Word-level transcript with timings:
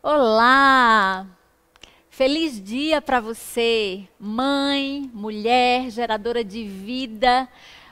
Olá! 0.00 1.26
Feliz 2.08 2.62
dia 2.62 3.02
para 3.02 3.18
você, 3.18 4.04
mãe, 4.18 5.10
mulher, 5.12 5.90
geradora 5.90 6.44
de 6.44 6.62
vida. 6.64 7.48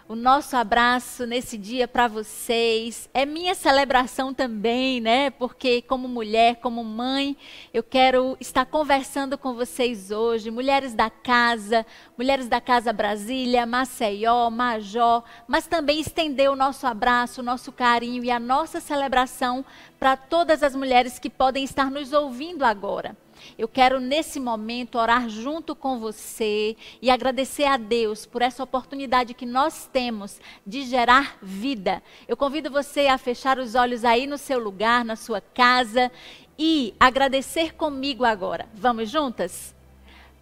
O 0.09 0.15
nosso 0.15 0.57
abraço 0.57 1.27
nesse 1.27 1.59
dia 1.59 1.89
para 1.89 2.07
vocês. 2.07 3.11
É 3.13 3.27
minha 3.27 3.57
celebração 3.57 4.33
também, 4.33 5.01
né? 5.01 5.31
Porque 5.31 5.83
como 5.83 6.07
mulher, 6.07 6.61
como 6.61 6.85
mãe, 6.85 7.37
eu 7.75 7.83
quero 7.83 8.37
estar 8.39 8.65
conversando 8.67 9.37
com 9.37 9.55
vocês 9.55 10.13
hoje, 10.13 10.49
mulheres 10.49 10.95
da 10.95 11.11
casa, 11.11 11.85
mulheres 12.17 12.47
da 12.47 12.61
casa 12.61 12.93
Brasília, 12.93 13.67
Maceió, 13.67 14.49
Majó, 14.49 15.25
mas 15.49 15.67
também 15.67 15.99
estender 15.99 16.49
o 16.53 16.57
nosso 16.57 16.87
abraço, 16.87 17.41
o 17.41 17.45
nosso 17.45 17.73
carinho 17.73 18.23
e 18.23 18.31
a 18.31 18.39
nossa 18.39 18.81
celebração 18.81 19.65
para 19.99 20.17
todas 20.17 20.63
as 20.63 20.77
mulheres 20.77 21.19
que 21.19 21.29
podem 21.29 21.65
estar 21.65 21.91
nos 21.91 22.13
ouvindo 22.13 22.65
agora. 22.65 23.17
Eu 23.59 23.69
quero 23.69 24.01
nesse 24.01 24.41
momento 24.41 24.99
orar 24.99 25.29
junto 25.29 25.75
com 25.75 25.99
você 25.99 26.77
e 27.01 27.11
agradecer 27.11 27.65
a 27.65 27.77
Deus 27.77 28.27
por 28.27 28.43
essa 28.43 28.63
oportunidade 28.63 29.35
que 29.35 29.47
nós 29.47 29.89
temos 29.93 30.41
de 30.67 30.83
gerar 30.83 31.39
vida. 31.43 32.03
Eu 32.27 32.37
convido 32.37 32.71
você 32.71 33.07
a 33.07 33.19
fechar 33.19 33.59
os 33.59 33.75
olhos 33.75 34.05
aí 34.05 34.27
no 34.27 34.39
seu 34.39 34.59
lugar, 34.59 35.05
na 35.05 35.17
sua 35.17 35.41
casa 35.41 36.11
e 36.59 36.95
agradecer 36.99 37.75
comigo 37.75 38.25
agora. 38.25 38.69
Vamos 38.75 39.11
juntas? 39.11 39.75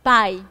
Pai, 0.02 0.44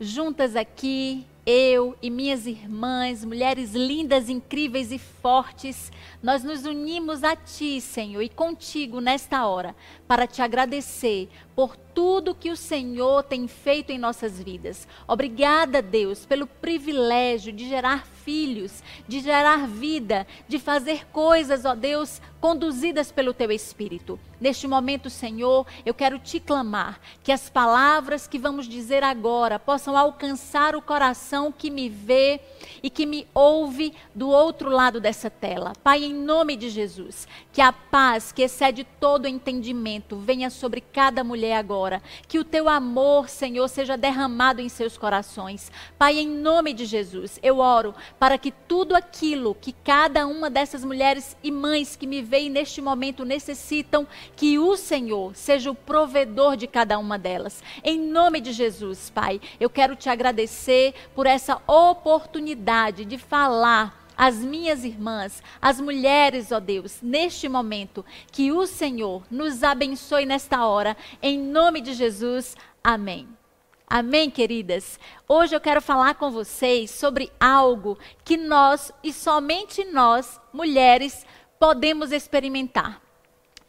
juntas 0.00 0.56
aqui 0.56 1.26
eu 1.52 1.96
e 2.02 2.10
minhas 2.10 2.46
irmãs, 2.46 3.24
mulheres 3.24 3.74
lindas, 3.74 4.28
incríveis 4.28 4.92
e 4.92 4.98
fortes, 4.98 5.90
nós 6.22 6.44
nos 6.44 6.64
unimos 6.64 7.24
a 7.24 7.34
Ti, 7.34 7.80
Senhor, 7.80 8.22
e 8.22 8.28
contigo 8.28 9.00
nesta 9.00 9.46
hora, 9.46 9.74
para 10.10 10.26
te 10.26 10.42
agradecer 10.42 11.28
por 11.54 11.76
tudo 11.76 12.34
que 12.34 12.50
o 12.50 12.56
Senhor 12.56 13.22
tem 13.22 13.46
feito 13.46 13.92
em 13.92 13.98
nossas 13.98 14.42
vidas. 14.42 14.88
Obrigada, 15.06 15.80
Deus, 15.80 16.26
pelo 16.26 16.48
privilégio 16.48 17.52
de 17.52 17.68
gerar 17.68 18.04
filhos, 18.24 18.82
de 19.06 19.20
gerar 19.20 19.68
vida, 19.68 20.26
de 20.48 20.58
fazer 20.58 21.06
coisas, 21.12 21.64
ó 21.64 21.76
Deus, 21.76 22.20
conduzidas 22.40 23.12
pelo 23.12 23.34
teu 23.34 23.52
Espírito. 23.52 24.18
Neste 24.40 24.66
momento, 24.66 25.10
Senhor, 25.10 25.66
eu 25.84 25.92
quero 25.92 26.18
te 26.18 26.40
clamar 26.40 26.98
que 27.22 27.30
as 27.30 27.50
palavras 27.50 28.26
que 28.26 28.38
vamos 28.38 28.66
dizer 28.66 29.04
agora 29.04 29.58
possam 29.58 29.96
alcançar 29.96 30.74
o 30.74 30.80
coração 30.80 31.52
que 31.52 31.70
me 31.70 31.88
vê 31.88 32.40
e 32.82 32.88
que 32.88 33.04
me 33.04 33.26
ouve 33.34 33.92
do 34.14 34.30
outro 34.30 34.70
lado 34.70 34.98
dessa 34.98 35.28
tela. 35.28 35.74
Pai, 35.84 36.04
em 36.04 36.14
nome 36.14 36.56
de 36.56 36.70
Jesus, 36.70 37.28
que 37.52 37.60
a 37.60 37.72
paz 37.72 38.32
que 38.32 38.42
excede 38.42 38.84
todo 38.98 39.26
entendimento 39.26 40.16
venha 40.16 40.50
sobre 40.50 40.80
cada 40.80 41.24
mulher 41.24 41.56
agora. 41.56 42.02
Que 42.28 42.38
o 42.38 42.44
teu 42.44 42.68
amor, 42.68 43.28
Senhor, 43.28 43.68
seja 43.68 43.96
derramado 43.96 44.60
em 44.60 44.68
seus 44.68 44.96
corações. 44.96 45.70
Pai, 45.98 46.18
em 46.18 46.28
nome 46.28 46.72
de 46.72 46.84
Jesus, 46.84 47.38
eu 47.42 47.58
oro 47.58 47.94
para 48.18 48.38
que 48.38 48.50
tudo 48.50 48.94
aquilo 48.94 49.54
que 49.54 49.72
cada 49.72 50.26
uma 50.26 50.48
dessas 50.48 50.84
mulheres 50.84 51.36
e 51.42 51.50
mães 51.50 51.96
que 51.96 52.06
me 52.06 52.22
veem 52.22 52.50
neste 52.50 52.80
momento 52.80 53.24
necessitam, 53.24 54.06
que 54.36 54.58
o 54.58 54.76
Senhor 54.76 55.34
seja 55.34 55.70
o 55.70 55.74
provedor 55.74 56.56
de 56.56 56.66
cada 56.66 56.98
uma 56.98 57.18
delas. 57.18 57.62
Em 57.82 57.98
nome 57.98 58.40
de 58.40 58.52
Jesus, 58.52 59.10
Pai, 59.10 59.40
eu 59.58 59.68
quero 59.68 59.96
te 59.96 60.08
agradecer 60.08 60.94
por 61.14 61.26
essa 61.26 61.60
oportunidade 61.66 63.04
de 63.04 63.18
falar 63.18 63.99
às 64.20 64.36
minhas 64.36 64.84
irmãs, 64.84 65.42
às 65.62 65.80
mulheres, 65.80 66.52
ó 66.52 66.60
Deus, 66.60 66.98
neste 67.00 67.48
momento, 67.48 68.04
que 68.30 68.52
o 68.52 68.66
Senhor 68.66 69.22
nos 69.30 69.62
abençoe 69.62 70.26
nesta 70.26 70.66
hora, 70.66 70.94
em 71.22 71.38
nome 71.38 71.80
de 71.80 71.94
Jesus. 71.94 72.54
Amém. 72.84 73.26
Amém, 73.88 74.28
queridas? 74.28 75.00
Hoje 75.26 75.56
eu 75.56 75.60
quero 75.60 75.80
falar 75.80 76.16
com 76.16 76.30
vocês 76.30 76.90
sobre 76.90 77.32
algo 77.40 77.98
que 78.22 78.36
nós 78.36 78.92
e 79.02 79.10
somente 79.10 79.86
nós, 79.86 80.38
mulheres, 80.52 81.24
podemos 81.58 82.12
experimentar 82.12 83.00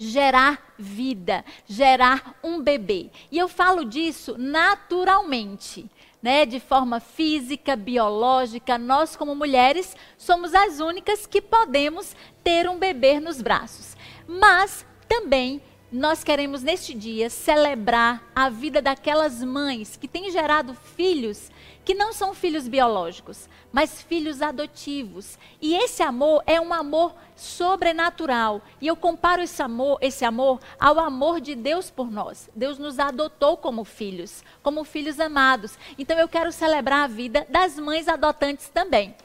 gerar 0.01 0.73
vida, 0.79 1.45
gerar 1.67 2.35
um 2.43 2.59
bebê. 2.59 3.11
E 3.31 3.37
eu 3.37 3.47
falo 3.47 3.85
disso 3.85 4.35
naturalmente, 4.35 5.87
né? 6.21 6.45
De 6.45 6.59
forma 6.59 6.99
física, 6.99 7.75
biológica, 7.75 8.77
nós 8.77 9.15
como 9.15 9.35
mulheres 9.35 9.95
somos 10.17 10.53
as 10.53 10.79
únicas 10.79 11.25
que 11.25 11.41
podemos 11.41 12.15
ter 12.43 12.69
um 12.69 12.77
bebê 12.77 13.19
nos 13.19 13.41
braços. 13.41 13.97
Mas 14.27 14.85
também 15.07 15.61
nós 15.91 16.23
queremos 16.23 16.63
neste 16.63 16.93
dia 16.93 17.29
celebrar 17.29 18.23
a 18.33 18.49
vida 18.49 18.81
daquelas 18.81 19.43
mães 19.43 19.97
que 19.97 20.07
têm 20.07 20.31
gerado 20.31 20.73
filhos 20.73 21.50
que 21.83 21.93
não 21.93 22.13
são 22.13 22.33
filhos 22.33 22.67
biológicos, 22.67 23.49
mas 23.71 24.01
filhos 24.01 24.41
adotivos. 24.41 25.37
E 25.61 25.75
esse 25.75 26.03
amor 26.03 26.43
é 26.45 26.59
um 26.59 26.73
amor 26.73 27.13
sobrenatural. 27.35 28.61
E 28.79 28.87
eu 28.87 28.95
comparo 28.95 29.41
esse 29.41 29.61
amor, 29.61 29.97
esse 30.01 30.23
amor 30.23 30.59
ao 30.79 30.99
amor 30.99 31.41
de 31.41 31.55
Deus 31.55 31.89
por 31.89 32.11
nós. 32.11 32.49
Deus 32.55 32.77
nos 32.77 32.99
adotou 32.99 33.57
como 33.57 33.83
filhos, 33.83 34.43
como 34.61 34.83
filhos 34.83 35.19
amados. 35.19 35.77
Então 35.97 36.17
eu 36.17 36.27
quero 36.27 36.51
celebrar 36.51 37.05
a 37.05 37.07
vida 37.07 37.45
das 37.49 37.77
mães 37.77 38.07
adotantes 38.07 38.69
também. 38.69 39.15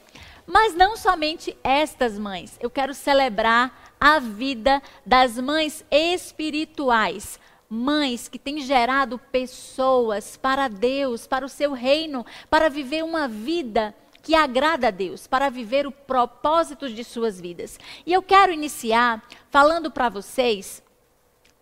Mas 0.45 0.73
não 0.73 0.95
somente 0.95 1.57
estas 1.63 2.17
mães. 2.17 2.57
Eu 2.61 2.69
quero 2.69 2.93
celebrar 2.93 3.93
a 3.99 4.17
vida 4.17 4.81
das 5.05 5.37
mães 5.37 5.83
espirituais. 5.91 7.39
Mães 7.69 8.27
que 8.27 8.39
têm 8.39 8.61
gerado 8.61 9.19
pessoas 9.31 10.37
para 10.37 10.67
Deus, 10.67 11.27
para 11.27 11.45
o 11.45 11.49
seu 11.49 11.73
reino, 11.73 12.25
para 12.49 12.69
viver 12.69 13.03
uma 13.03 13.27
vida 13.27 13.93
que 14.23 14.35
agrada 14.35 14.87
a 14.87 14.91
Deus, 14.91 15.27
para 15.27 15.49
viver 15.49 15.87
o 15.87 15.91
propósito 15.91 16.89
de 16.89 17.03
suas 17.03 17.39
vidas. 17.39 17.79
E 18.05 18.13
eu 18.13 18.21
quero 18.21 18.51
iniciar 18.51 19.23
falando 19.49 19.89
para 19.89 20.09
vocês 20.09 20.83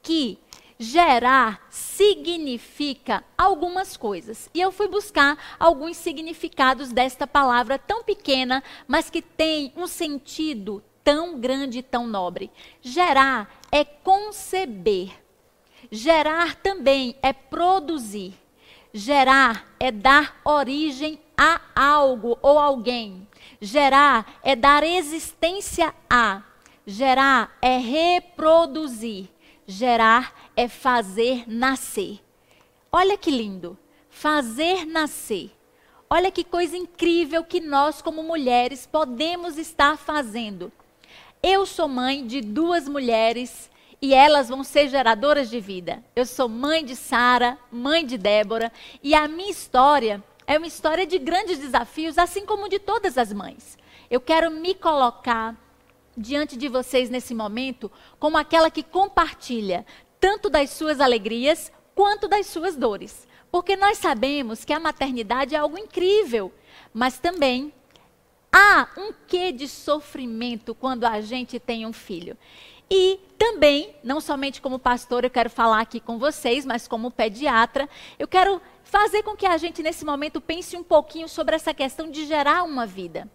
que 0.02 0.40
gerar 0.78 1.66
significa 1.70 3.24
algumas 3.38 3.96
coisas. 3.96 4.50
E 4.54 4.62
eu 4.62 4.72
fui 4.72 4.88
buscar 4.88 5.58
alguns 5.60 5.98
significados 5.98 6.92
desta 6.92 7.26
palavra 7.26 7.80
tão 7.80 8.04
pequena, 8.04 8.64
mas 8.88 9.10
que 9.10 9.22
tem 9.22 9.74
um 9.76 9.88
sentido 9.88 10.84
tão 11.04 11.40
grande 11.40 11.80
e 11.80 11.84
tão 11.84 12.08
nobre. 12.08 12.52
Gerar 12.82 13.60
é 13.72 13.84
conceber. 13.84 15.25
Gerar 15.96 16.56
também 16.56 17.16
é 17.22 17.32
produzir. 17.32 18.34
Gerar 18.94 19.66
é 19.80 19.94
dar 19.94 20.42
origem 20.44 21.18
a 21.38 21.62
algo 21.74 22.38
ou 22.42 22.60
alguém. 22.60 23.26
Gerar 23.62 24.40
é 24.44 24.58
dar 24.58 24.84
existência 24.84 25.96
a. 26.10 26.44
Gerar 26.86 27.58
é 27.62 27.78
reproduzir. 27.78 29.30
Gerar 29.66 30.52
é 30.54 30.68
fazer 30.68 31.46
nascer. 31.48 32.20
Olha 32.92 33.18
que 33.18 33.32
lindo. 33.32 33.78
Fazer 34.10 34.86
nascer. 34.86 35.50
Olha 36.10 36.30
que 36.30 36.44
coisa 36.44 36.76
incrível 36.76 37.42
que 37.42 37.62
nós, 37.62 38.02
como 38.02 38.22
mulheres, 38.22 38.86
podemos 38.86 39.58
estar 39.58 39.98
fazendo. 39.98 40.74
Eu 41.42 41.66
sou 41.66 41.88
mãe 41.88 42.28
de 42.28 42.42
duas 42.42 42.86
mulheres 42.86 43.70
e 44.06 44.14
elas 44.14 44.50
vão 44.50 44.64
ser 44.64 44.88
geradoras 44.88 45.50
de 45.50 45.60
vida. 45.60 46.04
Eu 46.16 46.28
sou 46.28 46.48
mãe 46.48 46.86
de 46.86 46.96
Sara, 46.96 47.58
mãe 47.72 48.06
de 48.06 48.20
Débora, 48.20 48.72
e 49.02 49.16
a 49.16 49.28
minha 49.28 49.50
história 49.50 50.24
é 50.46 50.60
uma 50.60 50.68
história 50.68 51.08
de 51.08 51.18
grandes 51.18 51.58
desafios, 51.58 52.20
assim 52.20 52.46
como 52.46 52.70
de 52.70 52.78
todas 52.78 53.18
as 53.18 53.34
mães. 53.34 53.76
Eu 54.08 54.22
quero 54.22 54.52
me 54.52 54.76
colocar 54.76 55.60
diante 56.16 56.56
de 56.56 56.68
vocês 56.68 57.10
nesse 57.10 57.34
momento 57.34 57.92
como 58.20 58.38
aquela 58.38 58.70
que 58.70 58.84
compartilha 58.84 59.84
tanto 60.20 60.52
das 60.52 60.70
suas 60.70 61.02
alegrias 61.02 61.72
quanto 61.96 62.28
das 62.28 62.46
suas 62.46 62.76
dores. 62.76 63.28
Porque 63.50 63.76
nós 63.76 63.98
sabemos 63.98 64.64
que 64.64 64.72
a 64.72 64.80
maternidade 64.80 65.56
é 65.56 65.58
algo 65.58 65.80
incrível, 65.80 66.54
mas 66.94 67.18
também 67.18 67.74
há 68.54 68.88
um 68.98 69.12
quê 69.28 69.52
de 69.52 69.68
sofrimento 69.68 70.76
quando 70.76 71.06
a 71.06 71.20
gente 71.22 71.60
tem 71.60 71.88
um 71.88 71.92
filho. 71.92 72.38
E 72.90 73.20
também, 73.38 73.96
não 74.04 74.22
somente 74.22 74.62
como 74.62 74.80
pastor, 74.80 75.24
eu 75.24 75.30
quero 75.30 75.50
falar 75.50 75.82
aqui 75.82 76.00
com 76.00 76.18
vocês, 76.18 76.66
mas 76.66 76.88
como 76.88 77.12
pediatra, 77.12 77.90
eu 78.20 78.28
quero 78.28 78.62
fazer 78.84 79.24
com 79.24 79.36
que 79.36 79.46
a 79.46 79.58
gente, 79.58 79.82
nesse 79.82 80.06
momento, 80.06 80.40
pense 80.40 80.78
um 80.78 80.84
pouquinho 80.84 81.28
sobre 81.28 81.56
essa 81.56 81.74
questão 81.74 82.10
de 82.10 82.26
gerar 82.26 82.64
uma 82.64 82.86
vida. 82.86 83.30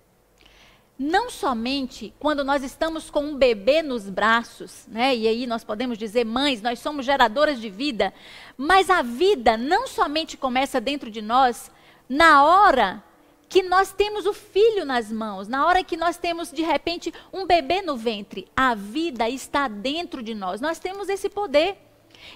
Não 0.98 1.30
somente 1.30 2.14
quando 2.18 2.44
nós 2.44 2.62
estamos 2.62 3.10
com 3.10 3.24
um 3.24 3.34
bebê 3.34 3.82
nos 3.82 4.08
braços, 4.08 4.86
né? 4.86 5.16
E 5.16 5.26
aí 5.26 5.46
nós 5.46 5.64
podemos 5.64 5.96
dizer, 5.96 6.24
mães, 6.24 6.60
nós 6.60 6.78
somos 6.78 7.06
geradoras 7.06 7.58
de 7.58 7.70
vida, 7.70 8.12
mas 8.56 8.90
a 8.90 9.00
vida 9.00 9.56
não 9.56 9.86
somente 9.86 10.36
começa 10.36 10.80
dentro 10.80 11.10
de 11.10 11.22
nós 11.22 11.70
na 12.08 12.44
hora 12.44 13.02
que 13.50 13.64
nós 13.64 13.92
temos 13.92 14.26
o 14.26 14.32
filho 14.32 14.84
nas 14.84 15.10
mãos, 15.10 15.48
na 15.48 15.66
hora 15.66 15.82
que 15.82 15.96
nós 15.96 16.16
temos 16.16 16.52
de 16.52 16.62
repente 16.62 17.12
um 17.32 17.44
bebê 17.44 17.82
no 17.82 17.96
ventre, 17.96 18.46
a 18.56 18.76
vida 18.76 19.28
está 19.28 19.66
dentro 19.66 20.22
de 20.22 20.34
nós. 20.34 20.60
Nós 20.60 20.78
temos 20.78 21.08
esse 21.08 21.28
poder. 21.28 21.76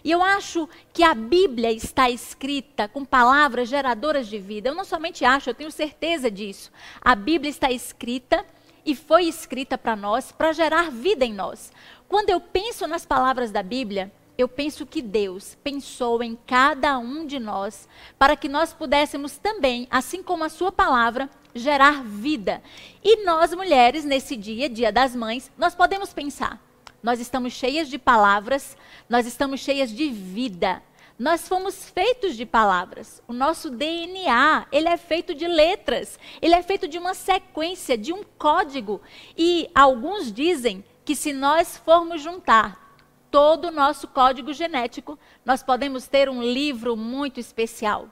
E 0.02 0.10
eu 0.10 0.20
acho 0.20 0.68
que 0.92 1.04
a 1.04 1.14
Bíblia 1.14 1.70
está 1.70 2.10
escrita 2.10 2.88
com 2.88 3.04
palavras 3.04 3.68
geradoras 3.68 4.26
de 4.26 4.40
vida. 4.40 4.70
Eu 4.70 4.74
não 4.74 4.84
somente 4.84 5.24
acho, 5.24 5.48
eu 5.48 5.54
tenho 5.54 5.70
certeza 5.70 6.28
disso. 6.28 6.72
A 7.00 7.14
Bíblia 7.14 7.48
está 7.48 7.70
escrita 7.70 8.44
e 8.84 8.96
foi 8.96 9.26
escrita 9.26 9.78
para 9.78 9.94
nós 9.94 10.32
para 10.32 10.52
gerar 10.52 10.90
vida 10.90 11.24
em 11.24 11.32
nós. 11.32 11.70
Quando 12.08 12.30
eu 12.30 12.40
penso 12.40 12.88
nas 12.88 13.06
palavras 13.06 13.52
da 13.52 13.62
Bíblia, 13.62 14.10
eu 14.36 14.48
penso 14.48 14.84
que 14.84 15.00
Deus 15.00 15.56
pensou 15.62 16.22
em 16.22 16.36
cada 16.46 16.98
um 16.98 17.24
de 17.26 17.38
nós 17.38 17.88
para 18.18 18.36
que 18.36 18.48
nós 18.48 18.72
pudéssemos 18.72 19.38
também, 19.38 19.86
assim 19.90 20.22
como 20.22 20.44
a 20.44 20.48
sua 20.48 20.72
palavra, 20.72 21.30
gerar 21.54 22.02
vida. 22.02 22.60
E 23.02 23.24
nós 23.24 23.54
mulheres, 23.54 24.04
nesse 24.04 24.36
dia, 24.36 24.68
dia 24.68 24.90
das 24.90 25.14
mães, 25.14 25.50
nós 25.56 25.74
podemos 25.74 26.12
pensar: 26.12 26.60
nós 27.02 27.20
estamos 27.20 27.52
cheias 27.52 27.88
de 27.88 27.98
palavras, 27.98 28.76
nós 29.08 29.26
estamos 29.26 29.60
cheias 29.60 29.90
de 29.90 30.10
vida. 30.10 30.82
Nós 31.16 31.46
fomos 31.46 31.88
feitos 31.90 32.36
de 32.36 32.44
palavras. 32.44 33.22
O 33.28 33.32
nosso 33.32 33.70
DNA, 33.70 34.66
ele 34.72 34.88
é 34.88 34.96
feito 34.96 35.32
de 35.32 35.46
letras. 35.46 36.18
Ele 36.42 36.56
é 36.56 36.62
feito 36.62 36.88
de 36.88 36.98
uma 36.98 37.14
sequência, 37.14 37.96
de 37.96 38.12
um 38.12 38.24
código. 38.36 39.00
E 39.38 39.70
alguns 39.72 40.32
dizem 40.32 40.84
que 41.04 41.14
se 41.14 41.32
nós 41.32 41.76
formos 41.76 42.20
juntar 42.20 42.83
todo 43.34 43.64
o 43.64 43.72
nosso 43.72 44.06
código 44.06 44.52
genético, 44.52 45.18
nós 45.44 45.60
podemos 45.60 46.06
ter 46.06 46.28
um 46.28 46.40
livro 46.40 46.96
muito 46.96 47.40
especial. 47.40 48.08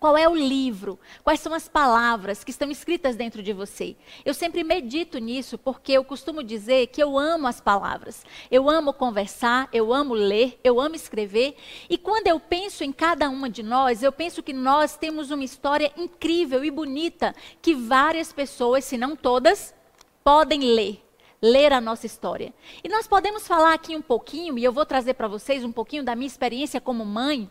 Qual 0.00 0.16
é 0.16 0.26
o 0.26 0.34
livro? 0.34 0.98
Quais 1.22 1.38
são 1.38 1.52
as 1.52 1.68
palavras 1.68 2.42
que 2.42 2.50
estão 2.50 2.70
escritas 2.70 3.14
dentro 3.14 3.42
de 3.42 3.52
você? 3.52 3.94
Eu 4.24 4.32
sempre 4.32 4.64
medito 4.64 5.18
nisso 5.18 5.58
porque 5.58 5.92
eu 5.92 6.02
costumo 6.02 6.42
dizer 6.42 6.86
que 6.86 7.02
eu 7.02 7.18
amo 7.18 7.46
as 7.46 7.60
palavras. 7.60 8.24
Eu 8.50 8.70
amo 8.70 8.94
conversar, 8.94 9.68
eu 9.70 9.92
amo 9.92 10.14
ler, 10.14 10.58
eu 10.64 10.80
amo 10.80 10.96
escrever. 10.96 11.54
E 11.90 11.98
quando 11.98 12.28
eu 12.28 12.40
penso 12.40 12.82
em 12.82 12.90
cada 12.90 13.28
uma 13.28 13.50
de 13.50 13.62
nós, 13.62 14.02
eu 14.02 14.10
penso 14.10 14.42
que 14.42 14.54
nós 14.54 14.96
temos 14.96 15.30
uma 15.30 15.44
história 15.44 15.92
incrível 15.94 16.64
e 16.64 16.70
bonita 16.70 17.36
que 17.60 17.74
várias 17.74 18.32
pessoas, 18.32 18.86
se 18.86 18.96
não 18.96 19.14
todas, 19.14 19.74
podem 20.24 20.60
ler 20.60 21.06
ler 21.40 21.72
a 21.72 21.80
nossa 21.80 22.06
história. 22.06 22.52
E 22.82 22.88
nós 22.88 23.06
podemos 23.06 23.46
falar 23.46 23.74
aqui 23.74 23.96
um 23.96 24.02
pouquinho, 24.02 24.58
e 24.58 24.64
eu 24.64 24.72
vou 24.72 24.86
trazer 24.86 25.14
para 25.14 25.28
vocês 25.28 25.64
um 25.64 25.72
pouquinho 25.72 26.02
da 26.02 26.14
minha 26.14 26.26
experiência 26.26 26.80
como 26.80 27.04
mãe. 27.04 27.50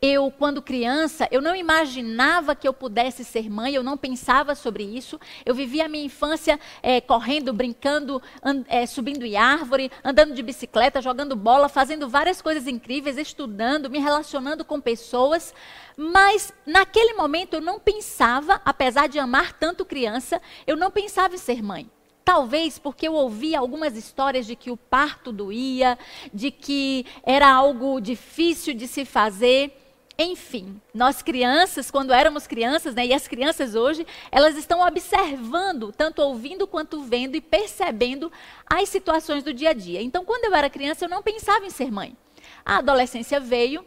Eu, 0.00 0.30
quando 0.30 0.62
criança, 0.62 1.28
eu 1.30 1.40
não 1.40 1.54
imaginava 1.54 2.54
que 2.54 2.66
eu 2.66 2.72
pudesse 2.72 3.24
ser 3.24 3.50
mãe, 3.50 3.74
eu 3.74 3.82
não 3.82 3.96
pensava 3.96 4.54
sobre 4.54 4.84
isso. 4.84 5.20
Eu 5.44 5.54
vivia 5.54 5.86
a 5.86 5.88
minha 5.88 6.04
infância 6.04 6.58
é, 6.82 7.00
correndo, 7.00 7.52
brincando, 7.52 8.22
é, 8.68 8.86
subindo 8.86 9.24
em 9.24 9.36
árvore, 9.36 9.90
andando 10.04 10.34
de 10.34 10.42
bicicleta, 10.42 11.02
jogando 11.02 11.36
bola, 11.36 11.68
fazendo 11.68 12.08
várias 12.08 12.40
coisas 12.40 12.66
incríveis, 12.66 13.18
estudando, 13.18 13.90
me 13.90 13.98
relacionando 13.98 14.64
com 14.64 14.80
pessoas. 14.80 15.54
Mas 15.96 16.52
naquele 16.64 17.14
momento 17.14 17.54
eu 17.54 17.60
não 17.60 17.78
pensava, 17.78 18.60
apesar 18.64 19.08
de 19.08 19.18
amar 19.18 19.52
tanto 19.52 19.84
criança, 19.84 20.40
eu 20.66 20.76
não 20.76 20.90
pensava 20.90 21.34
em 21.34 21.38
ser 21.38 21.62
mãe. 21.62 21.90
Talvez 22.26 22.76
porque 22.76 23.06
eu 23.06 23.14
ouvia 23.14 23.60
algumas 23.60 23.96
histórias 23.96 24.44
de 24.48 24.56
que 24.56 24.68
o 24.68 24.76
parto 24.76 25.30
doía, 25.30 25.96
de 26.34 26.50
que 26.50 27.06
era 27.22 27.48
algo 27.48 28.00
difícil 28.00 28.74
de 28.74 28.88
se 28.88 29.04
fazer. 29.04 29.70
Enfim, 30.18 30.80
nós 30.92 31.22
crianças, 31.22 31.88
quando 31.88 32.12
éramos 32.12 32.44
crianças, 32.48 32.96
né, 32.96 33.06
e 33.06 33.14
as 33.14 33.28
crianças 33.28 33.76
hoje, 33.76 34.04
elas 34.32 34.56
estão 34.56 34.84
observando, 34.84 35.92
tanto 35.92 36.20
ouvindo 36.20 36.66
quanto 36.66 37.00
vendo 37.00 37.36
e 37.36 37.40
percebendo 37.40 38.32
as 38.68 38.88
situações 38.88 39.44
do 39.44 39.54
dia 39.54 39.70
a 39.70 39.72
dia. 39.72 40.02
Então, 40.02 40.24
quando 40.24 40.46
eu 40.46 40.54
era 40.54 40.68
criança, 40.68 41.04
eu 41.04 41.08
não 41.08 41.22
pensava 41.22 41.64
em 41.64 41.70
ser 41.70 41.92
mãe. 41.92 42.16
A 42.64 42.78
adolescência 42.78 43.38
veio, 43.38 43.84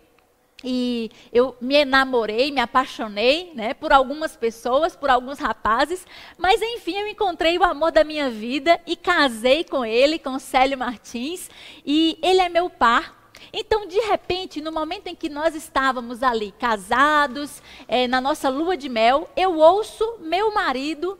e 0.63 1.09
eu 1.31 1.56
me 1.61 1.75
enamorei, 1.75 2.51
me 2.51 2.59
apaixonei 2.59 3.51
né, 3.56 3.73
por 3.73 3.94
algumas 3.94 4.35
pessoas, 4.35 4.95
por 4.95 5.09
alguns 5.09 5.39
rapazes, 5.39 6.06
mas 6.38 6.61
enfim, 6.61 6.97
eu 6.97 7.07
encontrei 7.07 7.57
o 7.57 7.63
amor 7.63 7.91
da 7.91 8.03
minha 8.03 8.29
vida 8.29 8.79
e 8.85 8.95
casei 8.95 9.63
com 9.63 9.85
ele, 9.85 10.19
com 10.19 10.38
Célio 10.38 10.77
Martins, 10.77 11.50
e 11.85 12.19
ele 12.21 12.41
é 12.41 12.50
meu 12.50 12.69
par. 12.69 13.17
Então, 13.53 13.88
de 13.88 14.00
repente, 14.01 14.61
no 14.61 14.71
momento 14.71 15.07
em 15.07 15.15
que 15.15 15.29
nós 15.29 15.56
estávamos 15.56 16.21
ali 16.21 16.53
casados, 16.59 17.63
é, 17.88 18.07
na 18.07 18.19
nossa 18.19 18.50
lua 18.50 18.75
de 18.75 18.89
mel, 18.89 19.29
eu 19.35 19.57
ouço 19.57 20.17
meu 20.19 20.53
marido, 20.53 21.17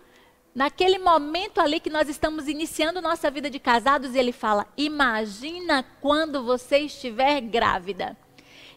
naquele 0.53 1.00
momento 1.00 1.59
ali 1.59 1.80
que 1.80 1.89
nós 1.89 2.09
estamos 2.09 2.47
iniciando 2.47 3.01
nossa 3.01 3.31
vida 3.31 3.50
de 3.50 3.57
casados, 3.57 4.13
ele 4.13 4.31
fala: 4.31 4.68
Imagina 4.77 5.83
quando 6.01 6.44
você 6.44 6.80
estiver 6.80 7.39
grávida. 7.42 8.18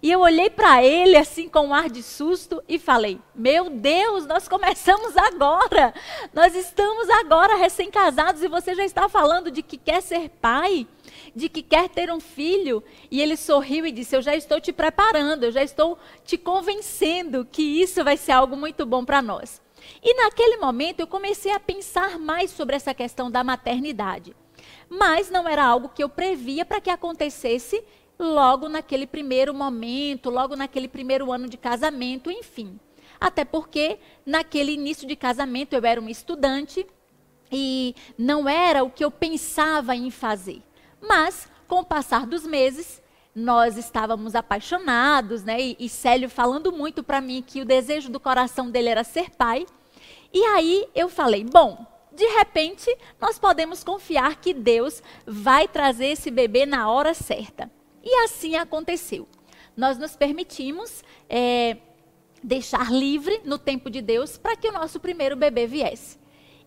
E 0.02 0.10
eu 0.10 0.18
olhei 0.18 0.50
para 0.50 0.82
ele 0.82 1.16
assim 1.16 1.48
com 1.48 1.68
um 1.68 1.74
ar 1.74 1.88
de 1.88 2.02
susto 2.02 2.60
e 2.68 2.76
falei: 2.76 3.20
Meu 3.32 3.70
Deus, 3.70 4.26
nós 4.26 4.48
começamos 4.48 5.16
agora. 5.16 5.94
Nós 6.34 6.56
estamos 6.56 7.08
agora 7.08 7.54
recém-casados 7.54 8.42
e 8.42 8.48
você 8.48 8.74
já 8.74 8.84
está 8.84 9.08
falando 9.08 9.48
de 9.48 9.62
que 9.62 9.76
quer 9.76 10.02
ser 10.02 10.28
pai, 10.28 10.88
de 11.36 11.48
que 11.48 11.62
quer 11.62 11.88
ter 11.88 12.10
um 12.10 12.18
filho. 12.18 12.82
E 13.12 13.22
ele 13.22 13.36
sorriu 13.36 13.86
e 13.86 13.92
disse: 13.92 14.16
Eu 14.16 14.22
já 14.22 14.34
estou 14.34 14.60
te 14.60 14.72
preparando, 14.72 15.44
eu 15.44 15.52
já 15.52 15.62
estou 15.62 15.96
te 16.24 16.36
convencendo 16.36 17.44
que 17.44 17.62
isso 17.62 18.02
vai 18.02 18.16
ser 18.16 18.32
algo 18.32 18.56
muito 18.56 18.84
bom 18.84 19.04
para 19.04 19.22
nós. 19.22 19.62
E 20.02 20.14
naquele 20.14 20.56
momento 20.56 20.98
eu 20.98 21.06
comecei 21.06 21.52
a 21.52 21.60
pensar 21.60 22.18
mais 22.18 22.50
sobre 22.50 22.74
essa 22.74 22.92
questão 22.92 23.30
da 23.30 23.44
maternidade. 23.44 24.34
Mas 24.88 25.30
não 25.30 25.48
era 25.48 25.64
algo 25.64 25.88
que 25.88 26.02
eu 26.02 26.08
previa 26.08 26.64
para 26.64 26.80
que 26.80 26.90
acontecesse 26.90 27.82
logo 28.22 28.68
naquele 28.68 29.06
primeiro 29.06 29.52
momento, 29.52 30.30
logo 30.30 30.56
naquele 30.56 30.88
primeiro 30.88 31.32
ano 31.32 31.48
de 31.48 31.56
casamento, 31.56 32.30
enfim. 32.30 32.78
Até 33.20 33.44
porque 33.44 33.98
naquele 34.26 34.72
início 34.72 35.06
de 35.06 35.14
casamento 35.14 35.74
eu 35.74 35.84
era 35.84 36.00
uma 36.00 36.10
estudante 36.10 36.86
e 37.50 37.94
não 38.16 38.48
era 38.48 38.82
o 38.82 38.90
que 38.90 39.04
eu 39.04 39.10
pensava 39.10 39.94
em 39.94 40.10
fazer. 40.10 40.62
Mas, 41.00 41.48
com 41.68 41.80
o 41.80 41.84
passar 41.84 42.26
dos 42.26 42.46
meses, 42.46 43.02
nós 43.34 43.76
estávamos 43.76 44.34
apaixonados, 44.34 45.44
né? 45.44 45.60
E, 45.60 45.76
e 45.78 45.88
Célio 45.88 46.28
falando 46.28 46.72
muito 46.72 47.02
para 47.02 47.20
mim 47.20 47.44
que 47.46 47.60
o 47.60 47.64
desejo 47.64 48.10
do 48.10 48.20
coração 48.20 48.70
dele 48.70 48.88
era 48.88 49.04
ser 49.04 49.30
pai. 49.30 49.66
E 50.32 50.42
aí 50.46 50.88
eu 50.94 51.08
falei: 51.08 51.44
bom, 51.44 51.86
de 52.10 52.26
repente 52.26 52.94
nós 53.20 53.38
podemos 53.38 53.82
confiar 53.82 54.36
que 54.36 54.52
Deus 54.52 55.02
vai 55.26 55.66
trazer 55.68 56.06
esse 56.06 56.30
bebê 56.30 56.66
na 56.66 56.90
hora 56.90 57.14
certa. 57.14 57.70
E 58.02 58.24
assim 58.24 58.56
aconteceu. 58.56 59.28
Nós 59.76 59.96
nos 59.96 60.16
permitimos 60.16 61.02
é, 61.28 61.78
deixar 62.42 62.92
livre 62.92 63.40
no 63.44 63.58
tempo 63.58 63.88
de 63.88 64.02
Deus 64.02 64.36
para 64.36 64.56
que 64.56 64.68
o 64.68 64.72
nosso 64.72 64.98
primeiro 64.98 65.36
bebê 65.36 65.66
viesse. 65.66 66.18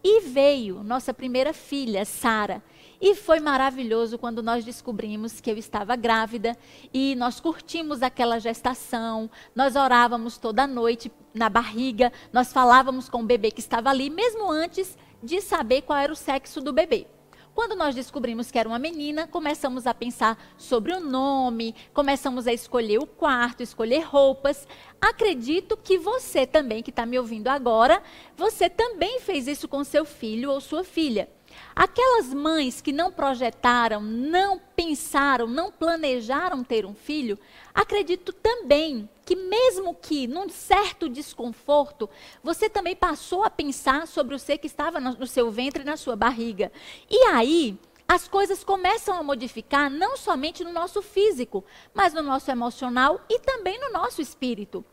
E 0.04 0.22
veio 0.22 0.84
nossa 0.84 1.14
primeira 1.14 1.52
filha, 1.52 2.06
Sara. 2.06 2.64
E 3.02 3.14
foi 3.14 3.40
maravilhoso 3.40 4.18
quando 4.18 4.42
nós 4.42 4.64
descobrimos 4.64 5.42
que 5.42 5.52
eu 5.52 5.58
estava 5.58 5.96
grávida 5.96 6.56
e 6.94 7.16
nós 7.16 7.40
curtimos 7.40 8.02
aquela 8.02 8.40
gestação, 8.40 9.30
nós 9.54 9.76
orávamos 9.76 10.38
toda 10.38 10.66
noite 10.66 11.12
na 11.34 11.50
barriga, 11.50 12.12
nós 12.32 12.54
falávamos 12.54 13.10
com 13.10 13.22
o 13.22 13.26
bebê 13.26 13.52
que 13.52 13.60
estava 13.60 13.90
ali, 13.90 14.10
mesmo 14.10 14.50
antes 14.50 14.98
de 15.22 15.42
saber 15.42 15.82
qual 15.82 16.00
era 16.00 16.14
o 16.14 16.16
sexo 16.16 16.62
do 16.62 16.72
bebê. 16.72 17.08
Quando 17.56 17.74
nós 17.74 17.96
descobrimos 17.96 18.52
que 18.52 18.60
era 18.60 18.68
uma 18.68 18.78
menina, 18.78 19.28
começamos 19.28 19.88
a 19.88 19.94
pensar 19.94 20.38
sobre 20.58 20.94
o 20.94 21.00
nome, 21.00 21.74
começamos 21.94 22.48
a 22.48 22.54
escolher 22.54 22.98
o 22.98 23.08
quarto, 23.08 23.64
escolher 23.64 24.02
roupas. 24.02 24.68
Acredito 25.00 25.78
que 25.78 25.98
você 25.98 26.46
também, 26.46 26.84
que 26.84 26.90
está 26.90 27.06
me 27.06 27.18
ouvindo 27.18 27.48
agora, 27.48 28.04
você 28.36 28.70
também 28.70 29.22
fez 29.22 29.48
isso 29.48 29.70
com 29.70 29.86
seu 29.86 30.04
filho 30.04 30.52
ou 30.52 30.60
sua 30.60 30.84
filha. 30.84 31.30
Aquelas 31.76 32.34
mães 32.34 32.82
que 32.82 32.92
não 32.92 33.12
projetaram, 33.12 34.02
não 34.02 34.60
pensaram, 34.76 35.48
não 35.48 35.72
planejaram 35.72 36.64
ter 36.64 36.86
um 36.86 36.94
filho, 36.94 37.38
acredito 37.74 38.32
também 38.32 39.10
que, 39.26 39.36
mesmo 39.36 39.94
que 39.94 40.28
num 40.28 40.48
certo 40.50 41.10
desconforto, 41.10 42.10
você 42.44 42.70
também 42.70 42.96
passou 42.96 43.44
a 43.44 43.50
pensar 43.50 44.08
sobre 44.08 44.36
o 44.36 44.40
ser 44.40 44.58
que 44.58 44.68
estava 44.68 45.00
no 45.00 45.28
seu 45.28 45.52
ventre 45.52 45.84
e 45.84 45.86
na 45.86 45.98
sua 45.98 46.16
barriga. 46.16 46.72
E 47.10 47.18
aí, 47.28 47.78
as 48.08 48.28
coisas 48.28 48.64
começam 48.64 49.18
a 49.18 49.24
modificar 49.24 49.90
não 49.90 50.16
somente 50.16 50.64
no 50.64 50.72
nosso 50.72 51.02
físico, 51.02 51.66
mas 51.94 52.14
no 52.14 52.22
nosso 52.22 52.52
emocional 52.52 53.20
e 53.30 53.40
também 53.40 53.80
no 53.80 53.92
nosso 53.92 54.22
espírito 54.22 54.86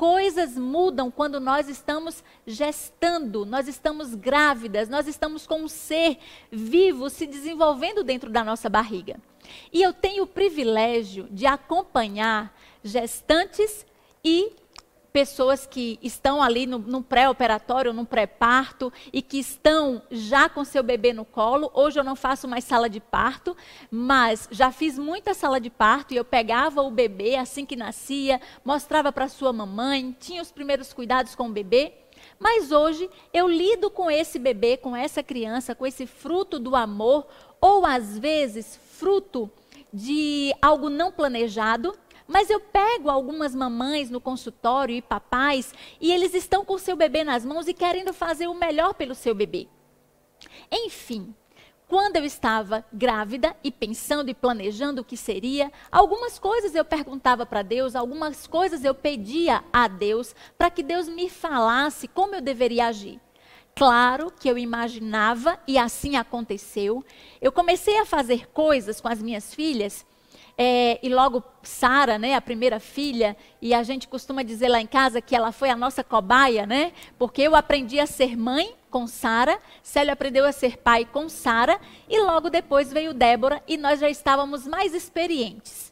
coisas 0.00 0.56
mudam 0.56 1.10
quando 1.10 1.38
nós 1.38 1.68
estamos 1.68 2.24
gestando, 2.46 3.44
nós 3.44 3.68
estamos 3.68 4.14
grávidas, 4.14 4.88
nós 4.88 5.06
estamos 5.06 5.46
com 5.46 5.64
um 5.64 5.68
ser 5.68 6.16
vivo 6.50 7.10
se 7.10 7.26
desenvolvendo 7.26 8.02
dentro 8.02 8.30
da 8.30 8.42
nossa 8.42 8.70
barriga. 8.70 9.20
E 9.70 9.82
eu 9.82 9.92
tenho 9.92 10.22
o 10.22 10.26
privilégio 10.26 11.28
de 11.30 11.44
acompanhar 11.44 12.58
gestantes 12.82 13.84
e 14.24 14.56
pessoas 15.12 15.66
que 15.66 15.98
estão 16.02 16.42
ali 16.42 16.66
no, 16.66 16.78
no 16.78 17.02
pré-operatório, 17.02 17.92
no 17.92 18.06
pré-parto 18.06 18.92
e 19.12 19.20
que 19.20 19.38
estão 19.38 20.02
já 20.10 20.48
com 20.48 20.64
seu 20.64 20.82
bebê 20.82 21.12
no 21.12 21.24
colo. 21.24 21.70
Hoje 21.74 21.98
eu 21.98 22.04
não 22.04 22.16
faço 22.16 22.46
mais 22.46 22.64
sala 22.64 22.88
de 22.88 23.00
parto, 23.00 23.56
mas 23.90 24.48
já 24.50 24.70
fiz 24.70 24.98
muita 24.98 25.34
sala 25.34 25.60
de 25.60 25.70
parto 25.70 26.14
e 26.14 26.16
eu 26.16 26.24
pegava 26.24 26.82
o 26.82 26.90
bebê 26.90 27.36
assim 27.36 27.66
que 27.66 27.76
nascia, 27.76 28.40
mostrava 28.64 29.12
para 29.12 29.28
sua 29.28 29.52
mamãe, 29.52 30.16
tinha 30.18 30.42
os 30.42 30.52
primeiros 30.52 30.92
cuidados 30.92 31.34
com 31.34 31.48
o 31.48 31.52
bebê. 31.52 31.92
Mas 32.38 32.72
hoje 32.72 33.08
eu 33.32 33.48
lido 33.48 33.90
com 33.90 34.10
esse 34.10 34.38
bebê, 34.38 34.76
com 34.76 34.96
essa 34.96 35.22
criança, 35.22 35.74
com 35.74 35.86
esse 35.86 36.06
fruto 36.06 36.58
do 36.58 36.74
amor, 36.74 37.26
ou 37.60 37.84
às 37.84 38.18
vezes 38.18 38.78
fruto 38.98 39.50
de 39.92 40.54
algo 40.62 40.88
não 40.88 41.10
planejado, 41.10 41.94
mas 42.30 42.48
eu 42.48 42.60
pego 42.60 43.10
algumas 43.10 43.54
mamães 43.54 44.08
no 44.08 44.20
consultório 44.20 44.94
e 44.94 45.02
papais 45.02 45.74
e 46.00 46.12
eles 46.12 46.32
estão 46.32 46.64
com 46.64 46.74
o 46.74 46.78
seu 46.78 46.94
bebê 46.94 47.24
nas 47.24 47.44
mãos 47.44 47.66
e 47.66 47.74
querendo 47.74 48.12
fazer 48.12 48.46
o 48.46 48.54
melhor 48.54 48.94
pelo 48.94 49.16
seu 49.16 49.34
bebê. 49.34 49.66
Enfim, 50.70 51.34
quando 51.88 52.16
eu 52.16 52.24
estava 52.24 52.86
grávida 52.92 53.56
e 53.64 53.72
pensando 53.72 54.30
e 54.30 54.34
planejando 54.34 55.02
o 55.02 55.04
que 55.04 55.16
seria, 55.16 55.72
algumas 55.90 56.38
coisas 56.38 56.72
eu 56.72 56.84
perguntava 56.84 57.44
para 57.44 57.62
Deus, 57.62 57.96
algumas 57.96 58.46
coisas 58.46 58.84
eu 58.84 58.94
pedia 58.94 59.64
a 59.72 59.88
Deus 59.88 60.32
para 60.56 60.70
que 60.70 60.84
Deus 60.84 61.08
me 61.08 61.28
falasse 61.28 62.06
como 62.06 62.36
eu 62.36 62.40
deveria 62.40 62.86
agir. 62.86 63.20
Claro 63.74 64.30
que 64.30 64.48
eu 64.48 64.56
imaginava 64.56 65.58
e 65.66 65.76
assim 65.78 66.14
aconteceu. 66.14 67.04
Eu 67.40 67.50
comecei 67.50 67.98
a 67.98 68.06
fazer 68.06 68.48
coisas 68.50 69.00
com 69.00 69.08
as 69.08 69.20
minhas 69.20 69.52
filhas 69.52 70.06
é, 70.56 70.98
e 71.02 71.08
logo 71.08 71.42
Sara, 71.62 72.18
né, 72.18 72.34
a 72.34 72.40
primeira 72.40 72.80
filha, 72.80 73.36
e 73.60 73.74
a 73.74 73.82
gente 73.82 74.08
costuma 74.08 74.42
dizer 74.42 74.68
lá 74.68 74.80
em 74.80 74.86
casa 74.86 75.20
que 75.20 75.34
ela 75.34 75.52
foi 75.52 75.70
a 75.70 75.76
nossa 75.76 76.02
cobaia, 76.02 76.66
né? 76.66 76.92
Porque 77.18 77.42
eu 77.42 77.54
aprendi 77.54 78.00
a 78.00 78.06
ser 78.06 78.36
mãe 78.36 78.74
com 78.90 79.06
Sara, 79.06 79.58
Célio 79.82 80.12
aprendeu 80.12 80.44
a 80.44 80.52
ser 80.52 80.78
pai 80.78 81.04
com 81.04 81.28
Sara, 81.28 81.80
e 82.08 82.18
logo 82.20 82.50
depois 82.50 82.92
veio 82.92 83.14
Débora 83.14 83.62
e 83.68 83.76
nós 83.76 84.00
já 84.00 84.10
estávamos 84.10 84.66
mais 84.66 84.94
experientes. 84.94 85.90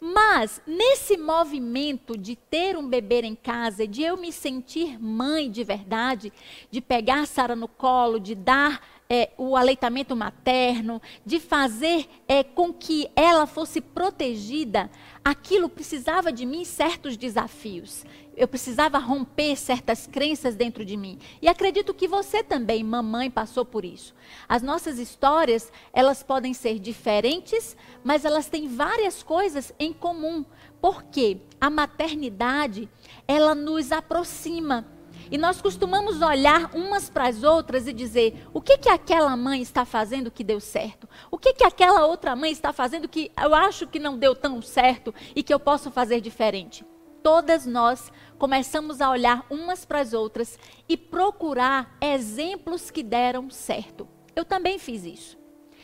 Mas 0.00 0.62
nesse 0.66 1.18
movimento 1.18 2.16
de 2.16 2.34
ter 2.34 2.74
um 2.74 2.88
bebê 2.88 3.20
em 3.20 3.34
casa, 3.34 3.86
de 3.86 4.02
eu 4.02 4.16
me 4.16 4.32
sentir 4.32 4.98
mãe 4.98 5.50
de 5.50 5.62
verdade, 5.62 6.32
de 6.70 6.80
pegar 6.80 7.26
Sara 7.26 7.54
no 7.54 7.68
colo, 7.68 8.18
de 8.18 8.34
dar 8.34 8.80
é, 9.12 9.30
o 9.36 9.56
aleitamento 9.56 10.14
materno, 10.14 11.02
de 11.26 11.40
fazer 11.40 12.08
é, 12.28 12.44
com 12.44 12.72
que 12.72 13.10
ela 13.16 13.44
fosse 13.44 13.80
protegida, 13.80 14.88
aquilo 15.24 15.68
precisava 15.68 16.30
de 16.30 16.46
mim 16.46 16.64
certos 16.64 17.16
desafios. 17.16 18.04
Eu 18.36 18.46
precisava 18.46 18.98
romper 18.98 19.56
certas 19.56 20.06
crenças 20.06 20.54
dentro 20.54 20.84
de 20.84 20.96
mim. 20.96 21.18
E 21.42 21.48
acredito 21.48 21.92
que 21.92 22.06
você 22.06 22.42
também, 22.42 22.84
mamãe, 22.84 23.28
passou 23.28 23.64
por 23.64 23.84
isso. 23.84 24.14
As 24.48 24.62
nossas 24.62 24.98
histórias, 24.98 25.72
elas 25.92 26.22
podem 26.22 26.54
ser 26.54 26.78
diferentes, 26.78 27.76
mas 28.04 28.24
elas 28.24 28.48
têm 28.48 28.68
várias 28.68 29.24
coisas 29.24 29.74
em 29.78 29.92
comum. 29.92 30.44
Porque 30.80 31.38
a 31.60 31.68
maternidade, 31.68 32.88
ela 33.26 33.54
nos 33.54 33.90
aproxima 33.90 34.86
e 35.30 35.38
nós 35.38 35.62
costumamos 35.62 36.20
olhar 36.20 36.74
umas 36.74 37.08
para 37.08 37.28
as 37.28 37.42
outras 37.42 37.86
e 37.86 37.92
dizer: 37.92 38.46
o 38.52 38.60
que, 38.60 38.78
que 38.78 38.88
aquela 38.88 39.36
mãe 39.36 39.62
está 39.62 39.84
fazendo 39.84 40.30
que 40.30 40.42
deu 40.42 40.58
certo? 40.58 41.08
O 41.30 41.38
que, 41.38 41.54
que 41.54 41.64
aquela 41.64 42.04
outra 42.06 42.34
mãe 42.34 42.50
está 42.50 42.72
fazendo 42.72 43.08
que 43.08 43.30
eu 43.40 43.54
acho 43.54 43.86
que 43.86 43.98
não 43.98 44.18
deu 44.18 44.34
tão 44.34 44.60
certo 44.60 45.14
e 45.34 45.42
que 45.42 45.54
eu 45.54 45.60
posso 45.60 45.90
fazer 45.90 46.20
diferente? 46.20 46.84
Todas 47.22 47.66
nós 47.66 48.10
começamos 48.38 49.00
a 49.00 49.10
olhar 49.10 49.44
umas 49.50 49.84
para 49.84 50.00
as 50.00 50.12
outras 50.12 50.58
e 50.88 50.96
procurar 50.96 51.96
exemplos 52.00 52.90
que 52.90 53.02
deram 53.02 53.50
certo. 53.50 54.08
Eu 54.34 54.44
também 54.44 54.78
fiz 54.78 55.04
isso. 55.04 55.38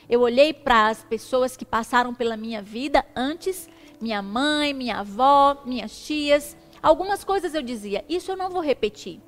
Eu 0.08 0.20
olhei 0.20 0.54
para 0.54 0.88
as 0.88 1.04
pessoas 1.04 1.56
que 1.56 1.64
passaram 1.64 2.14
pela 2.14 2.36
minha 2.36 2.62
vida 2.62 3.04
antes, 3.14 3.68
minha 4.00 4.22
mãe, 4.22 4.72
minha 4.72 5.00
avó, 5.00 5.62
minhas 5.64 6.06
tias. 6.06 6.56
Algumas 6.82 7.24
coisas 7.24 7.54
eu 7.54 7.62
dizia, 7.62 8.04
isso 8.08 8.30
eu 8.30 8.36
não 8.36 8.48
vou 8.48 8.62
repetir. 8.62 9.20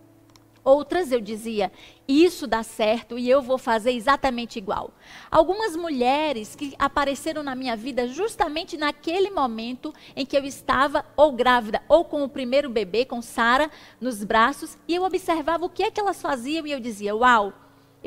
Outras 0.64 1.12
eu 1.12 1.20
dizia, 1.20 1.72
isso 2.06 2.46
dá 2.46 2.62
certo 2.62 3.18
e 3.18 3.28
eu 3.28 3.40
vou 3.40 3.58
fazer 3.58 3.92
exatamente 3.92 4.58
igual. 4.58 4.92
Algumas 5.30 5.76
mulheres 5.76 6.54
que 6.54 6.74
apareceram 6.78 7.42
na 7.42 7.54
minha 7.54 7.76
vida 7.76 8.06
justamente 8.08 8.76
naquele 8.76 9.30
momento 9.30 9.94
em 10.14 10.26
que 10.26 10.36
eu 10.36 10.44
estava 10.44 11.04
ou 11.16 11.32
grávida 11.32 11.82
ou 11.88 12.04
com 12.04 12.22
o 12.22 12.28
primeiro 12.28 12.68
bebê, 12.68 13.04
com 13.04 13.22
Sara, 13.22 13.70
nos 14.00 14.22
braços, 14.24 14.76
e 14.86 14.94
eu 14.94 15.04
observava 15.04 15.64
o 15.64 15.70
que 15.70 15.82
é 15.82 15.90
que 15.90 16.00
elas 16.00 16.20
faziam 16.20 16.66
e 16.66 16.72
eu 16.72 16.80
dizia, 16.80 17.16
uau, 17.16 17.52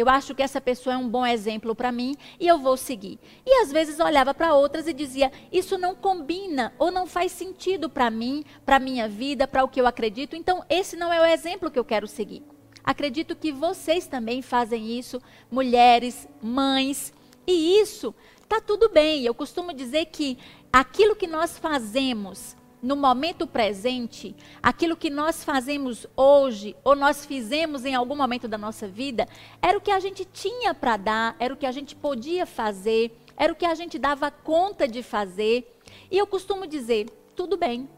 eu 0.01 0.09
acho 0.09 0.33
que 0.33 0.43
essa 0.43 0.59
pessoa 0.59 0.95
é 0.95 0.97
um 0.97 1.07
bom 1.07 1.25
exemplo 1.25 1.75
para 1.75 1.91
mim 1.91 2.15
e 2.39 2.47
eu 2.47 2.57
vou 2.57 2.75
seguir. 2.75 3.19
E 3.45 3.61
às 3.61 3.71
vezes 3.71 3.99
olhava 3.99 4.33
para 4.33 4.55
outras 4.55 4.87
e 4.87 4.93
dizia: 4.93 5.31
Isso 5.51 5.77
não 5.77 5.95
combina 5.95 6.73
ou 6.77 6.91
não 6.91 7.05
faz 7.05 7.31
sentido 7.31 7.89
para 7.89 8.09
mim, 8.09 8.43
para 8.65 8.79
minha 8.79 9.07
vida, 9.07 9.47
para 9.47 9.63
o 9.63 9.67
que 9.67 9.79
eu 9.79 9.87
acredito. 9.87 10.35
Então, 10.35 10.63
esse 10.69 10.95
não 10.95 11.13
é 11.13 11.21
o 11.21 11.25
exemplo 11.25 11.69
que 11.69 11.79
eu 11.79 11.85
quero 11.85 12.07
seguir. 12.07 12.43
Acredito 12.83 13.35
que 13.35 13.51
vocês 13.51 14.07
também 14.07 14.41
fazem 14.41 14.97
isso, 14.97 15.21
mulheres, 15.51 16.27
mães, 16.41 17.13
e 17.45 17.79
isso 17.79 18.13
está 18.41 18.59
tudo 18.59 18.89
bem. 18.89 19.23
Eu 19.23 19.35
costumo 19.35 19.71
dizer 19.71 20.05
que 20.07 20.37
aquilo 20.73 21.15
que 21.15 21.27
nós 21.27 21.57
fazemos 21.59 22.55
no 22.81 22.95
momento 22.95 23.45
presente, 23.45 24.35
aquilo 24.61 24.95
que 24.95 25.09
nós 25.09 25.43
fazemos 25.43 26.07
hoje, 26.15 26.75
ou 26.83 26.95
nós 26.95 27.25
fizemos 27.25 27.85
em 27.85 27.93
algum 27.93 28.15
momento 28.15 28.47
da 28.47 28.57
nossa 28.57 28.87
vida, 28.87 29.27
era 29.61 29.77
o 29.77 29.81
que 29.81 29.91
a 29.91 29.99
gente 29.99 30.25
tinha 30.25 30.73
para 30.73 30.97
dar, 30.97 31.35
era 31.39 31.53
o 31.53 31.57
que 31.57 31.65
a 31.65 31.71
gente 31.71 31.95
podia 31.95 32.45
fazer, 32.45 33.15
era 33.37 33.53
o 33.53 33.55
que 33.55 33.65
a 33.65 33.75
gente 33.75 33.99
dava 33.99 34.31
conta 34.31 34.87
de 34.87 35.03
fazer. 35.03 35.79
E 36.09 36.17
eu 36.17 36.25
costumo 36.25 36.65
dizer: 36.65 37.09
tudo 37.35 37.57
bem. 37.57 37.89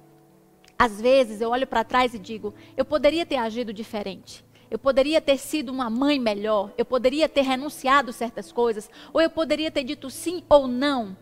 Às 0.78 1.00
vezes 1.00 1.40
eu 1.40 1.50
olho 1.50 1.68
para 1.68 1.84
trás 1.84 2.14
e 2.14 2.20
digo: 2.20 2.54
eu 2.76 2.84
poderia 2.84 3.26
ter 3.26 3.38
agido 3.38 3.72
diferente. 3.72 4.44
Eu 4.70 4.80
poderia 4.80 5.22
ter 5.22 5.38
sido 5.38 5.72
uma 5.72 5.88
mãe 5.88 6.20
melhor, 6.20 6.74
eu 6.76 6.84
poderia 6.84 7.30
ter 7.30 7.42
renunciado 7.42 8.12
certas 8.12 8.52
coisas, 8.52 8.90
ou 9.14 9.22
eu 9.22 9.30
poderia 9.30 9.70
ter 9.70 9.84
dito 9.84 10.10
sim 10.10 10.44
ou 10.50 10.68
não. 10.68 11.16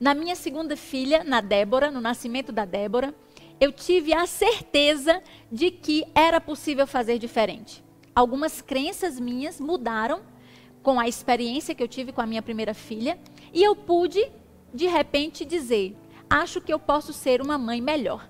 Na 0.00 0.12
minha 0.12 0.34
segunda 0.34 0.76
filha, 0.76 1.22
na 1.22 1.40
Débora, 1.40 1.90
no 1.90 2.00
nascimento 2.00 2.50
da 2.50 2.64
Débora, 2.64 3.14
eu 3.60 3.72
tive 3.72 4.12
a 4.12 4.26
certeza 4.26 5.22
de 5.50 5.70
que 5.70 6.04
era 6.14 6.40
possível 6.40 6.86
fazer 6.86 7.18
diferente. 7.18 7.82
Algumas 8.14 8.60
crenças 8.60 9.18
minhas 9.18 9.60
mudaram 9.60 10.20
com 10.82 10.98
a 10.98 11.08
experiência 11.08 11.74
que 11.74 11.82
eu 11.82 11.88
tive 11.88 12.12
com 12.12 12.20
a 12.20 12.26
minha 12.26 12.42
primeira 12.42 12.74
filha, 12.74 13.18
e 13.52 13.62
eu 13.62 13.74
pude, 13.74 14.30
de 14.72 14.86
repente, 14.86 15.44
dizer: 15.44 15.96
acho 16.28 16.60
que 16.60 16.72
eu 16.72 16.78
posso 16.78 17.12
ser 17.12 17.40
uma 17.40 17.56
mãe 17.56 17.80
melhor. 17.80 18.28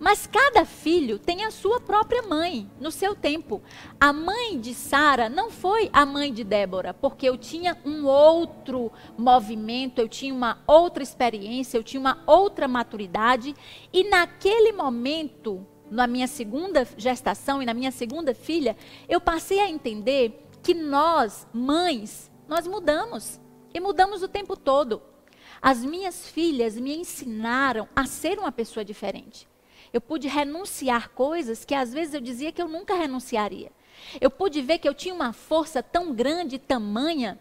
Mas 0.00 0.26
cada 0.26 0.64
filho 0.64 1.18
tem 1.18 1.44
a 1.44 1.50
sua 1.50 1.78
própria 1.78 2.22
mãe, 2.22 2.70
no 2.80 2.90
seu 2.90 3.14
tempo. 3.14 3.60
A 4.00 4.14
mãe 4.14 4.58
de 4.58 4.72
Sara 4.72 5.28
não 5.28 5.50
foi 5.50 5.90
a 5.92 6.06
mãe 6.06 6.32
de 6.32 6.42
Débora, 6.42 6.94
porque 6.94 7.28
eu 7.28 7.36
tinha 7.36 7.76
um 7.84 8.06
outro 8.06 8.90
movimento, 9.18 9.98
eu 9.98 10.08
tinha 10.08 10.32
uma 10.32 10.62
outra 10.66 11.02
experiência, 11.02 11.76
eu 11.76 11.84
tinha 11.84 12.00
uma 12.00 12.22
outra 12.26 12.66
maturidade. 12.66 13.54
E 13.92 14.08
naquele 14.08 14.72
momento, 14.72 15.66
na 15.90 16.06
minha 16.06 16.26
segunda 16.26 16.88
gestação 16.96 17.62
e 17.62 17.66
na 17.66 17.74
minha 17.74 17.90
segunda 17.90 18.34
filha, 18.34 18.74
eu 19.06 19.20
passei 19.20 19.60
a 19.60 19.68
entender 19.68 20.46
que 20.62 20.72
nós, 20.72 21.46
mães, 21.52 22.32
nós 22.48 22.66
mudamos. 22.66 23.38
E 23.74 23.78
mudamos 23.78 24.22
o 24.22 24.28
tempo 24.28 24.56
todo. 24.56 25.02
As 25.60 25.84
minhas 25.84 26.26
filhas 26.26 26.74
me 26.80 26.96
ensinaram 26.96 27.86
a 27.94 28.06
ser 28.06 28.38
uma 28.38 28.50
pessoa 28.50 28.82
diferente. 28.82 29.46
Eu 29.92 30.00
pude 30.00 30.28
renunciar 30.28 31.10
coisas 31.10 31.64
que 31.64 31.74
às 31.74 31.92
vezes 31.92 32.14
eu 32.14 32.20
dizia 32.20 32.52
que 32.52 32.62
eu 32.62 32.68
nunca 32.68 32.94
renunciaria. 32.94 33.72
Eu 34.20 34.30
pude 34.30 34.62
ver 34.62 34.78
que 34.78 34.88
eu 34.88 34.94
tinha 34.94 35.14
uma 35.14 35.32
força 35.32 35.82
tão 35.82 36.14
grande, 36.14 36.58
tamanha, 36.58 37.38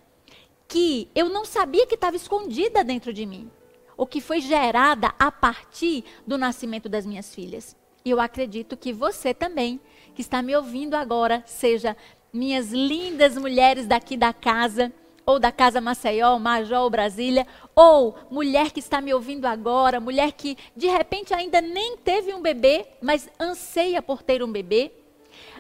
que 0.68 1.10
eu 1.16 1.30
não 1.30 1.46
sabia 1.46 1.88
que 1.88 1.96
estava 1.96 2.16
escondida 2.16 2.84
dentro 2.84 3.12
de 3.12 3.26
mim, 3.26 3.50
ou 3.98 4.06
que 4.06 4.22
foi 4.22 4.40
gerada 4.40 5.14
a 5.18 5.32
partir 5.32 6.04
do 6.26 6.38
nascimento 6.38 6.88
das 6.88 7.06
minhas 7.06 7.34
filhas. 7.34 7.76
E 8.06 8.10
eu 8.10 8.20
acredito 8.20 8.78
que 8.78 8.94
você 8.94 9.34
também, 9.34 9.80
que 10.16 10.22
está 10.22 10.42
me 10.42 10.56
ouvindo 10.56 10.96
agora, 10.96 11.44
seja 11.46 11.98
minhas 12.32 12.72
lindas 12.72 13.36
mulheres 13.36 13.88
daqui 13.88 14.16
da 14.16 14.32
casa, 14.32 14.94
ou 15.30 15.38
da 15.38 15.52
Casa 15.52 15.80
Maceió, 15.80 16.40
Major 16.40 16.90
Brasília, 16.90 17.46
ou 17.76 18.18
mulher 18.32 18.72
que 18.72 18.80
está 18.80 19.00
me 19.00 19.14
ouvindo 19.14 19.46
agora, 19.46 20.00
mulher 20.00 20.32
que 20.32 20.58
de 20.76 20.88
repente 20.88 21.36
ainda 21.36 21.62
nem 21.62 21.96
teve 21.98 22.34
um 22.34 22.42
bebê, 22.42 22.88
mas 23.00 23.30
anseia 23.40 24.02
por 24.02 24.24
ter 24.24 24.42
um 24.42 24.52
bebê, 24.52 24.92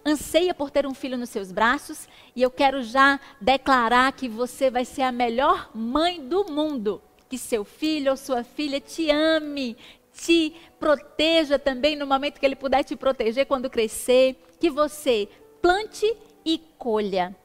anseia 0.04 0.56
por 0.56 0.72
ter 0.72 0.88
um 0.88 0.94
filho 0.96 1.20
nos 1.20 1.30
seus 1.30 1.52
braços, 1.52 2.08
e 2.36 2.42
eu 2.42 2.50
quero 2.50 2.82
já 2.82 3.20
declarar 3.40 4.12
que 4.14 4.28
você 4.28 4.72
vai 4.72 4.84
ser 4.86 5.04
a 5.04 5.12
melhor 5.12 5.70
mãe 5.76 6.20
do 6.20 6.52
mundo. 6.52 7.00
Que 7.30 7.38
seu 7.38 7.64
filho 7.64 8.10
ou 8.10 8.18
sua 8.18 8.44
filha 8.44 8.82
te 8.82 9.12
ame, 9.12 9.78
te 10.12 10.56
proteja 10.80 11.60
também 11.60 11.96
no 11.96 12.08
momento 12.08 12.40
que 12.40 12.46
Ele 12.48 12.56
puder 12.56 12.84
te 12.84 12.96
proteger 12.96 13.46
quando 13.46 13.70
crescer. 13.70 14.36
Que 14.60 14.72
você 14.72 15.30
plante 15.62 16.12
e 16.44 16.58
colha. 16.80 17.36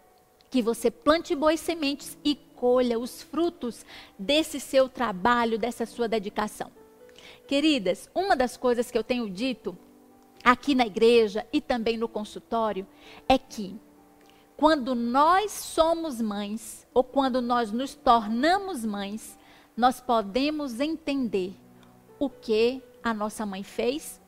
Que 0.54 0.62
você 0.62 0.88
plante 0.88 1.34
boas 1.34 1.58
sementes 1.58 2.16
e 2.24 2.36
colha 2.36 2.96
os 2.96 3.20
frutos 3.20 3.84
desse 4.16 4.60
seu 4.60 4.88
trabalho, 4.88 5.58
dessa 5.58 5.84
sua 5.84 6.06
dedicação. 6.06 6.70
Queridas, 7.48 8.08
uma 8.14 8.36
das 8.36 8.56
coisas 8.56 8.88
que 8.88 8.96
eu 8.96 9.02
tenho 9.02 9.28
dito 9.28 9.76
aqui 10.44 10.76
na 10.76 10.86
igreja 10.86 11.44
e 11.52 11.60
também 11.60 11.96
no 11.96 12.06
consultório 12.06 12.86
é 13.28 13.36
que 13.36 13.76
quando 14.56 14.94
nós 14.94 15.50
somos 15.50 16.20
mães 16.20 16.86
ou 16.94 17.02
quando 17.02 17.42
nós 17.42 17.72
nos 17.72 17.96
tornamos 17.96 18.84
mães, 18.84 19.36
nós 19.76 20.00
podemos 20.00 20.78
entender 20.78 21.52
o 22.16 22.30
que 22.30 22.80
a 23.02 23.12
nossa 23.12 23.44
mãe 23.44 23.64
fez, 23.64 24.20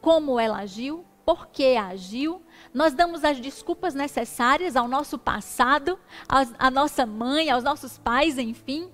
como 0.00 0.40
ela 0.40 0.60
agiu, 0.60 1.04
por 1.28 1.48
que 1.48 1.76
agiu. 1.76 2.40
Nós 2.72 2.94
damos 2.94 3.22
as 3.22 3.38
desculpas 3.38 3.92
necessárias 3.92 4.74
ao 4.74 4.88
nosso 4.88 5.18
passado, 5.18 5.98
à 6.58 6.70
nossa 6.70 7.04
mãe, 7.04 7.50
aos 7.50 7.62
nossos 7.62 7.98
pais, 7.98 8.38
enfim. 8.38 8.88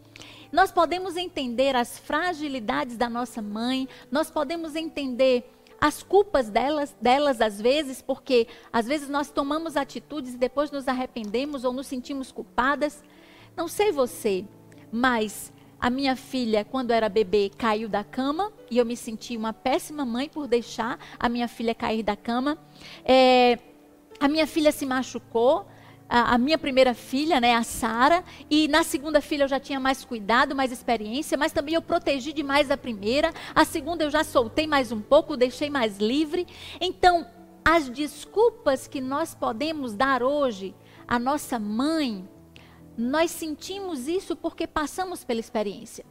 Nós 0.50 0.72
podemos 0.72 1.16
entender 1.16 1.76
as 1.76 1.96
fragilidades 1.96 2.96
da 2.96 3.08
nossa 3.08 3.40
mãe, 3.40 3.88
nós 4.10 4.32
podemos 4.32 4.74
entender 4.74 5.48
as 5.80 6.02
culpas 6.02 6.50
delas, 6.50 6.96
delas 7.00 7.40
às 7.40 7.60
vezes, 7.60 8.02
porque 8.02 8.48
às 8.72 8.84
vezes 8.84 9.08
nós 9.08 9.30
tomamos 9.30 9.76
atitudes 9.76 10.34
e 10.34 10.36
depois 10.36 10.72
nos 10.72 10.88
arrependemos 10.88 11.62
ou 11.62 11.72
nos 11.72 11.86
sentimos 11.86 12.32
culpadas. 12.32 13.04
Não 13.56 13.68
sei 13.68 13.92
você, 13.92 14.44
mas 14.90 15.52
a 15.84 15.90
minha 15.90 16.16
filha, 16.16 16.64
quando 16.64 16.92
era 16.92 17.10
bebê, 17.10 17.50
caiu 17.58 17.90
da 17.90 18.02
cama 18.02 18.50
e 18.70 18.78
eu 18.78 18.86
me 18.86 18.96
senti 18.96 19.36
uma 19.36 19.52
péssima 19.52 20.02
mãe 20.02 20.30
por 20.30 20.46
deixar 20.46 20.98
a 21.20 21.28
minha 21.28 21.46
filha 21.46 21.74
cair 21.74 22.02
da 22.02 22.16
cama. 22.16 22.56
É, 23.04 23.58
a 24.18 24.26
minha 24.26 24.46
filha 24.46 24.72
se 24.72 24.86
machucou, 24.86 25.66
a, 26.08 26.36
a 26.36 26.38
minha 26.38 26.56
primeira 26.56 26.94
filha, 26.94 27.38
né, 27.38 27.54
a 27.54 27.62
Sara, 27.62 28.24
e 28.50 28.66
na 28.66 28.82
segunda 28.82 29.20
filha 29.20 29.44
eu 29.44 29.48
já 29.48 29.60
tinha 29.60 29.78
mais 29.78 30.02
cuidado, 30.06 30.54
mais 30.54 30.72
experiência, 30.72 31.36
mas 31.36 31.52
também 31.52 31.74
eu 31.74 31.82
protegi 31.82 32.32
demais 32.32 32.70
a 32.70 32.78
primeira. 32.78 33.30
A 33.54 33.66
segunda 33.66 34.04
eu 34.04 34.10
já 34.10 34.24
soltei 34.24 34.66
mais 34.66 34.90
um 34.90 35.02
pouco, 35.02 35.36
deixei 35.36 35.68
mais 35.68 35.98
livre. 35.98 36.46
Então, 36.80 37.26
as 37.62 37.90
desculpas 37.90 38.86
que 38.86 39.02
nós 39.02 39.34
podemos 39.34 39.92
dar 39.92 40.22
hoje 40.22 40.74
à 41.06 41.18
nossa 41.18 41.58
mãe, 41.58 42.26
nós 42.96 43.30
sentimos 43.30 44.08
isso 44.08 44.36
porque 44.36 44.66
passamos 44.66 45.24
pela 45.24 45.40
experiência. 45.40 46.04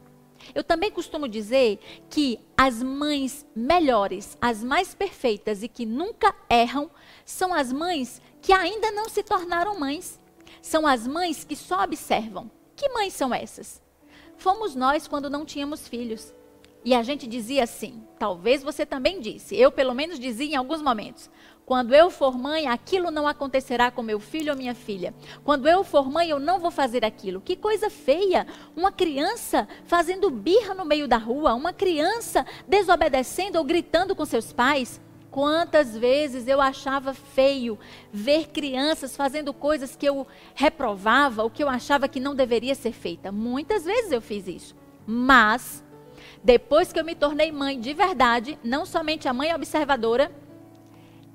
Eu 0.54 0.62
também 0.62 0.90
costumo 0.90 1.28
dizer 1.28 1.78
que 2.10 2.38
as 2.56 2.82
mães 2.82 3.46
melhores, 3.54 4.36
as 4.40 4.62
mais 4.62 4.94
perfeitas 4.94 5.62
e 5.62 5.68
que 5.68 5.86
nunca 5.86 6.34
erram, 6.50 6.90
são 7.24 7.54
as 7.54 7.72
mães 7.72 8.20
que 8.42 8.52
ainda 8.52 8.90
não 8.90 9.08
se 9.08 9.22
tornaram 9.22 9.78
mães. 9.78 10.20
São 10.60 10.86
as 10.86 11.06
mães 11.06 11.44
que 11.44 11.56
só 11.56 11.84
observam. 11.84 12.50
Que 12.76 12.88
mães 12.90 13.14
são 13.14 13.32
essas? 13.32 13.82
Fomos 14.36 14.74
nós 14.74 15.06
quando 15.06 15.30
não 15.30 15.44
tínhamos 15.44 15.88
filhos. 15.88 16.34
E 16.84 16.94
a 16.94 17.02
gente 17.02 17.26
dizia 17.26 17.64
assim, 17.64 18.02
talvez 18.18 18.62
você 18.62 18.84
também 18.84 19.18
disse, 19.18 19.56
eu 19.56 19.72
pelo 19.72 19.94
menos 19.94 20.18
dizia 20.18 20.52
em 20.52 20.56
alguns 20.56 20.82
momentos: 20.82 21.30
quando 21.66 21.94
eu 21.94 22.10
for 22.10 22.36
mãe, 22.36 22.66
aquilo 22.66 23.10
não 23.10 23.26
acontecerá 23.26 23.90
com 23.90 24.02
meu 24.02 24.20
filho 24.20 24.52
ou 24.52 24.58
minha 24.58 24.74
filha. 24.74 25.14
Quando 25.42 25.66
eu 25.66 25.82
for 25.82 26.10
mãe, 26.10 26.28
eu 26.28 26.38
não 26.38 26.58
vou 26.58 26.70
fazer 26.70 27.04
aquilo. 27.04 27.40
Que 27.40 27.56
coisa 27.56 27.88
feia! 27.88 28.46
Uma 28.76 28.92
criança 28.92 29.66
fazendo 29.86 30.28
birra 30.30 30.74
no 30.74 30.84
meio 30.84 31.08
da 31.08 31.16
rua, 31.16 31.54
uma 31.54 31.72
criança 31.72 32.44
desobedecendo 32.68 33.56
ou 33.56 33.64
gritando 33.64 34.14
com 34.14 34.26
seus 34.26 34.52
pais. 34.52 35.00
Quantas 35.30 35.96
vezes 35.96 36.46
eu 36.46 36.60
achava 36.60 37.14
feio 37.14 37.78
ver 38.12 38.48
crianças 38.48 39.16
fazendo 39.16 39.52
coisas 39.52 39.96
que 39.96 40.06
eu 40.06 40.26
reprovava, 40.54 41.42
ou 41.42 41.50
que 41.50 41.62
eu 41.62 41.68
achava 41.68 42.06
que 42.06 42.20
não 42.20 42.34
deveria 42.34 42.74
ser 42.74 42.92
feita. 42.92 43.32
Muitas 43.32 43.84
vezes 43.84 44.12
eu 44.12 44.20
fiz 44.20 44.46
isso. 44.46 44.76
Mas, 45.06 45.82
depois 46.42 46.92
que 46.92 47.00
eu 47.00 47.04
me 47.04 47.14
tornei 47.14 47.50
mãe 47.50 47.80
de 47.80 47.92
verdade, 47.94 48.58
não 48.62 48.86
somente 48.86 49.26
a 49.26 49.32
mãe 49.32 49.52
observadora, 49.52 50.30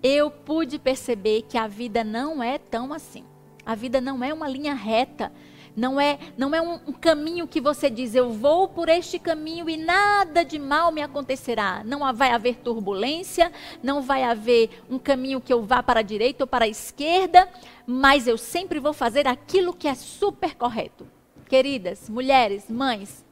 eu 0.02 0.32
pude 0.32 0.80
perceber 0.80 1.44
que 1.44 1.58
a 1.58 1.68
vida 1.68 2.04
não 2.04 2.42
é 2.42 2.58
tão 2.58 2.94
assim. 2.94 3.24
A 3.66 3.76
vida 3.76 4.00
não 4.00 4.24
é 4.24 4.34
uma 4.34 4.48
linha 4.48 4.74
reta. 4.74 5.32
Não 5.76 6.02
é, 6.02 6.20
não 6.38 6.54
é 6.54 6.62
um, 6.62 6.92
caminho 6.92 7.48
que 7.48 7.62
você 7.62 7.90
diz, 7.90 8.14
eu 8.14 8.32
vou 8.32 8.68
por 8.68 8.90
este 8.90 9.18
caminho 9.18 9.70
e 9.70 9.78
nada 9.78 10.44
de 10.44 10.60
mal 10.60 10.92
me 10.92 11.02
acontecerá. 11.02 11.84
Não 11.86 12.14
vai 12.14 12.32
haver 12.32 12.58
turbulência, 12.58 13.52
não 13.82 14.02
vai 14.02 14.24
haver 14.24 14.82
um 14.90 15.00
caminho 15.00 15.40
que 15.40 15.54
eu 15.54 15.64
vá 15.64 15.82
para 15.82 16.02
a 16.02 16.04
direita 16.04 16.44
ou 16.44 16.48
para 16.48 16.66
a 16.66 16.68
esquerda, 16.68 17.48
mas 17.86 18.28
eu 18.28 18.38
sempre 18.38 18.80
vou 18.80 18.92
fazer 18.92 19.28
aquilo 19.28 19.74
que 19.74 19.88
é 19.88 19.96
super 19.96 20.56
correto. 20.56 21.08
Queridas, 21.48 22.10
mulheres, 22.10 22.70
mães, 22.70 23.24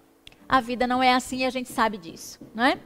a 0.48 0.62
vida 0.62 0.88
não 0.88 1.04
é 1.04 1.14
assim 1.14 1.40
e 1.40 1.46
a 1.46 1.50
gente 1.50 1.70
sabe 1.70 1.98
disso, 1.98 2.40
não 2.56 2.64
é? 2.64 2.80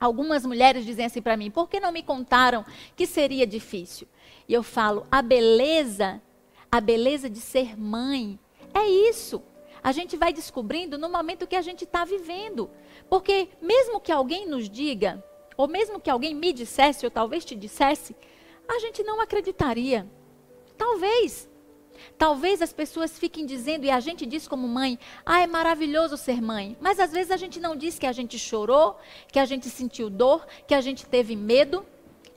Algumas 0.00 0.46
mulheres 0.46 0.86
dizem 0.86 1.04
assim 1.04 1.20
para 1.20 1.36
mim: 1.36 1.50
por 1.50 1.68
que 1.68 1.78
não 1.78 1.92
me 1.92 2.02
contaram 2.02 2.64
que 2.96 3.06
seria 3.06 3.46
difícil? 3.46 4.08
E 4.48 4.54
eu 4.54 4.62
falo: 4.62 5.06
a 5.12 5.20
beleza, 5.20 6.22
a 6.72 6.80
beleza 6.80 7.28
de 7.28 7.38
ser 7.38 7.78
mãe 7.78 8.40
é 8.72 8.88
isso. 8.88 9.42
A 9.82 9.92
gente 9.92 10.16
vai 10.16 10.32
descobrindo 10.32 10.96
no 10.96 11.10
momento 11.10 11.46
que 11.46 11.56
a 11.56 11.62
gente 11.62 11.84
está 11.84 12.04
vivendo. 12.04 12.70
Porque 13.08 13.48
mesmo 13.60 14.00
que 14.00 14.12
alguém 14.12 14.46
nos 14.46 14.70
diga, 14.70 15.22
ou 15.56 15.68
mesmo 15.68 16.00
que 16.00 16.08
alguém 16.08 16.34
me 16.34 16.52
dissesse, 16.52 17.04
ou 17.04 17.10
talvez 17.10 17.44
te 17.44 17.54
dissesse, 17.54 18.16
a 18.66 18.78
gente 18.78 19.02
não 19.02 19.20
acreditaria. 19.20 20.08
Talvez. 20.78 21.49
Talvez 22.16 22.62
as 22.62 22.72
pessoas 22.72 23.18
fiquem 23.18 23.46
dizendo, 23.46 23.84
e 23.84 23.90
a 23.90 24.00
gente 24.00 24.26
diz 24.26 24.46
como 24.46 24.68
mãe, 24.68 24.98
ah, 25.24 25.40
é 25.40 25.46
maravilhoso 25.46 26.16
ser 26.16 26.40
mãe. 26.40 26.76
Mas 26.80 27.00
às 27.00 27.12
vezes 27.12 27.30
a 27.30 27.36
gente 27.36 27.60
não 27.60 27.76
diz 27.76 27.98
que 27.98 28.06
a 28.06 28.12
gente 28.12 28.38
chorou, 28.38 28.96
que 29.32 29.38
a 29.38 29.44
gente 29.44 29.68
sentiu 29.68 30.10
dor, 30.10 30.46
que 30.66 30.74
a 30.74 30.80
gente 30.80 31.06
teve 31.06 31.36
medo. 31.36 31.84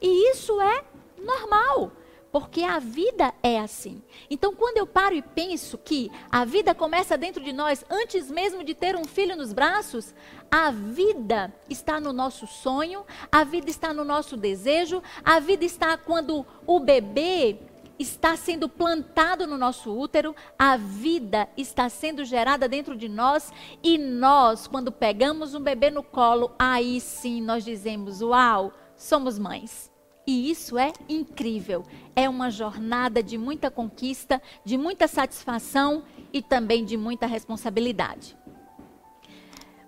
E 0.02 0.32
isso 0.32 0.60
é 0.62 0.84
normal 1.18 1.92
porque 2.34 2.64
a 2.64 2.80
vida 2.80 3.32
é 3.44 3.60
assim. 3.60 4.02
Então, 4.28 4.56
quando 4.56 4.80
eu 4.80 4.88
paro 4.88 5.14
e 5.14 5.22
penso 5.22 5.78
que 5.78 6.10
a 6.32 6.44
vida 6.44 6.74
começa 6.74 7.16
dentro 7.16 7.44
de 7.44 7.54
nós 7.54 7.86
antes 7.88 8.32
mesmo 8.32 8.64
de 8.64 8.74
ter 8.74 8.96
um 8.96 9.06
filho 9.06 9.36
nos 9.36 9.54
braços, 9.54 10.16
a 10.50 10.72
vida 10.72 11.54
está 11.70 12.00
no 12.00 12.12
nosso 12.12 12.48
sonho, 12.48 13.06
a 13.32 13.44
vida 13.44 13.70
está 13.70 13.94
no 13.94 14.04
nosso 14.04 14.36
desejo, 14.36 15.04
a 15.24 15.40
vida 15.40 15.64
está 15.64 15.96
quando 15.96 16.44
o 16.66 16.80
bebê 16.80 17.60
está 17.98 18.36
sendo 18.36 18.68
plantado 18.68 19.46
no 19.46 19.58
nosso 19.58 19.92
útero, 19.96 20.36
a 20.58 20.78
vida 20.78 21.48
está 21.56 21.90
sendo 21.90 22.26
gerada 22.26 22.68
dentro 22.68 22.96
de 22.96 23.08
nós 23.08 23.52
e 23.82 23.98
nós, 23.98 24.68
quando 24.68 24.92
pegamos 24.92 25.54
um 25.54 25.62
bebê 25.62 25.90
no 25.90 26.04
colo, 26.04 26.52
aí 26.58 27.00
sim 27.00 27.42
nós 27.42 27.64
dizemos: 27.64 28.22
Uau, 28.22 28.74
somos 28.96 29.38
mães. 29.38 29.92
E 30.26 30.50
isso 30.50 30.78
é 30.78 30.94
incrível. 31.10 31.84
É 32.16 32.30
uma 32.30 32.50
jornada 32.50 33.22
de 33.22 33.38
muita 33.38 33.70
conquista, 33.70 34.42
de 34.64 34.78
muita 34.78 35.08
satisfação 35.08 36.04
e 36.32 36.42
também 36.42 36.86
de 36.86 36.96
muita 36.96 37.28
responsabilidade. 37.28 38.38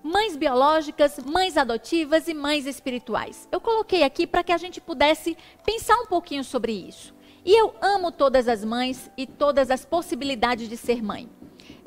Mães 0.03 0.35
biológicas, 0.35 1.17
mães 1.25 1.57
adotivas 1.57 2.27
e 2.27 2.33
mães 2.33 2.67
espirituais. 2.67 3.47
Eu 3.51 3.59
coloquei 3.59 4.03
aqui 4.03 4.27
para 4.27 4.43
que 4.43 4.51
a 4.51 4.57
gente 4.57 4.79
pudesse 4.79 5.35
pensar 5.65 5.97
um 5.99 6.05
pouquinho 6.05 6.43
sobre 6.43 6.73
isso. 6.73 7.14
E 7.45 7.53
eu 7.53 7.75
amo 7.79 8.11
todas 8.11 8.47
as 8.47 8.65
mães 8.65 9.11
e 9.15 9.27
todas 9.27 9.69
as 9.69 9.85
possibilidades 9.85 10.67
de 10.67 10.75
ser 10.75 11.03
mãe. 11.03 11.29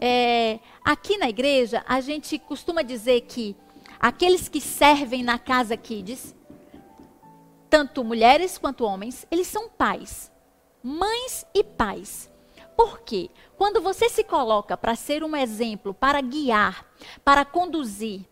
É, 0.00 0.60
aqui 0.84 1.18
na 1.18 1.28
igreja, 1.28 1.84
a 1.88 2.00
gente 2.00 2.38
costuma 2.38 2.82
dizer 2.82 3.22
que 3.22 3.56
aqueles 3.98 4.48
que 4.48 4.60
servem 4.60 5.24
na 5.24 5.36
casa 5.36 5.76
Kids, 5.76 6.32
tanto 7.68 8.04
mulheres 8.04 8.56
quanto 8.56 8.84
homens, 8.84 9.26
eles 9.32 9.48
são 9.48 9.68
pais, 9.68 10.30
mães 10.80 11.44
e 11.52 11.64
pais. 11.64 12.30
Por 12.76 13.00
quê? 13.00 13.28
Quando 13.56 13.80
você 13.80 14.08
se 14.08 14.22
coloca 14.22 14.76
para 14.76 14.94
ser 14.94 15.24
um 15.24 15.34
exemplo, 15.34 15.92
para 15.92 16.20
guiar, 16.20 16.86
para 17.24 17.44
conduzir, 17.44 18.24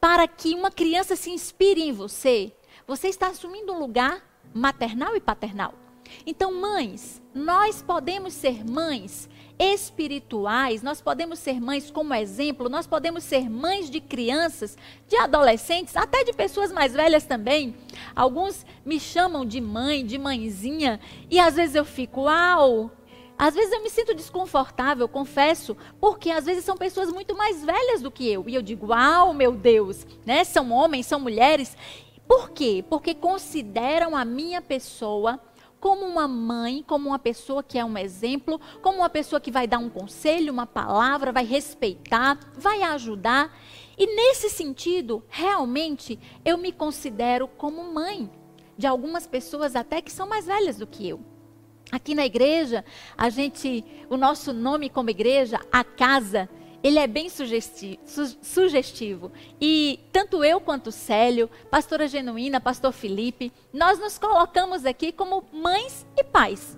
para 0.00 0.28
que 0.28 0.54
uma 0.54 0.70
criança 0.70 1.16
se 1.16 1.30
inspire 1.30 1.82
em 1.82 1.90
você, 1.90 2.52
você 2.86 3.08
está 3.08 3.26
assumindo 3.26 3.72
um 3.72 3.80
lugar 3.80 4.22
maternal 4.54 5.16
e 5.16 5.20
paternal. 5.20 5.83
Então, 6.26 6.52
mães, 6.60 7.22
nós 7.34 7.82
podemos 7.82 8.32
ser 8.34 8.64
mães 8.64 9.28
espirituais, 9.58 10.82
nós 10.82 11.00
podemos 11.00 11.38
ser 11.38 11.60
mães 11.60 11.90
como 11.90 12.12
exemplo, 12.12 12.68
nós 12.68 12.86
podemos 12.88 13.22
ser 13.22 13.48
mães 13.48 13.88
de 13.88 14.00
crianças, 14.00 14.76
de 15.06 15.16
adolescentes, 15.16 15.96
até 15.96 16.24
de 16.24 16.32
pessoas 16.32 16.72
mais 16.72 16.92
velhas 16.92 17.24
também. 17.24 17.76
Alguns 18.16 18.66
me 18.84 18.98
chamam 18.98 19.46
de 19.46 19.60
mãe, 19.60 20.04
de 20.04 20.18
mãezinha, 20.18 20.98
e 21.30 21.38
às 21.38 21.54
vezes 21.54 21.76
eu 21.76 21.84
fico, 21.84 22.22
uau, 22.22 22.90
Às 23.36 23.54
vezes 23.54 23.72
eu 23.72 23.82
me 23.82 23.90
sinto 23.90 24.14
desconfortável, 24.14 25.08
confesso, 25.08 25.76
porque 26.00 26.30
às 26.30 26.44
vezes 26.44 26.64
são 26.64 26.76
pessoas 26.76 27.10
muito 27.10 27.36
mais 27.36 27.64
velhas 27.64 28.00
do 28.00 28.10
que 28.10 28.28
eu. 28.28 28.44
E 28.48 28.54
eu 28.54 28.62
digo, 28.62 28.88
uau, 28.88 29.34
meu 29.34 29.52
Deus, 29.52 30.06
né? 30.24 30.44
São 30.44 30.70
homens, 30.70 31.06
são 31.06 31.18
mulheres. 31.18 31.76
Por 32.28 32.50
quê? 32.50 32.84
Porque 32.88 33.12
consideram 33.12 34.16
a 34.16 34.24
minha 34.24 34.62
pessoa 34.62 35.40
como 35.84 36.06
uma 36.06 36.26
mãe, 36.26 36.82
como 36.82 37.10
uma 37.10 37.18
pessoa 37.18 37.62
que 37.62 37.78
é 37.78 37.84
um 37.84 37.98
exemplo, 37.98 38.58
como 38.80 39.00
uma 39.00 39.10
pessoa 39.10 39.38
que 39.38 39.50
vai 39.50 39.66
dar 39.66 39.76
um 39.76 39.90
conselho, 39.90 40.50
uma 40.50 40.66
palavra, 40.66 41.30
vai 41.30 41.44
respeitar, 41.44 42.40
vai 42.54 42.82
ajudar. 42.82 43.54
E 43.98 44.06
nesse 44.16 44.48
sentido, 44.48 45.22
realmente, 45.28 46.18
eu 46.42 46.56
me 46.56 46.72
considero 46.72 47.46
como 47.46 47.92
mãe 47.92 48.30
de 48.78 48.86
algumas 48.86 49.26
pessoas 49.26 49.76
até 49.76 50.00
que 50.00 50.10
são 50.10 50.26
mais 50.26 50.46
velhas 50.46 50.78
do 50.78 50.86
que 50.86 51.06
eu. 51.06 51.20
Aqui 51.92 52.14
na 52.14 52.24
igreja, 52.24 52.82
a 53.14 53.28
gente, 53.28 53.84
o 54.08 54.16
nosso 54.16 54.54
nome 54.54 54.88
como 54.88 55.10
igreja, 55.10 55.60
a 55.70 55.84
casa, 55.84 56.48
ele 56.84 56.98
é 56.98 57.06
bem 57.06 57.30
sugestivo, 57.30 57.98
su 58.04 58.36
sugestivo. 58.42 59.32
E 59.58 60.00
tanto 60.12 60.44
eu 60.44 60.60
quanto 60.60 60.88
o 60.88 60.92
Célio, 60.92 61.48
pastora 61.70 62.06
Genuína, 62.06 62.60
pastor 62.60 62.92
Felipe, 62.92 63.50
nós 63.72 63.98
nos 63.98 64.18
colocamos 64.18 64.84
aqui 64.84 65.10
como 65.10 65.44
mães 65.50 66.06
e 66.14 66.22
pais. 66.22 66.76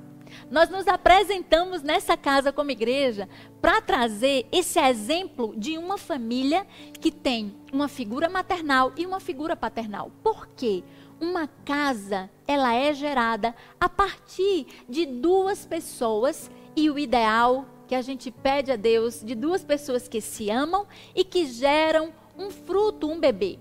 Nós 0.49 0.71
nos 0.71 0.87
apresentamos 0.87 1.83
nessa 1.83 2.17
casa 2.17 2.53
como 2.53 2.71
igreja 2.71 3.29
para 3.61 3.83
trazer 3.83 4.47
esse 4.53 4.79
exemplo 4.79 5.53
de 5.57 5.77
uma 5.77 5.99
família 5.99 6.65
que 7.01 7.11
tem 7.11 7.53
uma 7.73 7.89
figura 7.89 8.29
maternal 8.29 8.93
e 8.97 9.05
uma 9.05 9.19
figura 9.19 9.57
paternal. 9.57 10.13
Por 10.23 10.47
quê? 10.57 10.85
Uma 11.21 11.49
casa, 11.65 12.31
ela 12.47 12.73
é 12.75 12.95
gerada 12.95 13.57
a 13.81 13.89
partir 13.89 14.67
de 14.89 15.05
duas 15.05 15.67
pessoas 15.67 16.49
e 16.77 16.89
o 16.91 16.97
ideal 16.97 17.67
que 17.87 17.95
a 17.95 18.03
gente 18.03 18.31
pede 18.31 18.73
a 18.73 18.77
Deus 18.77 19.23
de 19.25 19.35
duas 19.35 19.65
pessoas 19.65 20.09
que 20.09 20.21
se 20.21 20.51
amam 20.51 20.87
e 21.15 21.25
que 21.25 21.47
geram 21.47 22.13
um 22.37 22.51
fruto, 22.51 23.11
um 23.11 23.19
bebê. 23.19 23.59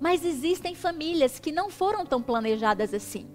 Mas 0.00 0.24
existem 0.24 0.74
famílias 0.74 1.38
que 1.38 1.52
não 1.52 1.70
foram 1.70 2.04
tão 2.04 2.22
planejadas 2.22 2.92
assim. 2.94 3.28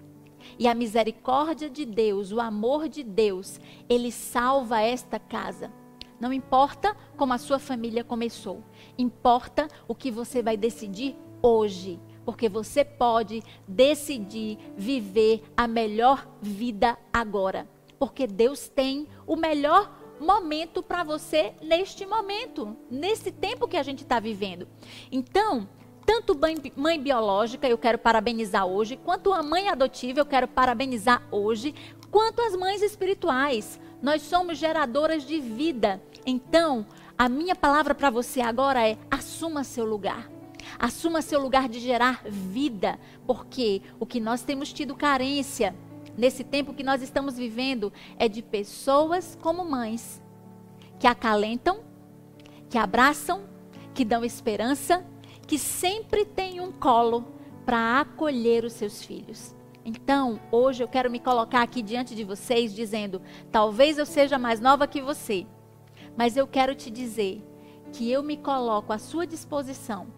E 0.58 0.66
a 0.66 0.74
misericórdia 0.74 1.68
de 1.68 1.84
Deus, 1.84 2.32
o 2.32 2.40
amor 2.40 2.88
de 2.88 3.02
Deus, 3.02 3.60
ele 3.88 4.10
salva 4.10 4.80
esta 4.80 5.18
casa. 5.18 5.72
Não 6.18 6.32
importa 6.32 6.94
como 7.16 7.32
a 7.32 7.38
sua 7.38 7.58
família 7.58 8.04
começou, 8.04 8.62
importa 8.98 9.68
o 9.88 9.94
que 9.94 10.10
você 10.10 10.42
vai 10.42 10.54
decidir 10.56 11.16
hoje, 11.42 11.98
porque 12.26 12.46
você 12.46 12.84
pode 12.84 13.42
decidir 13.66 14.58
viver 14.76 15.42
a 15.56 15.66
melhor 15.66 16.28
vida 16.42 16.98
agora, 17.10 17.66
porque 17.98 18.26
Deus 18.26 18.68
tem 18.68 19.08
o 19.26 19.34
melhor 19.34 19.99
momento 20.20 20.82
para 20.82 21.02
você 21.02 21.54
neste 21.62 22.04
momento, 22.04 22.76
nesse 22.90 23.32
tempo 23.32 23.66
que 23.66 23.76
a 23.76 23.82
gente 23.82 24.02
está 24.02 24.20
vivendo. 24.20 24.68
Então, 25.10 25.68
tanto 26.04 26.38
mãe, 26.76 27.00
biológica, 27.00 27.68
eu 27.68 27.78
quero 27.78 27.98
parabenizar 27.98 28.66
hoje, 28.66 28.96
quanto 28.96 29.32
a 29.32 29.42
mãe 29.42 29.68
adotiva, 29.68 30.20
eu 30.20 30.26
quero 30.26 30.48
parabenizar 30.48 31.22
hoje, 31.30 31.74
quanto 32.10 32.42
as 32.42 32.56
mães 32.56 32.82
espirituais. 32.82 33.80
Nós 34.02 34.22
somos 34.22 34.58
geradoras 34.58 35.24
de 35.24 35.38
vida. 35.38 36.02
Então, 36.26 36.86
a 37.16 37.28
minha 37.28 37.54
palavra 37.54 37.94
para 37.94 38.10
você 38.10 38.40
agora 38.40 38.88
é: 38.88 38.98
assuma 39.10 39.62
seu 39.62 39.84
lugar. 39.84 40.30
Assuma 40.78 41.22
seu 41.22 41.40
lugar 41.40 41.68
de 41.68 41.78
gerar 41.78 42.22
vida, 42.24 42.98
porque 43.26 43.82
o 43.98 44.06
que 44.06 44.20
nós 44.20 44.42
temos 44.42 44.72
tido 44.72 44.94
carência 44.94 45.74
nesse 46.20 46.44
tempo 46.44 46.74
que 46.74 46.84
nós 46.84 47.00
estamos 47.00 47.36
vivendo 47.38 47.90
é 48.18 48.28
de 48.28 48.42
pessoas 48.42 49.38
como 49.40 49.64
mães 49.64 50.22
que 50.98 51.06
acalentam, 51.06 51.80
que 52.68 52.76
abraçam, 52.76 53.44
que 53.94 54.04
dão 54.04 54.22
esperança, 54.22 55.02
que 55.46 55.58
sempre 55.58 56.26
têm 56.26 56.60
um 56.60 56.70
colo 56.70 57.24
para 57.64 58.00
acolher 58.00 58.64
os 58.64 58.74
seus 58.74 59.02
filhos. 59.02 59.56
Então, 59.82 60.38
hoje 60.52 60.84
eu 60.84 60.88
quero 60.88 61.10
me 61.10 61.18
colocar 61.18 61.62
aqui 61.62 61.80
diante 61.80 62.14
de 62.14 62.22
vocês 62.22 62.74
dizendo: 62.74 63.22
talvez 63.50 63.96
eu 63.96 64.04
seja 64.04 64.38
mais 64.38 64.60
nova 64.60 64.86
que 64.86 65.00
você, 65.00 65.46
mas 66.16 66.36
eu 66.36 66.46
quero 66.46 66.74
te 66.74 66.90
dizer 66.90 67.42
que 67.94 68.10
eu 68.12 68.22
me 68.22 68.36
coloco 68.36 68.92
à 68.92 68.98
sua 68.98 69.26
disposição 69.26 70.08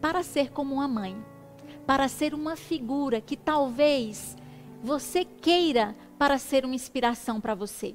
para 0.00 0.24
ser 0.24 0.50
como 0.50 0.74
uma 0.74 0.88
mãe, 0.88 1.16
para 1.86 2.08
ser 2.08 2.34
uma 2.34 2.56
figura 2.56 3.20
que 3.20 3.36
talvez 3.36 4.36
você 4.82 5.24
queira 5.24 5.94
para 6.18 6.38
ser 6.38 6.64
uma 6.64 6.74
inspiração 6.74 7.40
para 7.40 7.54
você. 7.54 7.94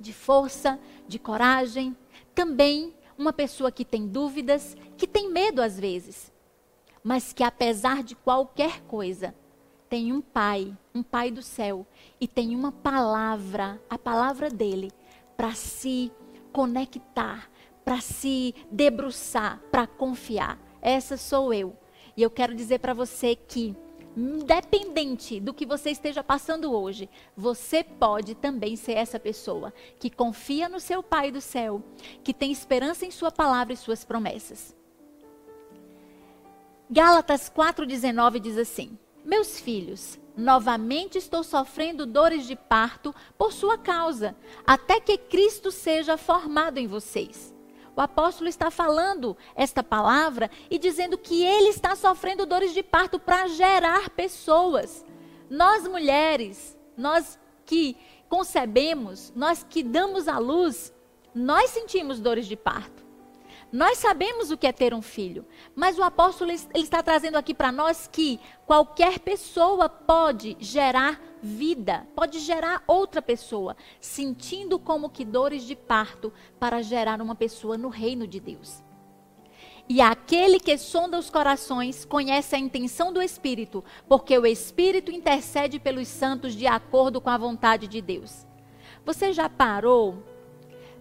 De 0.00 0.12
força, 0.12 0.78
de 1.06 1.18
coragem, 1.18 1.96
também 2.34 2.92
uma 3.16 3.32
pessoa 3.32 3.70
que 3.70 3.84
tem 3.84 4.08
dúvidas, 4.08 4.76
que 4.96 5.06
tem 5.06 5.30
medo 5.30 5.62
às 5.62 5.78
vezes, 5.78 6.32
mas 7.04 7.32
que 7.32 7.44
apesar 7.44 8.02
de 8.02 8.16
qualquer 8.16 8.80
coisa, 8.82 9.34
tem 9.88 10.12
um 10.12 10.20
pai, 10.20 10.76
um 10.94 11.02
pai 11.02 11.30
do 11.30 11.42
céu, 11.42 11.86
e 12.20 12.26
tem 12.26 12.56
uma 12.56 12.72
palavra, 12.72 13.80
a 13.88 13.98
palavra 13.98 14.48
dele, 14.48 14.90
para 15.36 15.52
se 15.54 16.10
conectar, 16.52 17.50
para 17.84 18.00
se 18.00 18.54
debruçar, 18.70 19.60
para 19.70 19.86
confiar. 19.86 20.58
Essa 20.80 21.16
sou 21.16 21.52
eu. 21.52 21.76
E 22.16 22.22
eu 22.22 22.30
quero 22.30 22.54
dizer 22.54 22.78
para 22.78 22.94
você 22.94 23.36
que 23.36 23.76
Independente 24.16 25.40
do 25.40 25.54
que 25.54 25.64
você 25.64 25.90
esteja 25.90 26.22
passando 26.22 26.72
hoje, 26.72 27.08
você 27.34 27.82
pode 27.82 28.34
também 28.34 28.76
ser 28.76 28.92
essa 28.92 29.18
pessoa 29.18 29.72
que 29.98 30.10
confia 30.10 30.68
no 30.68 30.78
seu 30.78 31.02
Pai 31.02 31.30
do 31.30 31.40
céu, 31.40 31.82
que 32.22 32.34
tem 32.34 32.52
esperança 32.52 33.06
em 33.06 33.10
Sua 33.10 33.30
palavra 33.30 33.72
e 33.72 33.76
Suas 33.76 34.04
promessas. 34.04 34.76
Gálatas 36.90 37.50
4,19 37.50 38.38
diz 38.38 38.58
assim: 38.58 38.98
Meus 39.24 39.58
filhos, 39.58 40.18
novamente 40.36 41.16
estou 41.16 41.42
sofrendo 41.42 42.04
dores 42.04 42.46
de 42.46 42.54
parto 42.54 43.14
por 43.38 43.50
sua 43.50 43.78
causa, 43.78 44.36
até 44.66 45.00
que 45.00 45.16
Cristo 45.16 45.70
seja 45.70 46.18
formado 46.18 46.76
em 46.76 46.86
vocês 46.86 47.51
o 47.94 48.00
apóstolo 48.00 48.48
está 48.48 48.70
falando 48.70 49.36
esta 49.54 49.82
palavra 49.82 50.50
e 50.70 50.78
dizendo 50.78 51.18
que 51.18 51.44
ele 51.44 51.68
está 51.68 51.94
sofrendo 51.94 52.46
dores 52.46 52.72
de 52.72 52.82
parto 52.82 53.18
para 53.18 53.46
gerar 53.48 54.10
pessoas. 54.10 55.04
Nós 55.50 55.86
mulheres, 55.86 56.76
nós 56.96 57.38
que 57.66 57.96
concebemos, 58.28 59.32
nós 59.36 59.64
que 59.68 59.82
damos 59.82 60.26
à 60.26 60.38
luz, 60.38 60.92
nós 61.34 61.70
sentimos 61.70 62.18
dores 62.18 62.46
de 62.46 62.56
parto. 62.56 63.01
Nós 63.72 63.96
sabemos 63.96 64.50
o 64.50 64.56
que 64.58 64.66
é 64.66 64.72
ter 64.72 64.92
um 64.92 65.00
filho, 65.00 65.46
mas 65.74 65.98
o 65.98 66.02
apóstolo 66.02 66.50
ele 66.50 66.60
está 66.74 67.02
trazendo 67.02 67.36
aqui 67.36 67.54
para 67.54 67.72
nós 67.72 68.06
que 68.06 68.38
qualquer 68.66 69.18
pessoa 69.18 69.88
pode 69.88 70.58
gerar 70.60 71.18
vida, 71.42 72.06
pode 72.14 72.38
gerar 72.38 72.84
outra 72.86 73.22
pessoa, 73.22 73.74
sentindo 73.98 74.78
como 74.78 75.08
que 75.08 75.24
dores 75.24 75.64
de 75.64 75.74
parto 75.74 76.30
para 76.60 76.82
gerar 76.82 77.22
uma 77.22 77.34
pessoa 77.34 77.78
no 77.78 77.88
reino 77.88 78.26
de 78.26 78.38
Deus. 78.38 78.82
E 79.88 80.02
aquele 80.02 80.60
que 80.60 80.76
sonda 80.76 81.18
os 81.18 81.30
corações 81.30 82.04
conhece 82.04 82.54
a 82.54 82.58
intenção 82.58 83.10
do 83.10 83.22
Espírito, 83.22 83.82
porque 84.06 84.38
o 84.38 84.44
Espírito 84.44 85.10
intercede 85.10 85.78
pelos 85.78 86.08
santos 86.08 86.54
de 86.54 86.66
acordo 86.66 87.22
com 87.22 87.30
a 87.30 87.38
vontade 87.38 87.88
de 87.88 88.02
Deus. 88.02 88.46
Você 89.04 89.32
já 89.32 89.48
parou 89.48 90.22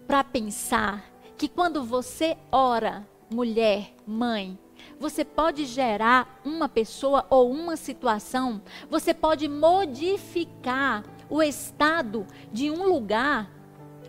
para 0.08 0.24
pensar 0.24 1.11
que 1.42 1.48
quando 1.48 1.84
você 1.84 2.38
ora, 2.52 3.04
mulher, 3.28 3.96
mãe, 4.06 4.60
você 5.00 5.26
pode 5.26 5.66
gerar 5.66 6.40
uma 6.46 6.70
pessoa 6.70 7.26
ou 7.32 7.50
uma 7.50 7.76
situação, 7.76 8.62
você 8.92 9.12
pode 9.12 9.48
modificar 9.48 11.04
o 11.28 11.42
estado 11.42 12.28
de 12.54 12.70
um 12.70 12.84
lugar, 12.88 13.52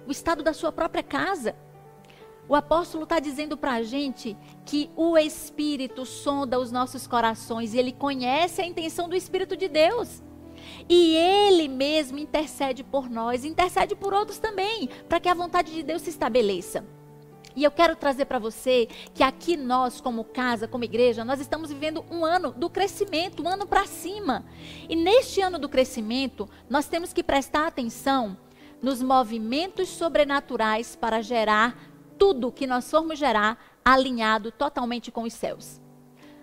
o 0.07 0.11
estado 0.11 0.43
da 0.43 0.53
sua 0.53 0.71
própria 0.71 1.03
casa. 1.03 1.57
O 2.47 2.55
apóstolo 2.55 3.05
está 3.05 3.19
dizendo 3.19 3.57
para 3.57 3.77
a 3.77 3.83
gente 3.83 4.37
que 4.67 4.91
o 4.95 5.17
Espírito 5.17 6.05
sonda 6.05 6.61
os 6.61 6.71
nossos 6.71 7.07
corações 7.07 7.73
e 7.73 7.79
ele 7.79 7.93
conhece 7.93 8.61
a 8.61 8.67
intenção 8.67 9.09
do 9.09 9.17
Espírito 9.17 9.57
de 9.57 9.69
Deus. 9.69 10.23
E 10.87 11.17
ele 11.17 11.67
mesmo 11.67 12.19
intercede 12.19 12.85
por 12.85 13.09
nós, 13.09 13.43
intercede 13.43 13.97
por 13.97 14.13
outros 14.13 14.39
também, 14.39 14.91
para 15.09 15.19
que 15.19 15.31
a 15.31 15.35
vontade 15.35 15.73
de 15.73 15.83
Deus 15.83 16.03
se 16.03 16.11
estabeleça. 16.11 16.85
E 17.55 17.65
eu 17.65 17.71
quero 17.71 17.97
trazer 17.97 18.25
para 18.25 18.39
você 18.39 18.89
que 19.15 19.23
aqui 19.23 19.57
nós, 19.57 20.01
como 20.01 20.25
casa, 20.25 20.67
como 20.69 20.85
igreja, 20.85 21.25
nós 21.25 21.41
estamos 21.41 21.71
vivendo 21.71 22.05
um 22.11 22.25
ano 22.25 22.53
do 22.53 22.71
crescimento, 22.71 23.43
um 23.43 23.49
ano 23.49 23.67
para 23.67 23.87
cima. 23.87 24.45
E 24.89 24.97
neste 24.97 25.41
ano 25.41 25.59
do 25.59 25.69
crescimento, 25.69 26.49
nós 26.69 26.87
temos 26.87 27.13
que 27.13 27.23
prestar 27.23 27.67
atenção 27.67 28.37
nos 28.83 29.03
movimentos 29.03 29.89
sobrenaturais 29.89 30.97
para 30.97 31.23
gerar 31.23 31.77
tudo 32.19 32.53
que 32.53 32.67
nós 32.67 32.91
formos 32.91 33.19
gerar 33.19 33.59
alinhado 33.85 34.51
totalmente 34.51 35.11
com 35.11 35.23
os 35.23 35.33
céus. 35.33 35.81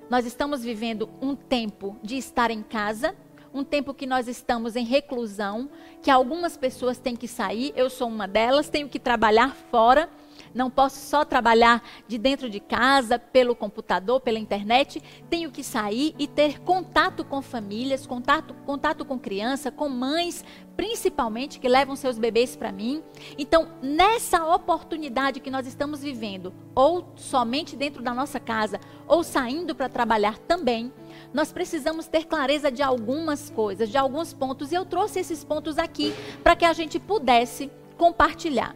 Nós 0.10 0.26
estamos 0.26 0.64
vivendo 0.64 1.10
um 1.22 1.36
tempo 1.36 1.98
de 2.02 2.18
estar 2.18 2.50
em 2.50 2.64
casa, 2.64 3.16
um 3.54 3.64
tempo 3.64 3.94
que 3.94 4.06
nós 4.06 4.28
estamos 4.28 4.76
em 4.76 4.86
reclusão, 4.86 5.70
que 6.02 6.10
algumas 6.10 6.58
pessoas 6.58 6.98
têm 6.98 7.16
que 7.16 7.28
sair, 7.28 7.74
eu 7.76 7.90
sou 7.90 8.08
uma 8.08 8.28
delas, 8.28 8.70
tenho 8.70 8.90
que 8.90 9.00
trabalhar 9.00 9.56
fora. 9.72 10.10
Não 10.54 10.70
posso 10.70 11.00
só 11.00 11.24
trabalhar 11.24 11.84
de 12.08 12.18
dentro 12.18 12.50
de 12.50 12.60
casa, 12.60 13.20
pelo 13.20 13.56
computador, 13.56 14.20
pela 14.20 14.40
internet. 14.40 15.02
Tenho 15.30 15.52
que 15.52 15.64
sair 15.64 16.16
e 16.18 16.28
ter 16.28 16.60
contato 16.60 17.24
com 17.24 17.42
famílias, 17.42 18.06
contato, 18.06 18.54
contato 18.66 19.06
com 19.06 19.20
criança, 19.20 19.72
com 19.72 19.90
mães, 19.90 20.44
principalmente, 20.76 21.60
que 21.60 21.68
levam 21.68 21.96
seus 21.96 22.18
bebês 22.18 22.56
para 22.56 22.72
mim. 22.72 23.04
Então, 23.38 23.68
nessa 23.82 24.46
oportunidade 24.46 25.40
que 25.40 25.52
nós 25.52 25.68
estamos 25.68 26.02
vivendo, 26.02 26.54
ou 26.74 27.12
somente 27.16 27.76
dentro 27.76 28.02
da 28.02 28.14
nossa 28.14 28.40
casa, 28.40 28.80
ou 29.08 29.24
saindo 29.24 29.76
para 29.76 29.90
trabalhar 29.90 30.38
também, 30.38 30.94
nós 31.34 31.52
precisamos 31.52 32.08
ter 32.08 32.26
clareza 32.26 32.72
de 32.72 32.82
algumas 32.82 33.50
coisas, 33.50 33.90
de 33.90 33.98
alguns 33.98 34.34
pontos. 34.34 34.72
E 34.72 34.76
eu 34.76 34.86
trouxe 34.86 35.20
esses 35.20 35.44
pontos 35.44 35.78
aqui 35.78 36.14
para 36.44 36.56
que 36.56 36.66
a 36.66 36.74
gente 36.74 37.00
pudesse 37.00 37.70
compartilhar. 37.98 38.76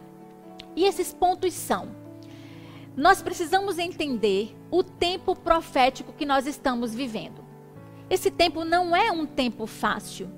E 0.76 0.86
esses 0.86 1.14
pontos 1.14 1.54
são: 1.54 1.90
nós 2.96 3.22
precisamos 3.22 3.80
entender 3.80 4.56
o 4.70 4.84
tempo 4.84 5.36
profético 5.36 6.14
que 6.14 6.26
nós 6.26 6.46
estamos 6.46 6.94
vivendo. 6.94 7.44
Esse 8.10 8.30
tempo 8.30 8.64
não 8.64 8.96
é 8.96 9.12
um 9.12 9.26
tempo 9.26 9.66
fácil. 9.66 10.30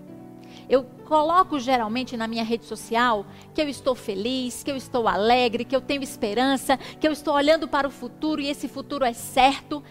Eu 0.70 0.86
coloco 1.06 1.60
geralmente 1.60 2.16
na 2.16 2.28
minha 2.28 2.44
rede 2.44 2.66
social 2.66 3.26
que 3.54 3.62
eu 3.62 3.68
estou 3.68 3.94
feliz, 3.94 4.64
que 4.64 4.72
eu 4.72 4.76
estou 4.78 5.08
alegre, 5.08 5.66
que 5.66 5.76
eu 5.76 5.82
tenho 5.82 6.02
esperança, 6.02 6.78
que 6.78 7.08
eu 7.08 7.12
estou 7.12 7.34
olhando 7.34 7.68
para 7.68 7.88
o 7.88 7.92
futuro 7.92 8.42
e 8.42 8.50
esse 8.50 8.68
futuro 8.68 9.04
é 9.04 9.14
certo. 9.14 9.84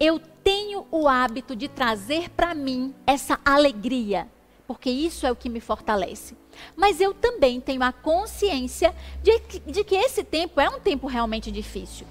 Eu 0.00 0.18
tenho 0.18 0.86
o 0.90 1.06
hábito 1.06 1.54
de 1.54 1.68
trazer 1.68 2.30
para 2.30 2.54
mim 2.54 2.92
essa 3.06 3.38
alegria, 3.44 4.28
porque 4.72 4.88
isso 4.88 5.26
é 5.26 5.30
o 5.30 5.36
que 5.36 5.50
me 5.50 5.60
fortalece. 5.60 6.34
Mas 6.74 6.98
eu 6.98 7.12
também 7.12 7.60
tenho 7.60 7.82
a 7.82 7.92
consciência 7.92 8.94
de 9.22 9.38
que, 9.40 9.60
de 9.60 9.84
que 9.84 9.94
esse 9.94 10.24
tempo 10.24 10.58
é 10.58 10.70
um 10.70 10.80
tempo 10.80 11.06
realmente 11.06 11.52
difícil. 11.52 12.06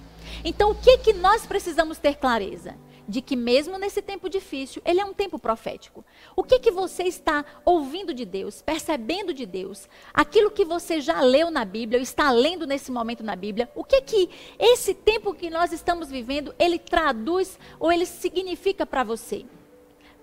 Então, 0.45 0.69
o 0.69 0.75
que, 0.75 0.99
que 0.99 1.11
nós 1.11 1.43
precisamos 1.43 1.97
ter 1.97 2.17
clareza? 2.17 2.77
De 3.07 3.19
que 3.19 3.35
mesmo 3.35 3.79
nesse 3.79 3.99
tempo 3.99 4.29
difícil, 4.29 4.79
ele 4.85 5.01
é 5.01 5.05
um 5.05 5.11
tempo 5.11 5.39
profético. 5.39 6.05
O 6.35 6.43
que, 6.43 6.59
que 6.59 6.69
você 6.69 7.05
está 7.05 7.43
ouvindo 7.65 8.13
de 8.13 8.25
Deus, 8.25 8.61
percebendo 8.61 9.33
de 9.33 9.47
Deus? 9.47 9.89
Aquilo 10.13 10.51
que 10.51 10.63
você 10.63 11.01
já 11.01 11.19
leu 11.19 11.49
na 11.49 11.65
Bíblia, 11.65 11.97
ou 11.97 12.03
está 12.03 12.29
lendo 12.29 12.67
nesse 12.67 12.91
momento 12.91 13.23
na 13.23 13.35
Bíblia, 13.35 13.71
o 13.73 13.83
que 13.83 14.01
que 14.01 14.29
esse 14.59 14.93
tempo 14.93 15.33
que 15.33 15.49
nós 15.49 15.73
estamos 15.73 16.11
vivendo, 16.11 16.53
ele 16.59 16.77
traduz 16.77 17.57
ou 17.79 17.91
ele 17.91 18.05
significa 18.05 18.85
para 18.85 19.03
você? 19.03 19.47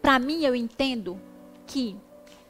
Para 0.01 0.21
mim, 0.21 0.45
eu 0.45 0.55
entendo 0.55 1.21
que 1.67 1.97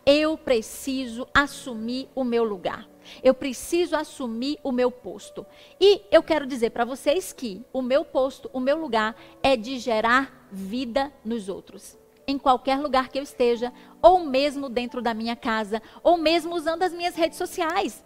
eu 0.08 0.38
preciso 0.38 1.28
assumir 1.34 2.08
o 2.14 2.24
meu 2.24 2.42
lugar. 2.42 2.88
Eu 3.22 3.34
preciso 3.34 3.94
assumir 3.94 4.58
o 4.62 4.72
meu 4.72 4.90
posto. 4.90 5.44
E 5.78 6.00
eu 6.10 6.22
quero 6.22 6.46
dizer 6.46 6.70
para 6.70 6.86
vocês 6.86 7.30
que 7.30 7.62
o 7.74 7.82
meu 7.82 8.06
posto, 8.06 8.48
o 8.54 8.58
meu 8.58 8.78
lugar, 8.78 9.14
é 9.42 9.54
de 9.54 9.78
gerar 9.78 10.48
vida 10.50 11.12
nos 11.22 11.50
outros. 11.50 11.98
Em 12.26 12.38
qualquer 12.38 12.80
lugar 12.80 13.10
que 13.10 13.18
eu 13.18 13.22
esteja, 13.22 13.70
ou 14.00 14.20
mesmo 14.20 14.70
dentro 14.70 15.02
da 15.02 15.12
minha 15.12 15.36
casa, 15.36 15.82
ou 16.02 16.16
mesmo 16.16 16.54
usando 16.54 16.84
as 16.84 16.92
minhas 16.94 17.14
redes 17.14 17.36
sociais. 17.36 18.02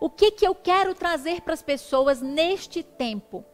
O 0.00 0.08
que, 0.08 0.30
que 0.30 0.46
eu 0.46 0.54
quero 0.54 0.94
trazer 0.94 1.42
para 1.42 1.52
as 1.52 1.62
pessoas 1.62 2.22
neste 2.22 2.82
tempo? 2.82 3.44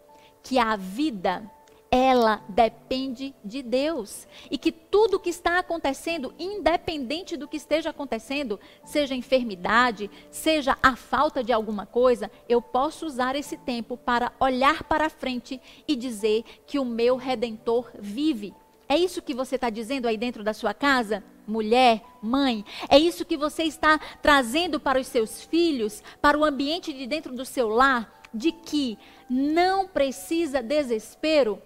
Que 0.41 0.57
a 0.57 0.77
vida 0.77 1.51
ela 1.91 2.43
depende 2.49 3.35
de 3.45 3.63
Deus. 3.63 4.27
E 4.51 4.59
que 4.59 4.71
tudo 4.71 5.19
que 5.19 5.31
está 5.31 5.59
acontecendo, 5.59 6.35
independente 6.39 7.37
do 7.37 7.49
que 7.49 7.57
esteja 7.57 7.91
acontecendo, 7.91 8.61
seja 8.85 9.15
enfermidade, 9.15 10.11
seja 10.31 10.77
a 10.83 10.97
falta 10.97 11.43
de 11.43 11.53
alguma 11.53 11.87
coisa, 11.87 12.31
eu 12.49 12.61
posso 12.61 13.07
usar 13.07 13.35
esse 13.37 13.57
tempo 13.57 13.97
para 13.97 14.33
olhar 14.39 14.85
para 14.85 15.09
frente 15.09 15.61
e 15.87 15.97
dizer 15.97 16.45
que 16.67 16.79
o 16.79 16.85
meu 16.85 17.17
redentor 17.17 17.91
vive. 17.99 18.55
É 18.89 18.97
isso 18.97 19.21
que 19.21 19.35
você 19.35 19.57
está 19.57 19.69
dizendo 19.69 20.09
aí 20.09 20.17
dentro 20.17 20.43
da 20.43 20.55
sua 20.55 20.73
casa? 20.73 21.23
Mulher, 21.47 22.03
mãe, 22.23 22.65
é 22.89 22.99
isso 22.99 23.25
que 23.25 23.37
você 23.37 23.65
está 23.65 23.99
trazendo 24.21 24.79
para 24.79 25.01
os 25.01 25.07
seus 25.07 25.43
filhos, 25.43 26.03
para 26.21 26.39
o 26.39 26.45
ambiente 26.45 26.93
de 26.93 27.07
dentro 27.07 27.35
do 27.35 27.45
seu 27.45 27.69
lar, 27.69 28.21
de 28.33 28.53
que 28.53 28.99
não 29.29 29.87
precisa 29.87 30.63
desespero, 30.63 31.63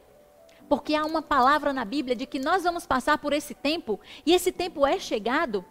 porque 0.69 0.95
há 0.95 1.05
uma 1.05 1.23
palavra 1.23 1.73
na 1.73 1.85
Bíblia 1.85 2.17
de 2.17 2.27
que 2.27 2.39
nós 2.39 2.63
vamos 2.63 2.87
passar 2.87 3.19
por 3.19 3.33
esse 3.33 3.55
tempo, 3.55 4.01
e 4.25 4.33
esse 4.33 4.53
tempo 4.53 4.87
é 4.87 4.99
chegado. 4.99 5.65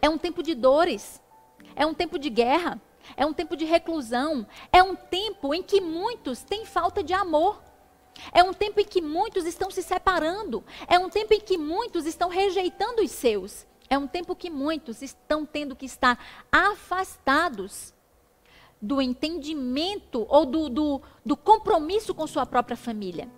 É 0.00 0.08
um 0.08 0.18
tempo 0.18 0.42
de 0.42 0.54
dores, 0.54 1.20
é 1.74 1.86
um 1.86 1.94
tempo 1.94 2.18
de 2.18 2.30
guerra, 2.30 2.80
é 3.16 3.24
um 3.24 3.32
tempo 3.32 3.56
de 3.56 3.64
reclusão, 3.64 4.46
é 4.72 4.82
um 4.82 4.94
tempo 4.94 5.54
em 5.54 5.62
que 5.62 5.80
muitos 5.80 6.42
têm 6.42 6.64
falta 6.64 7.02
de 7.02 7.12
amor. 7.12 7.62
É 8.32 8.42
um 8.42 8.52
tempo 8.52 8.80
em 8.80 8.84
que 8.84 9.00
muitos 9.00 9.44
estão 9.44 9.70
se 9.70 9.82
separando. 9.82 10.64
É 10.88 10.98
um 10.98 11.08
tempo 11.08 11.34
em 11.34 11.40
que 11.40 11.56
muitos 11.56 12.04
estão 12.04 12.28
rejeitando 12.28 13.02
os 13.02 13.12
seus. 13.12 13.66
É 13.88 13.96
um 13.96 14.06
tempo 14.06 14.34
que 14.34 14.50
muitos 14.50 15.02
estão 15.02 15.46
tendo 15.46 15.76
que 15.76 15.86
estar 15.86 16.18
afastados 16.50 17.94
do 18.80 19.00
entendimento 19.00 20.26
ou 20.28 20.44
do, 20.44 20.68
do, 20.68 21.02
do 21.24 21.36
compromisso 21.36 22.14
com 22.14 22.26
sua 22.26 22.44
própria 22.44 22.76
família. 22.76 23.28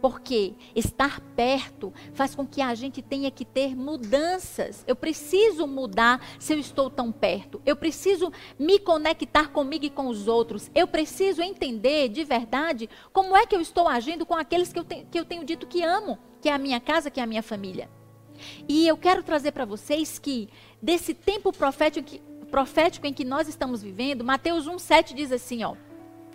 Porque 0.00 0.54
estar 0.74 1.20
perto 1.34 1.92
faz 2.12 2.34
com 2.34 2.46
que 2.46 2.60
a 2.62 2.74
gente 2.74 3.02
tenha 3.02 3.30
que 3.30 3.44
ter 3.44 3.74
mudanças. 3.74 4.84
Eu 4.86 4.94
preciso 4.94 5.66
mudar 5.66 6.24
se 6.38 6.52
eu 6.52 6.58
estou 6.58 6.88
tão 6.88 7.10
perto. 7.10 7.60
Eu 7.66 7.74
preciso 7.74 8.32
me 8.58 8.78
conectar 8.78 9.48
comigo 9.48 9.84
e 9.84 9.90
com 9.90 10.06
os 10.06 10.28
outros. 10.28 10.70
Eu 10.74 10.86
preciso 10.86 11.42
entender 11.42 12.08
de 12.08 12.24
verdade 12.24 12.88
como 13.12 13.36
é 13.36 13.44
que 13.44 13.56
eu 13.56 13.60
estou 13.60 13.88
agindo 13.88 14.24
com 14.24 14.34
aqueles 14.34 14.72
que 14.72 14.78
eu, 14.78 14.84
te, 14.84 15.06
que 15.10 15.18
eu 15.18 15.24
tenho 15.24 15.44
dito 15.44 15.66
que 15.66 15.82
amo, 15.82 16.18
que 16.40 16.48
é 16.48 16.52
a 16.52 16.58
minha 16.58 16.80
casa, 16.80 17.10
que 17.10 17.20
é 17.20 17.22
a 17.22 17.26
minha 17.26 17.42
família. 17.42 17.90
E 18.68 18.86
eu 18.86 18.96
quero 18.96 19.22
trazer 19.22 19.52
para 19.52 19.64
vocês 19.64 20.18
que 20.18 20.48
desse 20.80 21.12
tempo 21.12 21.52
profético, 21.52 22.18
profético 22.50 23.06
em 23.06 23.12
que 23.12 23.24
nós 23.24 23.48
estamos 23.48 23.82
vivendo, 23.82 24.24
Mateus 24.24 24.66
1,7 24.66 25.14
diz 25.14 25.32
assim, 25.32 25.64
ó. 25.64 25.74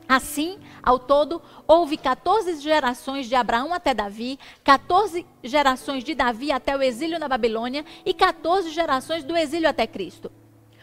Assim, 0.07 0.59
ao 0.81 0.99
todo, 0.99 1.41
houve 1.67 1.97
14 1.97 2.59
gerações 2.59 3.27
de 3.27 3.35
Abraão 3.35 3.73
até 3.73 3.93
Davi, 3.93 4.37
14 4.63 5.25
gerações 5.43 6.03
de 6.03 6.13
Davi 6.13 6.51
até 6.51 6.75
o 6.75 6.81
exílio 6.81 7.19
na 7.19 7.27
Babilônia 7.27 7.85
e 8.05 8.13
14 8.13 8.69
gerações 8.71 9.23
do 9.23 9.35
exílio 9.35 9.69
até 9.69 9.87
Cristo. 9.87 10.31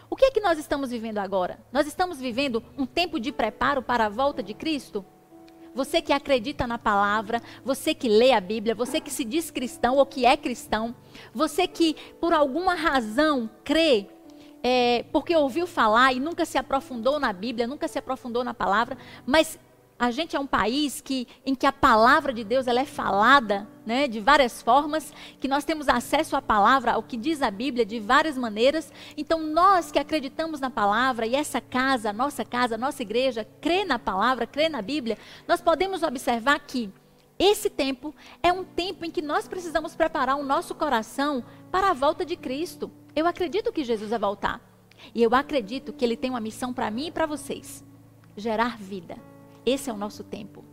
O 0.09 0.17
que 0.17 0.25
é 0.25 0.31
que 0.31 0.41
nós 0.41 0.59
estamos 0.59 0.91
vivendo 0.91 1.19
agora? 1.19 1.61
Nós 1.73 1.87
estamos 1.87 2.19
vivendo 2.19 2.63
um 2.77 2.85
tempo 2.85 3.21
de 3.21 3.31
preparo 3.31 3.83
para 3.83 4.07
a 4.07 4.09
volta 4.09 4.43
de 4.43 4.55
Cristo? 4.55 5.05
Você 5.73 6.03
que 6.03 6.13
acredita 6.13 6.67
na 6.67 6.79
palavra, 6.79 7.41
você 7.65 7.95
que 7.95 8.09
lê 8.09 8.33
a 8.33 8.41
Bíblia, 8.41 8.75
você 8.75 9.01
que 9.01 9.11
se 9.11 9.25
diz 9.25 9.53
cristão 9.53 9.97
ou 9.97 10.07
que 10.07 10.27
é 10.27 10.37
cristão, 10.37 10.97
você 11.33 11.69
que 11.69 11.95
por 12.21 12.33
alguma 12.33 12.75
razão 12.75 13.49
crê 13.63 14.09
é, 14.63 15.05
porque 15.13 15.35
ouviu 15.35 15.67
falar 15.67 16.13
e 16.13 16.21
nunca 16.21 16.45
se 16.45 16.59
aprofundou 16.59 17.19
na 17.19 17.33
Bíblia, 17.33 17.67
nunca 17.67 17.89
se 17.89 17.99
aprofundou 17.99 18.45
na 18.45 18.55
palavra, 18.55 18.97
mas 19.27 19.59
a 20.01 20.11
gente 20.11 20.35
é 20.35 20.41
um 20.41 20.47
país 20.47 21.03
que, 21.03 21.29
em 21.45 21.55
que 21.55 21.67
a 21.67 21.73
palavra 21.73 22.33
de 22.33 22.43
Deus 22.43 22.67
ela 22.67 22.81
é 22.81 22.87
falada 22.87 23.69
né, 23.85 24.09
de 24.09 24.19
várias 24.19 24.63
formas, 24.63 25.13
que 25.39 25.47
nós 25.47 25.63
temos 25.63 25.91
acesso 25.91 26.35
à 26.35 26.41
palavra, 26.41 26.93
ao 26.93 27.03
que 27.03 27.19
diz 27.19 27.43
a 27.43 27.51
Bíblia, 27.51 27.85
de 27.85 28.01
várias 28.01 28.39
maneiras. 28.39 28.91
Então, 29.15 29.41
nós 29.41 29.93
que 29.93 29.99
acreditamos 29.99 30.59
na 30.59 30.71
palavra, 30.71 31.27
e 31.27 31.35
essa 31.35 31.61
casa, 31.61 32.15
nossa 32.15 32.47
casa, 32.47 32.79
nossa 32.79 33.03
igreja, 33.03 33.47
crê 33.61 33.85
na 33.85 33.99
palavra, 33.99 34.47
crê 34.47 34.71
na 34.71 34.81
Bíblia, 34.81 35.19
nós 35.47 35.61
podemos 35.61 36.03
observar 36.03 36.59
que 36.61 36.91
esse 37.39 37.69
tempo 37.69 38.15
é 38.43 38.51
um 38.51 38.65
tempo 38.65 39.05
em 39.05 39.11
que 39.11 39.21
nós 39.21 39.47
precisamos 39.49 39.95
preparar 39.95 40.37
o 40.37 40.45
nosso 40.45 40.75
coração 40.75 41.45
para 41.71 41.91
a 41.91 41.95
volta 41.95 42.25
de 42.25 42.37
Cristo. 42.37 42.91
Eu 43.15 43.27
acredito 43.27 43.73
que 43.73 43.85
Jesus 43.85 44.11
vai 44.11 44.19
voltar. 44.19 44.61
E 45.15 45.23
eu 45.23 45.35
acredito 45.35 45.93
que 45.93 46.05
ele 46.05 46.17
tem 46.17 46.31
uma 46.31 46.41
missão 46.41 46.73
para 46.73 46.91
mim 46.91 47.07
e 47.07 47.11
para 47.11 47.27
vocês: 47.27 47.85
gerar 48.37 48.77
vida. 48.77 49.17
Esse 49.65 49.91
é 49.91 49.93
o 49.93 49.97
nosso 49.97 50.25
tempo. 50.25 50.65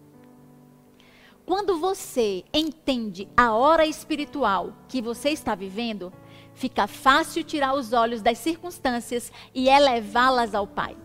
Quando 1.46 1.80
você 1.80 2.44
entende 2.54 3.28
a 3.38 3.54
hora 3.54 3.86
espiritual 3.86 4.74
que 4.88 5.02
você 5.02 5.30
está 5.30 5.56
vivendo, 5.56 6.12
fica 6.54 6.88
fácil 6.88 7.44
tirar 7.44 7.74
os 7.74 7.94
olhos 7.94 8.22
das 8.22 8.38
circunstâncias 8.38 9.32
e 9.56 9.70
elevá-las 9.70 10.54
ao 10.54 10.68
Pai. 10.68 10.98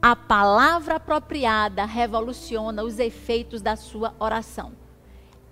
A 0.00 0.14
palavra 0.14 0.96
apropriada 0.96 1.84
revoluciona 1.84 2.82
os 2.82 2.98
efeitos 2.98 3.62
da 3.62 3.76
sua 3.76 4.14
oração. 4.18 4.72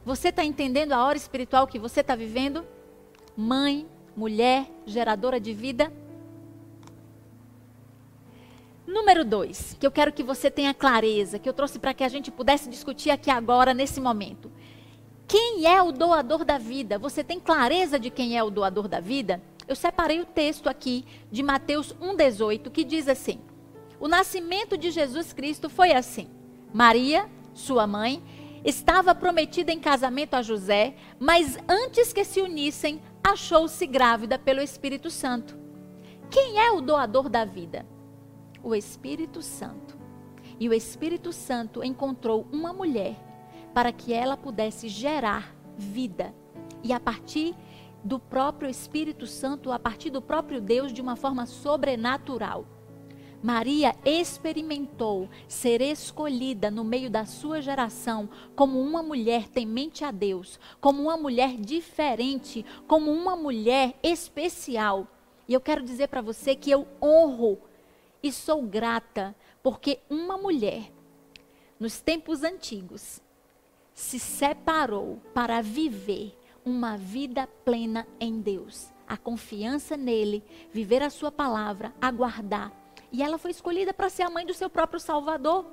Você 0.05 0.29
está 0.29 0.45
entendendo 0.45 0.93
a 0.93 1.05
hora 1.05 1.17
espiritual 1.17 1.67
que 1.67 1.79
você 1.79 2.01
está 2.01 2.15
vivendo? 2.15 2.67
Mãe, 3.37 3.87
mulher 4.21 4.71
geradora 4.85 5.41
de 5.41 5.55
vida. 5.55 5.91
Número 8.87 9.25
dois, 9.25 9.75
que 9.81 9.87
eu 9.87 9.91
quero 9.91 10.13
que 10.13 10.23
você 10.23 10.51
tenha 10.51 10.75
clareza, 10.75 11.39
que 11.39 11.49
eu 11.49 11.55
trouxe 11.55 11.79
para 11.79 11.95
que 11.95 12.05
a 12.05 12.09
gente 12.09 12.31
pudesse 12.31 12.69
discutir 12.69 13.11
aqui 13.11 13.31
agora, 13.31 13.73
nesse 13.73 13.99
momento. 13.99 14.53
Quem 15.27 15.67
é 15.67 15.81
o 15.81 15.91
doador 15.91 16.45
da 16.45 16.59
vida? 16.59 16.99
Você 16.99 17.25
tem 17.25 17.41
clareza 17.41 17.99
de 17.99 18.11
quem 18.11 18.37
é 18.37 18.45
o 18.45 18.51
doador 18.51 18.89
da 18.89 19.01
vida? 19.01 19.41
Eu 19.67 19.75
separei 19.75 20.21
o 20.21 20.27
texto 20.27 20.69
aqui 20.69 21.07
de 21.33 21.43
Mateus 21.43 21.95
1,18 21.95 22.71
que 22.71 22.85
diz 22.85 23.09
assim: 23.09 23.41
O 23.99 24.07
nascimento 24.07 24.77
de 24.77 24.91
Jesus 24.91 25.33
Cristo 25.33 25.71
foi 25.71 25.93
assim. 25.93 26.29
Maria, 26.75 27.27
sua 27.55 27.87
mãe, 27.87 28.23
estava 28.65 29.15
prometida 29.15 29.73
em 29.73 29.81
casamento 29.81 30.35
a 30.35 30.43
José, 30.43 30.95
mas 31.19 31.59
antes 31.69 32.13
que 32.13 32.25
se 32.25 32.41
unissem, 32.41 33.01
achou-se 33.23 33.87
grávida 33.87 34.39
pelo 34.39 34.61
Espírito 34.61 35.11
Santo. 35.11 35.59
Quem 36.31 36.59
é 36.59 36.71
o 36.71 36.81
doador 36.81 37.29
da 37.29 37.45
vida? 37.45 37.87
O 38.63 38.75
Espírito 38.75 39.43
Santo. 39.43 39.99
E 40.59 40.69
o 40.69 40.75
Espírito 40.75 41.33
Santo 41.33 41.83
encontrou 41.83 42.47
uma 42.53 42.73
mulher 42.73 43.17
para 43.73 43.93
que 43.93 44.13
ela 44.13 44.37
pudesse 44.37 44.89
gerar 44.89 45.55
vida. 45.77 46.35
E 46.83 46.93
a 46.93 47.01
partir 47.01 47.55
do 48.03 48.19
próprio 48.19 48.69
Espírito 48.69 49.27
Santo, 49.27 49.73
a 49.73 49.79
partir 49.79 50.11
do 50.11 50.23
próprio 50.23 50.61
Deus, 50.61 50.93
de 50.93 51.01
uma 51.01 51.17
forma 51.17 51.47
sobrenatural. 51.47 52.67
Maria 53.43 53.97
experimentou 54.05 55.29
ser 55.49 55.81
escolhida 55.81 56.71
no 56.71 56.85
meio 56.85 57.09
da 57.09 57.25
sua 57.25 57.63
geração 57.63 58.29
como 58.55 58.79
uma 58.81 59.03
mulher 59.03 59.49
temente 59.49 60.05
a 60.05 60.11
Deus, 60.11 60.61
como 60.81 61.03
uma 61.03 61.17
mulher 61.17 61.57
diferente, 61.57 62.65
como 62.87 63.11
uma 63.11 63.35
mulher 63.35 63.95
especial. 64.03 65.09
E 65.49 65.55
eu 65.55 65.61
quero 65.61 65.83
dizer 65.83 66.09
para 66.09 66.21
você 66.21 66.55
que 66.55 66.71
eu 66.71 66.87
honro 67.03 67.59
e 68.23 68.31
sou 68.31 68.63
grata 68.63 69.35
porque 69.63 70.01
uma 70.11 70.37
mulher, 70.37 70.93
nos 71.79 71.99
tempos 72.01 72.43
antigos, 72.43 73.21
se 73.95 74.19
separou 74.19 75.19
para 75.33 75.63
viver 75.63 76.37
uma 76.65 76.97
vida 76.97 77.47
plena 77.65 78.07
em 78.19 78.39
Deus. 78.39 78.93
A 79.09 79.17
confiança 79.17 79.97
nele, 79.97 80.45
viver 80.73 81.03
a 81.03 81.11
sua 81.11 81.33
palavra, 81.33 81.93
aguardar 82.01 82.80
e 83.13 83.23
ela 83.23 83.39
foi 83.39 83.51
escolhida 83.51 83.93
para 83.93 84.09
ser 84.09 84.23
a 84.23 84.31
mãe 84.31 84.47
do 84.47 84.55
seu 84.55 84.71
próprio 84.71 85.01
Salvador. 85.01 85.67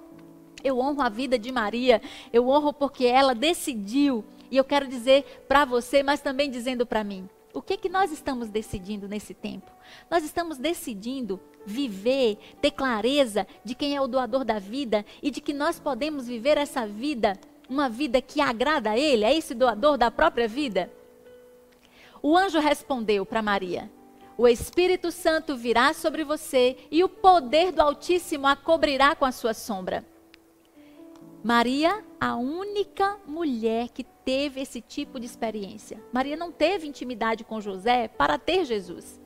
Eu 0.63 0.79
honro 0.79 1.01
a 1.01 1.09
vida 1.09 1.37
de 1.37 1.51
Maria, 1.51 2.01
eu 2.33 2.47
honro 2.49 2.73
porque 2.73 3.05
ela 3.05 3.35
decidiu. 3.35 4.25
E 4.49 4.57
eu 4.57 4.63
quero 4.63 4.87
dizer 4.87 5.43
para 5.47 5.65
você, 5.65 6.01
mas 6.01 6.21
também 6.21 6.49
dizendo 6.49 6.85
para 6.85 7.03
mim, 7.03 7.29
o 7.53 7.61
que 7.61 7.77
que 7.77 7.89
nós 7.89 8.11
estamos 8.11 8.49
decidindo 8.49 9.07
nesse 9.07 9.33
tempo? 9.33 9.71
Nós 10.09 10.23
estamos 10.23 10.57
decidindo 10.57 11.39
viver, 11.65 12.37
ter 12.61 12.71
clareza 12.71 13.47
de 13.63 13.75
quem 13.75 13.95
é 13.95 14.01
o 14.01 14.07
doador 14.07 14.45
da 14.45 14.59
vida 14.59 15.05
e 15.21 15.29
de 15.31 15.41
que 15.41 15.53
nós 15.53 15.79
podemos 15.79 16.27
viver 16.27 16.57
essa 16.57 16.87
vida, 16.87 17.37
uma 17.69 17.89
vida 17.89 18.21
que 18.21 18.39
agrada 18.39 18.91
a 18.91 18.97
Ele, 18.97 19.25
é 19.25 19.35
esse 19.35 19.53
doador 19.53 19.97
da 19.97 20.09
própria 20.09 20.47
vida? 20.47 20.91
O 22.21 22.37
anjo 22.37 22.59
respondeu 22.59 23.25
para 23.25 23.41
Maria: 23.41 23.91
o 24.37 24.47
Espírito 24.47 25.11
Santo 25.11 25.57
virá 25.57 25.93
sobre 25.93 26.23
você 26.23 26.77
e 26.91 27.03
o 27.03 27.09
poder 27.09 27.71
do 27.71 27.81
Altíssimo 27.81 28.45
a 28.45 28.55
cobrirá 28.55 29.15
com 29.15 29.25
a 29.25 29.31
sua 29.31 29.53
sombra. 29.53 30.05
Maria, 31.43 32.03
a 32.19 32.35
única 32.35 33.17
mulher 33.25 33.89
que 33.89 34.03
teve 34.03 34.61
esse 34.61 34.79
tipo 34.79 35.19
de 35.19 35.25
experiência. 35.25 36.03
Maria 36.11 36.35
não 36.35 36.51
teve 36.51 36.87
intimidade 36.87 37.43
com 37.43 37.61
José 37.61 38.07
para 38.07 38.37
ter 38.37 38.65
Jesus. 38.65 39.19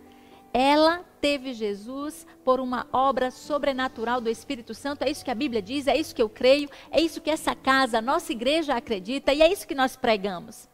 Ela 0.54 1.04
teve 1.20 1.54
Jesus 1.54 2.26
por 2.44 2.60
uma 2.60 2.88
obra 2.92 3.32
sobrenatural 3.32 4.22
do 4.22 4.30
Espírito 4.30 4.74
Santo. 4.74 5.04
É 5.04 5.10
isso 5.10 5.26
que 5.26 5.32
a 5.32 5.36
Bíblia 5.36 5.62
diz, 5.62 5.88
é 5.88 5.98
isso 5.98 6.14
que 6.14 6.22
eu 6.22 6.30
creio, 6.30 6.70
é 6.90 7.02
isso 7.02 7.22
que 7.22 7.30
essa 7.30 7.56
casa, 7.56 7.98
a 7.98 8.02
nossa 8.02 8.32
igreja 8.32 8.76
acredita 8.76 9.34
e 9.34 9.42
é 9.42 9.52
isso 9.52 9.68
que 9.68 9.76
nós 9.76 9.96
pregamos. 9.96 10.71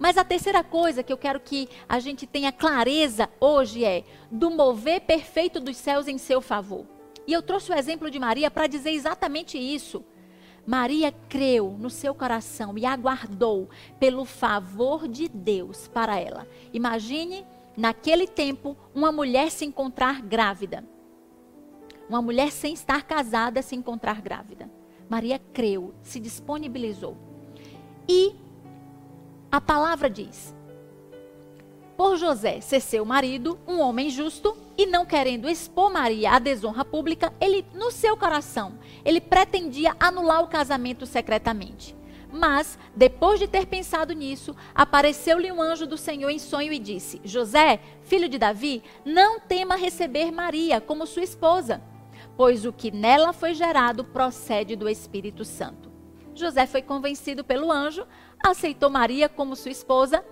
Mas 0.00 0.16
a 0.16 0.24
terceira 0.24 0.64
coisa 0.64 1.02
que 1.02 1.12
eu 1.12 1.18
quero 1.18 1.38
que 1.38 1.68
a 1.86 2.00
gente 2.00 2.26
tenha 2.26 2.50
clareza 2.50 3.28
hoje 3.38 3.84
é 3.84 4.02
do 4.30 4.50
mover 4.50 5.02
perfeito 5.02 5.60
dos 5.60 5.76
céus 5.76 6.08
em 6.08 6.16
seu 6.16 6.40
favor. 6.40 6.86
E 7.26 7.34
eu 7.34 7.42
trouxe 7.42 7.70
o 7.70 7.74
exemplo 7.74 8.10
de 8.10 8.18
Maria 8.18 8.50
para 8.50 8.66
dizer 8.66 8.92
exatamente 8.92 9.58
isso. 9.58 10.02
Maria 10.66 11.12
creu 11.28 11.76
no 11.78 11.90
seu 11.90 12.14
coração 12.14 12.78
e 12.78 12.86
aguardou 12.86 13.68
pelo 13.98 14.24
favor 14.24 15.06
de 15.06 15.28
Deus 15.28 15.86
para 15.86 16.18
ela. 16.18 16.48
Imagine, 16.72 17.46
naquele 17.76 18.26
tempo, 18.26 18.74
uma 18.94 19.12
mulher 19.12 19.50
se 19.50 19.66
encontrar 19.66 20.22
grávida. 20.22 20.82
Uma 22.08 22.22
mulher 22.22 22.50
sem 22.50 22.72
estar 22.72 23.02
casada 23.02 23.60
se 23.60 23.76
encontrar 23.76 24.22
grávida. 24.22 24.70
Maria 25.10 25.38
creu, 25.52 25.94
se 26.02 26.18
disponibilizou. 26.18 27.18
E 28.08 28.34
a 29.50 29.60
palavra 29.60 30.08
diz: 30.08 30.54
Por 31.96 32.16
José 32.16 32.60
ser 32.60 32.80
seu 32.80 33.04
marido, 33.04 33.58
um 33.66 33.80
homem 33.80 34.08
justo, 34.08 34.56
e 34.78 34.86
não 34.86 35.04
querendo 35.04 35.48
expor 35.48 35.92
Maria 35.92 36.32
à 36.32 36.38
desonra 36.38 36.84
pública, 36.84 37.32
ele, 37.40 37.66
no 37.74 37.90
seu 37.90 38.16
coração, 38.16 38.78
ele 39.04 39.20
pretendia 39.20 39.94
anular 39.98 40.42
o 40.42 40.48
casamento 40.48 41.04
secretamente. 41.04 41.96
Mas, 42.32 42.78
depois 42.94 43.40
de 43.40 43.48
ter 43.48 43.66
pensado 43.66 44.12
nisso, 44.12 44.54
apareceu-lhe 44.72 45.50
um 45.50 45.60
anjo 45.60 45.84
do 45.84 45.96
Senhor 45.96 46.30
em 46.30 46.38
sonho 46.38 46.72
e 46.72 46.78
disse: 46.78 47.20
José, 47.24 47.80
filho 48.02 48.28
de 48.28 48.38
Davi, 48.38 48.84
não 49.04 49.40
tema 49.40 49.74
receber 49.74 50.30
Maria 50.30 50.80
como 50.80 51.06
sua 51.06 51.24
esposa, 51.24 51.82
pois 52.36 52.64
o 52.64 52.72
que 52.72 52.92
nela 52.92 53.32
foi 53.32 53.52
gerado 53.52 54.04
procede 54.04 54.76
do 54.76 54.88
Espírito 54.88 55.44
Santo. 55.44 55.89
José 56.34 56.66
foi 56.66 56.82
convencido 56.82 57.44
pelo 57.44 57.70
anjo, 57.70 58.06
aceitou 58.42 58.88
Maria 58.88 59.28
como 59.28 59.56
sua 59.56 59.70
esposa, 59.70 60.24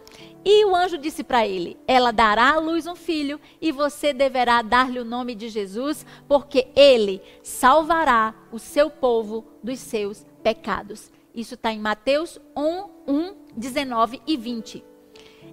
e 0.44 0.64
o 0.64 0.74
anjo 0.74 0.96
disse 0.96 1.22
para 1.22 1.46
ele: 1.46 1.78
Ela 1.86 2.12
dará 2.12 2.54
à 2.54 2.58
luz 2.58 2.86
um 2.86 2.94
filho, 2.94 3.40
e 3.60 3.70
você 3.70 4.12
deverá 4.12 4.62
dar-lhe 4.62 4.98
o 4.98 5.04
nome 5.04 5.34
de 5.34 5.48
Jesus, 5.48 6.06
porque 6.26 6.68
ele 6.74 7.20
salvará 7.42 8.34
o 8.50 8.58
seu 8.58 8.90
povo 8.90 9.44
dos 9.62 9.78
seus 9.78 10.24
pecados. 10.42 11.10
Isso 11.34 11.54
está 11.54 11.72
em 11.72 11.78
Mateus 11.78 12.40
1, 12.56 12.90
1, 13.06 13.34
19 13.56 14.22
e 14.26 14.36
20. 14.36 14.84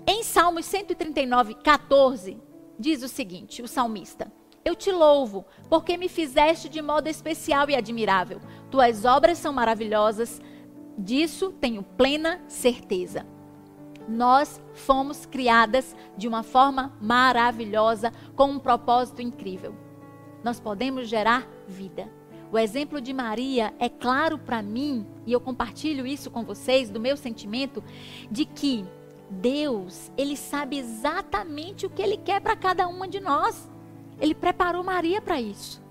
Em 0.07 0.23
Salmos 0.23 0.65
139, 0.65 1.55
14, 1.55 2.37
diz 2.79 3.03
o 3.03 3.07
seguinte: 3.07 3.61
o 3.61 3.67
salmista. 3.67 4.31
Eu 4.67 4.75
te 4.75 4.91
louvo, 4.91 5.45
porque 5.69 5.95
me 5.95 6.09
fizeste 6.09 6.67
de 6.67 6.81
modo 6.81 7.05
especial 7.05 7.69
e 7.69 7.75
admirável. 7.75 8.41
Tuas 8.71 9.05
obras 9.05 9.37
são 9.37 9.53
maravilhosas, 9.53 10.41
disso 10.97 11.51
tenho 11.61 11.83
plena 11.83 12.41
certeza. 12.47 13.27
Nós 14.09 14.59
fomos 14.73 15.27
criadas 15.27 15.95
de 16.17 16.27
uma 16.27 16.41
forma 16.41 16.97
maravilhosa, 16.99 18.11
com 18.35 18.45
um 18.49 18.57
propósito 18.57 19.21
incrível. 19.21 19.75
Nós 20.43 20.59
podemos 20.59 21.07
gerar 21.07 21.47
vida. 21.67 22.11
O 22.51 22.57
exemplo 22.57 22.99
de 22.99 23.13
Maria 23.13 23.71
é 23.77 23.87
claro 23.87 24.39
para 24.39 24.63
mim, 24.63 25.05
e 25.27 25.31
eu 25.31 25.39
compartilho 25.39 26.07
isso 26.07 26.31
com 26.31 26.43
vocês, 26.43 26.89
do 26.89 26.99
meu 26.99 27.15
sentimento, 27.15 27.83
de 28.31 28.45
que 28.45 28.83
Deus, 29.29 30.11
Ele 30.17 30.35
sabe 30.35 30.79
exatamente 30.79 31.85
o 31.85 31.89
que 31.91 32.01
Ele 32.01 32.17
quer 32.17 32.41
para 32.41 32.55
cada 32.55 32.87
uma 32.87 33.07
de 33.07 33.19
nós. 33.19 33.74
Ele 34.19 34.33
preparou 34.33 34.83
Maria 34.83 35.21
para 35.21 35.39
isso. 35.41 35.83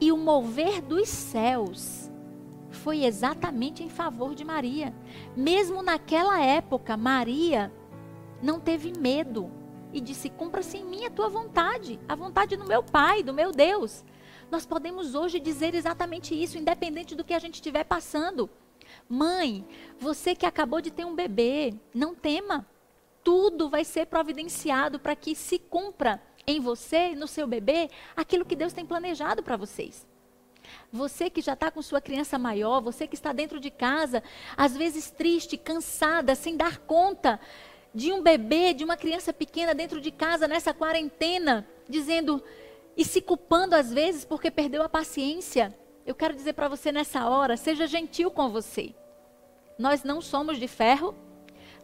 E 0.00 0.12
o 0.12 0.16
mover 0.16 0.82
dos 0.82 1.08
céus 1.08 2.10
foi 2.70 3.04
exatamente 3.04 3.82
em 3.82 3.88
favor 3.88 4.34
de 4.34 4.44
Maria. 4.44 4.94
Mesmo 5.36 5.82
naquela 5.82 6.40
época, 6.42 6.96
Maria 6.96 7.72
não 8.42 8.60
teve 8.60 8.92
medo 8.98 9.50
e 9.92 10.00
disse: 10.00 10.28
Cumpra-se 10.28 10.76
em 10.76 10.84
mim 10.84 11.04
a 11.04 11.10
tua 11.10 11.28
vontade, 11.28 11.98
a 12.08 12.14
vontade 12.14 12.56
do 12.56 12.66
meu 12.66 12.82
Pai, 12.82 13.22
do 13.22 13.32
meu 13.32 13.52
Deus. 13.52 14.04
Nós 14.50 14.66
podemos 14.66 15.14
hoje 15.14 15.40
dizer 15.40 15.74
exatamente 15.74 16.34
isso, 16.34 16.58
independente 16.58 17.14
do 17.14 17.24
que 17.24 17.34
a 17.34 17.38
gente 17.38 17.54
estiver 17.54 17.84
passando. 17.84 18.50
Mãe, 19.08 19.66
você 19.98 20.34
que 20.34 20.46
acabou 20.46 20.80
de 20.80 20.90
ter 20.90 21.04
um 21.04 21.14
bebê, 21.14 21.74
não 21.94 22.14
tema. 22.14 22.66
Tudo 23.22 23.70
vai 23.70 23.84
ser 23.84 24.06
providenciado 24.06 24.98
para 24.98 25.16
que 25.16 25.34
se 25.34 25.58
cumpra 25.58 26.20
em 26.46 26.60
você 26.60 27.14
no 27.14 27.26
seu 27.26 27.46
bebê 27.46 27.90
aquilo 28.16 28.44
que 28.44 28.56
Deus 28.56 28.72
tem 28.72 28.84
planejado 28.84 29.42
para 29.42 29.56
vocês. 29.56 30.06
Você 30.92 31.28
que 31.28 31.40
já 31.40 31.52
está 31.54 31.70
com 31.70 31.82
sua 31.82 32.00
criança 32.00 32.38
maior, 32.38 32.80
você 32.80 33.06
que 33.06 33.14
está 33.14 33.32
dentro 33.32 33.60
de 33.60 33.70
casa, 33.70 34.22
às 34.56 34.76
vezes 34.76 35.10
triste, 35.10 35.56
cansada, 35.56 36.34
sem 36.34 36.56
dar 36.56 36.78
conta 36.78 37.40
de 37.94 38.12
um 38.12 38.22
bebê, 38.22 38.72
de 38.72 38.84
uma 38.84 38.96
criança 38.96 39.32
pequena 39.32 39.74
dentro 39.74 40.00
de 40.00 40.10
casa 40.10 40.48
nessa 40.48 40.74
quarentena, 40.74 41.66
dizendo 41.88 42.42
e 42.96 43.04
se 43.04 43.20
culpando 43.20 43.74
às 43.74 43.92
vezes 43.92 44.24
porque 44.24 44.50
perdeu 44.50 44.82
a 44.82 44.88
paciência. 44.88 45.76
Eu 46.06 46.14
quero 46.14 46.34
dizer 46.34 46.52
para 46.52 46.68
você 46.68 46.92
nessa 46.92 47.28
hora, 47.28 47.56
seja 47.56 47.86
gentil 47.86 48.30
com 48.30 48.48
você. 48.48 48.94
Nós 49.78 50.04
não 50.04 50.20
somos 50.20 50.58
de 50.58 50.68
ferro, 50.68 51.14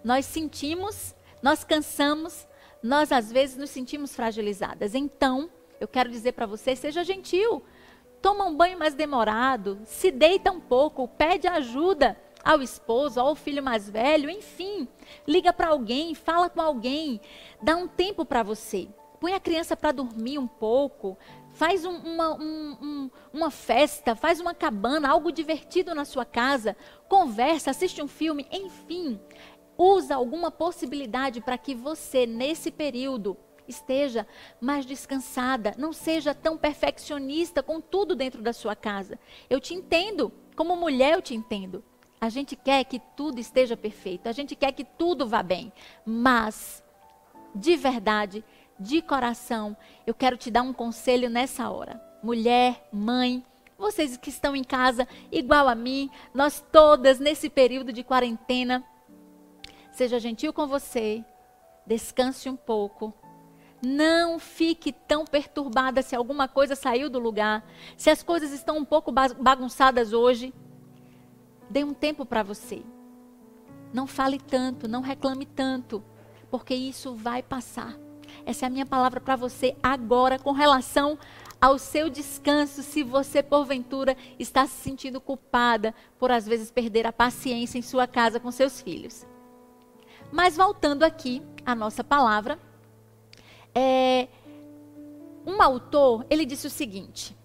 nós 0.04 0.24
sentimos, 0.24 1.14
nós 1.42 1.64
cansamos, 1.64 2.46
nós 2.82 3.12
às 3.12 3.30
vezes 3.30 3.56
nos 3.56 3.70
sentimos 3.70 4.14
fragilizadas. 4.14 4.94
Então, 4.94 5.50
eu 5.80 5.88
quero 5.88 6.10
dizer 6.10 6.32
para 6.32 6.46
você, 6.46 6.76
seja 6.76 7.04
gentil. 7.04 7.62
Toma 8.20 8.44
um 8.44 8.54
banho 8.54 8.78
mais 8.78 8.94
demorado, 8.94 9.80
se 9.84 10.10
deita 10.10 10.52
um 10.52 10.60
pouco, 10.60 11.08
pede 11.08 11.48
ajuda 11.48 12.18
ao 12.44 12.60
esposo, 12.62 13.20
ao 13.20 13.34
filho 13.34 13.62
mais 13.62 13.88
velho, 13.88 14.28
enfim. 14.28 14.86
Liga 15.26 15.52
para 15.52 15.68
alguém, 15.68 16.14
fala 16.14 16.50
com 16.50 16.60
alguém, 16.60 17.20
dá 17.62 17.76
um 17.76 17.88
tempo 17.88 18.24
para 18.24 18.42
você. 18.42 18.88
Põe 19.18 19.34
a 19.34 19.40
criança 19.40 19.76
para 19.76 19.92
dormir 19.92 20.38
um 20.38 20.46
pouco, 20.46 21.18
faz 21.52 21.84
um, 21.84 21.94
uma, 21.94 22.34
um, 22.34 22.76
um, 22.80 23.10
uma 23.32 23.50
festa, 23.50 24.14
faz 24.14 24.40
uma 24.40 24.54
cabana, 24.54 25.10
algo 25.10 25.30
divertido 25.30 25.94
na 25.94 26.06
sua 26.06 26.24
casa, 26.24 26.74
conversa, 27.08 27.70
assiste 27.70 28.02
um 28.02 28.08
filme, 28.08 28.46
enfim. 28.50 29.20
Usa 29.82 30.14
alguma 30.14 30.50
possibilidade 30.50 31.40
para 31.40 31.56
que 31.56 31.74
você, 31.74 32.26
nesse 32.26 32.70
período, 32.70 33.34
esteja 33.66 34.26
mais 34.60 34.84
descansada, 34.84 35.74
não 35.78 35.90
seja 35.90 36.34
tão 36.34 36.58
perfeccionista 36.58 37.62
com 37.62 37.80
tudo 37.80 38.14
dentro 38.14 38.42
da 38.42 38.52
sua 38.52 38.76
casa. 38.76 39.18
Eu 39.48 39.58
te 39.58 39.72
entendo, 39.72 40.30
como 40.54 40.76
mulher 40.76 41.14
eu 41.14 41.22
te 41.22 41.34
entendo. 41.34 41.82
A 42.20 42.28
gente 42.28 42.54
quer 42.54 42.84
que 42.84 43.00
tudo 43.16 43.40
esteja 43.40 43.74
perfeito, 43.74 44.28
a 44.28 44.32
gente 44.32 44.54
quer 44.54 44.72
que 44.72 44.84
tudo 44.84 45.26
vá 45.26 45.42
bem, 45.42 45.72
mas 46.04 46.84
de 47.54 47.74
verdade, 47.74 48.44
de 48.78 49.00
coração, 49.00 49.74
eu 50.06 50.12
quero 50.12 50.36
te 50.36 50.50
dar 50.50 50.60
um 50.60 50.74
conselho 50.74 51.30
nessa 51.30 51.70
hora. 51.70 51.98
Mulher, 52.22 52.86
mãe, 52.92 53.42
vocês 53.78 54.18
que 54.18 54.28
estão 54.28 54.54
em 54.54 54.62
casa, 54.62 55.08
igual 55.32 55.66
a 55.66 55.74
mim, 55.74 56.10
nós 56.34 56.62
todas 56.70 57.18
nesse 57.18 57.48
período 57.48 57.94
de 57.94 58.04
quarentena, 58.04 58.84
seja 60.00 60.18
gentil 60.18 60.50
com 60.50 60.66
você, 60.66 61.22
descanse 61.86 62.48
um 62.48 62.56
pouco, 62.56 63.12
não 63.82 64.38
fique 64.38 64.94
tão 64.94 65.26
perturbada 65.26 66.00
se 66.00 66.16
alguma 66.16 66.48
coisa 66.48 66.74
saiu 66.74 67.10
do 67.10 67.18
lugar, 67.18 67.62
se 67.98 68.08
as 68.08 68.22
coisas 68.22 68.50
estão 68.50 68.78
um 68.78 68.84
pouco 68.84 69.12
bagunçadas 69.12 70.14
hoje. 70.14 70.54
Dê 71.68 71.84
um 71.84 71.92
tempo 71.92 72.24
para 72.24 72.42
você. 72.42 72.82
Não 73.92 74.06
fale 74.06 74.38
tanto, 74.38 74.88
não 74.88 75.02
reclame 75.02 75.44
tanto, 75.44 76.02
porque 76.50 76.74
isso 76.74 77.14
vai 77.14 77.42
passar. 77.42 77.94
Essa 78.46 78.64
é 78.64 78.68
a 78.68 78.70
minha 78.70 78.86
palavra 78.86 79.20
para 79.20 79.36
você 79.36 79.76
agora 79.82 80.38
com 80.38 80.52
relação 80.52 81.18
ao 81.60 81.78
seu 81.78 82.08
descanso, 82.08 82.82
se 82.82 83.02
você 83.02 83.42
porventura 83.42 84.16
está 84.38 84.66
se 84.66 84.82
sentindo 84.82 85.20
culpada 85.20 85.94
por 86.18 86.30
às 86.30 86.46
vezes 86.46 86.70
perder 86.70 87.06
a 87.06 87.12
paciência 87.12 87.78
em 87.78 87.82
sua 87.82 88.06
casa 88.06 88.40
com 88.40 88.50
seus 88.50 88.80
filhos. 88.80 89.26
Mas 90.32 90.56
voltando 90.56 91.02
aqui 91.02 91.42
à 91.64 91.74
nossa 91.74 92.04
palavra, 92.04 92.58
é, 93.74 94.28
um 95.46 95.60
autor, 95.62 96.24
ele 96.30 96.44
disse 96.44 96.66
o 96.66 96.70
seguinte: 96.70 97.36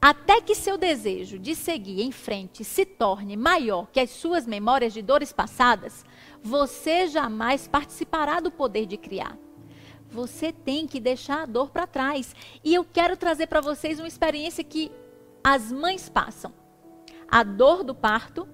até 0.00 0.40
que 0.40 0.54
seu 0.54 0.78
desejo 0.78 1.38
de 1.38 1.54
seguir 1.54 2.02
em 2.02 2.12
frente 2.12 2.62
se 2.62 2.84
torne 2.84 3.36
maior 3.36 3.88
que 3.90 3.98
as 3.98 4.10
suas 4.10 4.46
memórias 4.46 4.92
de 4.92 5.02
dores 5.02 5.32
passadas, 5.32 6.04
você 6.42 7.08
jamais 7.08 7.66
participará 7.66 8.38
do 8.40 8.50
poder 8.50 8.86
de 8.86 8.96
criar. 8.96 9.36
Você 10.08 10.52
tem 10.52 10.86
que 10.86 11.00
deixar 11.00 11.42
a 11.42 11.46
dor 11.46 11.70
para 11.70 11.86
trás. 11.86 12.36
E 12.62 12.72
eu 12.72 12.84
quero 12.84 13.16
trazer 13.16 13.48
para 13.48 13.60
vocês 13.60 13.98
uma 13.98 14.06
experiência 14.06 14.62
que 14.62 14.92
as 15.42 15.72
mães 15.72 16.08
passam. 16.08 16.54
A 17.28 17.42
dor 17.42 17.82
do 17.82 17.94
parto, 17.94 18.48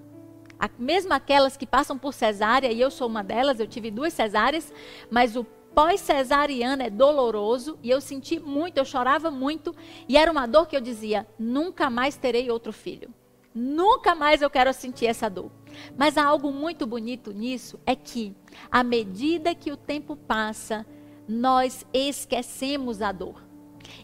mesmo 0.79 1.13
aquelas 1.13 1.57
que 1.57 1.67
passam 1.67 1.99
por 1.99 2.13
cesárea, 2.13 2.73
e 2.73 2.81
eu 2.81 2.91
sou 2.91 3.09
uma 3.09 3.23
delas, 3.23 3.61
eu 3.61 3.67
tive 3.67 3.91
duas 3.91 4.13
cesáreas, 4.13 4.73
mas 5.11 5.37
o 5.37 5.45
pós-cesariana 5.75 6.85
é 6.85 6.91
doloroso 6.91 7.79
e 7.83 7.91
eu 7.91 8.01
senti 8.01 8.39
muito, 8.39 8.79
eu 8.79 8.85
chorava 8.85 9.31
muito 9.31 9.75
e 10.09 10.17
era 10.17 10.31
uma 10.31 10.47
dor 10.47 10.67
que 10.67 10.77
eu 10.77 10.81
dizia: 10.81 11.27
nunca 11.39 11.89
mais 11.91 12.17
terei 12.17 12.51
outro 12.51 12.73
filho. 12.73 13.13
Nunca 13.55 14.15
mais 14.15 14.41
eu 14.41 14.49
quero 14.49 14.73
sentir 14.73 15.07
essa 15.07 15.29
dor. 15.29 15.51
Mas 15.97 16.17
há 16.17 16.25
algo 16.25 16.51
muito 16.51 16.87
bonito 16.87 17.33
nisso 17.33 17.79
é 17.85 17.95
que, 17.95 18.35
à 18.71 18.83
medida 18.83 19.55
que 19.55 19.71
o 19.71 19.77
tempo 19.77 20.17
passa, 20.17 20.87
nós 21.29 21.87
esquecemos 21.93 23.03
a 23.03 23.13
dor. 23.13 23.43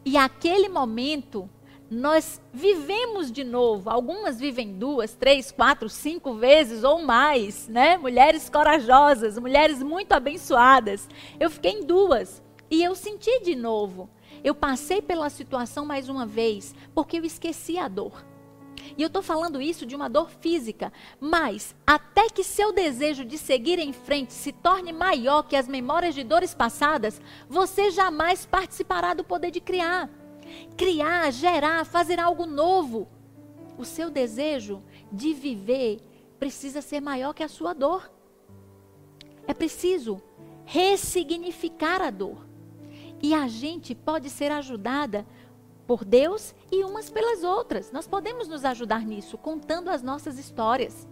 E 0.04 0.18
aquele 0.18 0.68
momento 0.68 1.48
nós 1.90 2.40
vivemos 2.52 3.32
de 3.32 3.44
novo. 3.44 3.88
Algumas 3.88 4.38
vivem 4.38 4.74
duas, 4.74 5.14
três, 5.14 5.50
quatro, 5.50 5.88
cinco 5.88 6.34
vezes 6.34 6.84
ou 6.84 7.02
mais, 7.02 7.66
né? 7.68 7.96
Mulheres 7.96 8.48
corajosas, 8.50 9.38
mulheres 9.38 9.82
muito 9.82 10.12
abençoadas. 10.12 11.08
Eu 11.40 11.50
fiquei 11.50 11.72
em 11.72 11.84
duas 11.84 12.42
e 12.70 12.82
eu 12.82 12.94
senti 12.94 13.40
de 13.40 13.54
novo. 13.54 14.08
Eu 14.44 14.54
passei 14.54 15.00
pela 15.00 15.30
situação 15.30 15.86
mais 15.86 16.08
uma 16.08 16.26
vez 16.26 16.74
porque 16.94 17.18
eu 17.18 17.24
esqueci 17.24 17.78
a 17.78 17.88
dor. 17.88 18.24
E 18.96 19.02
eu 19.02 19.08
estou 19.08 19.22
falando 19.22 19.60
isso 19.60 19.84
de 19.84 19.94
uma 19.96 20.08
dor 20.08 20.30
física, 20.30 20.92
mas 21.20 21.74
até 21.86 22.28
que 22.28 22.44
seu 22.44 22.72
desejo 22.72 23.24
de 23.24 23.36
seguir 23.36 23.78
em 23.78 23.92
frente 23.92 24.32
se 24.32 24.52
torne 24.52 24.92
maior 24.92 25.42
que 25.42 25.56
as 25.56 25.68
memórias 25.68 26.14
de 26.14 26.22
dores 26.22 26.54
passadas, 26.54 27.20
você 27.48 27.90
jamais 27.90 28.46
participará 28.46 29.14
do 29.14 29.24
poder 29.24 29.50
de 29.50 29.60
criar 29.60 30.08
criar, 30.76 31.30
gerar, 31.30 31.84
fazer 31.84 32.18
algo 32.18 32.46
novo. 32.46 33.08
O 33.76 33.84
seu 33.84 34.10
desejo 34.10 34.82
de 35.10 35.32
viver 35.32 36.00
precisa 36.38 36.80
ser 36.80 37.00
maior 37.00 37.32
que 37.32 37.42
a 37.42 37.48
sua 37.48 37.72
dor. 37.72 38.10
É 39.46 39.54
preciso 39.54 40.20
ressignificar 40.64 42.02
a 42.02 42.10
dor. 42.10 42.46
E 43.22 43.34
a 43.34 43.48
gente 43.48 43.94
pode 43.94 44.30
ser 44.30 44.52
ajudada 44.52 45.26
por 45.86 46.04
Deus 46.04 46.54
e 46.70 46.84
umas 46.84 47.08
pelas 47.08 47.42
outras. 47.42 47.90
Nós 47.90 48.06
podemos 48.06 48.46
nos 48.46 48.64
ajudar 48.64 49.04
nisso, 49.04 49.38
contando 49.38 49.88
as 49.88 50.02
nossas 50.02 50.38
histórias. 50.38 51.08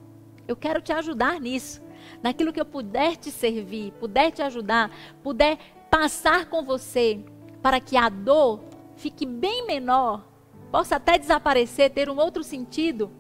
Eu 0.47 0.55
quero 0.55 0.81
te 0.81 0.93
ajudar 0.93 1.41
nisso. 1.41 1.83
Naquilo 2.23 2.53
que 2.53 2.61
eu 2.61 2.67
puder 2.67 3.17
te 3.17 3.31
servir, 3.31 3.93
puder 3.93 4.31
te 4.31 4.43
ajudar, 4.43 4.91
puder 5.23 5.59
passar 5.91 6.47
com 6.47 6.63
você, 6.63 7.25
para 7.63 7.81
que 7.81 7.97
a 7.97 8.09
dor 8.09 8.61
fique 8.97 9.25
bem 9.25 9.67
menor, 9.67 10.27
possa 10.71 10.97
até 10.97 11.19
desaparecer, 11.19 11.91
ter 11.91 12.09
um 12.11 12.17
outro 12.17 12.43
sentido, 12.43 13.11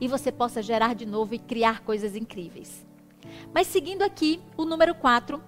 e 0.00 0.08
você 0.08 0.32
possa 0.32 0.62
gerar 0.62 0.94
de 0.94 1.06
novo 1.06 1.34
e 1.34 1.38
criar 1.38 1.80
coisas 1.80 2.16
incríveis. 2.16 2.86
Mas 3.52 3.66
seguindo 3.66 4.02
aqui, 4.02 4.40
o 4.56 4.64
número 4.64 4.94
4, 4.94 5.42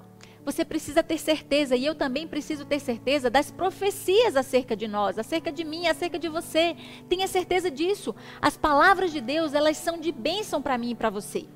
você 0.45 0.65
precisa 0.65 1.03
ter 1.03 1.19
certeza, 1.19 1.77
e 1.77 1.87
eu 1.87 1.95
também 1.95 2.27
preciso 2.27 2.65
ter 2.65 2.81
certeza 2.81 3.31
das 3.31 3.51
profecias 3.51 4.37
acerca 4.37 4.77
de 4.77 4.89
nós, 4.89 5.19
acerca 5.19 5.53
de 5.53 5.63
mim, 5.65 5.87
acerca 5.87 6.19
de 6.19 6.29
você. 6.29 6.77
Tenha 7.09 7.29
certeza 7.29 7.71
disso. 7.71 8.15
As 8.41 8.57
palavras 8.57 9.13
de 9.13 9.21
Deus, 9.21 9.55
elas 9.55 9.77
são 9.77 9.99
de 9.99 10.11
bênção 10.11 10.61
para 10.61 10.77
mim 10.77 10.91
e 10.91 10.95
para 10.95 11.11
você. 11.11 11.47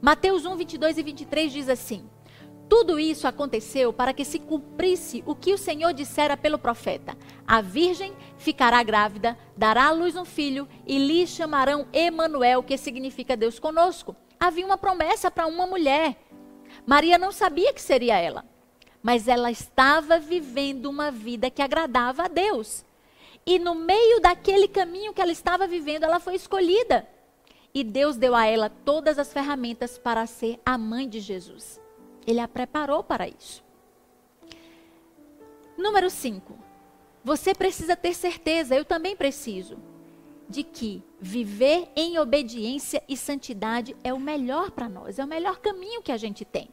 Mateus 0.00 0.44
1, 0.44 0.56
22 0.56 0.98
e 0.98 1.02
23 1.02 1.52
diz 1.52 1.68
assim: 1.68 2.08
tudo 2.68 2.98
isso 2.98 3.28
aconteceu 3.28 3.92
para 3.92 4.12
que 4.12 4.24
se 4.24 4.38
cumprisse 4.38 5.22
o 5.24 5.34
que 5.36 5.52
o 5.52 5.58
Senhor 5.58 5.92
dissera 5.92 6.36
pelo 6.36 6.58
profeta: 6.58 7.16
A 7.46 7.60
virgem 7.60 8.12
ficará 8.36 8.82
grávida, 8.82 9.38
dará 9.56 9.86
à 9.86 9.90
luz 9.92 10.16
um 10.16 10.24
filho 10.24 10.68
e 10.86 10.98
lhe 10.98 11.26
chamarão 11.26 11.86
Emanuel, 11.92 12.62
que 12.62 12.76
significa 12.76 13.36
Deus 13.36 13.58
conosco. 13.58 14.16
Havia 14.38 14.66
uma 14.66 14.76
promessa 14.76 15.30
para 15.30 15.46
uma 15.46 15.66
mulher. 15.66 16.16
Maria 16.84 17.16
não 17.16 17.30
sabia 17.30 17.72
que 17.72 17.80
seria 17.80 18.18
ela, 18.18 18.44
mas 19.02 19.28
ela 19.28 19.50
estava 19.50 20.18
vivendo 20.18 20.86
uma 20.86 21.10
vida 21.10 21.50
que 21.50 21.62
agradava 21.62 22.24
a 22.24 22.28
Deus. 22.28 22.84
E 23.46 23.60
no 23.60 23.76
meio 23.76 24.20
daquele 24.20 24.66
caminho 24.66 25.14
que 25.14 25.22
ela 25.22 25.30
estava 25.30 25.68
vivendo, 25.68 26.02
ela 26.02 26.18
foi 26.18 26.34
escolhida. 26.34 27.06
E 27.72 27.84
Deus 27.84 28.16
deu 28.16 28.34
a 28.34 28.44
ela 28.44 28.68
todas 28.68 29.20
as 29.20 29.32
ferramentas 29.32 29.96
para 29.96 30.26
ser 30.26 30.58
a 30.66 30.76
mãe 30.76 31.08
de 31.08 31.20
Jesus. 31.20 31.80
Ele 32.26 32.40
a 32.40 32.48
preparou 32.48 33.04
para 33.04 33.28
isso. 33.28 33.64
Número 35.76 36.10
5. 36.10 36.58
Você 37.22 37.54
precisa 37.54 37.96
ter 37.96 38.14
certeza, 38.14 38.74
eu 38.74 38.84
também 38.84 39.16
preciso, 39.16 39.78
de 40.48 40.62
que 40.62 41.02
viver 41.20 41.88
em 41.94 42.18
obediência 42.18 43.02
e 43.08 43.16
santidade 43.16 43.96
é 44.02 44.12
o 44.14 44.20
melhor 44.20 44.70
para 44.70 44.88
nós, 44.88 45.18
é 45.18 45.24
o 45.24 45.28
melhor 45.28 45.58
caminho 45.58 46.02
que 46.02 46.12
a 46.12 46.16
gente 46.16 46.44
tem. 46.44 46.70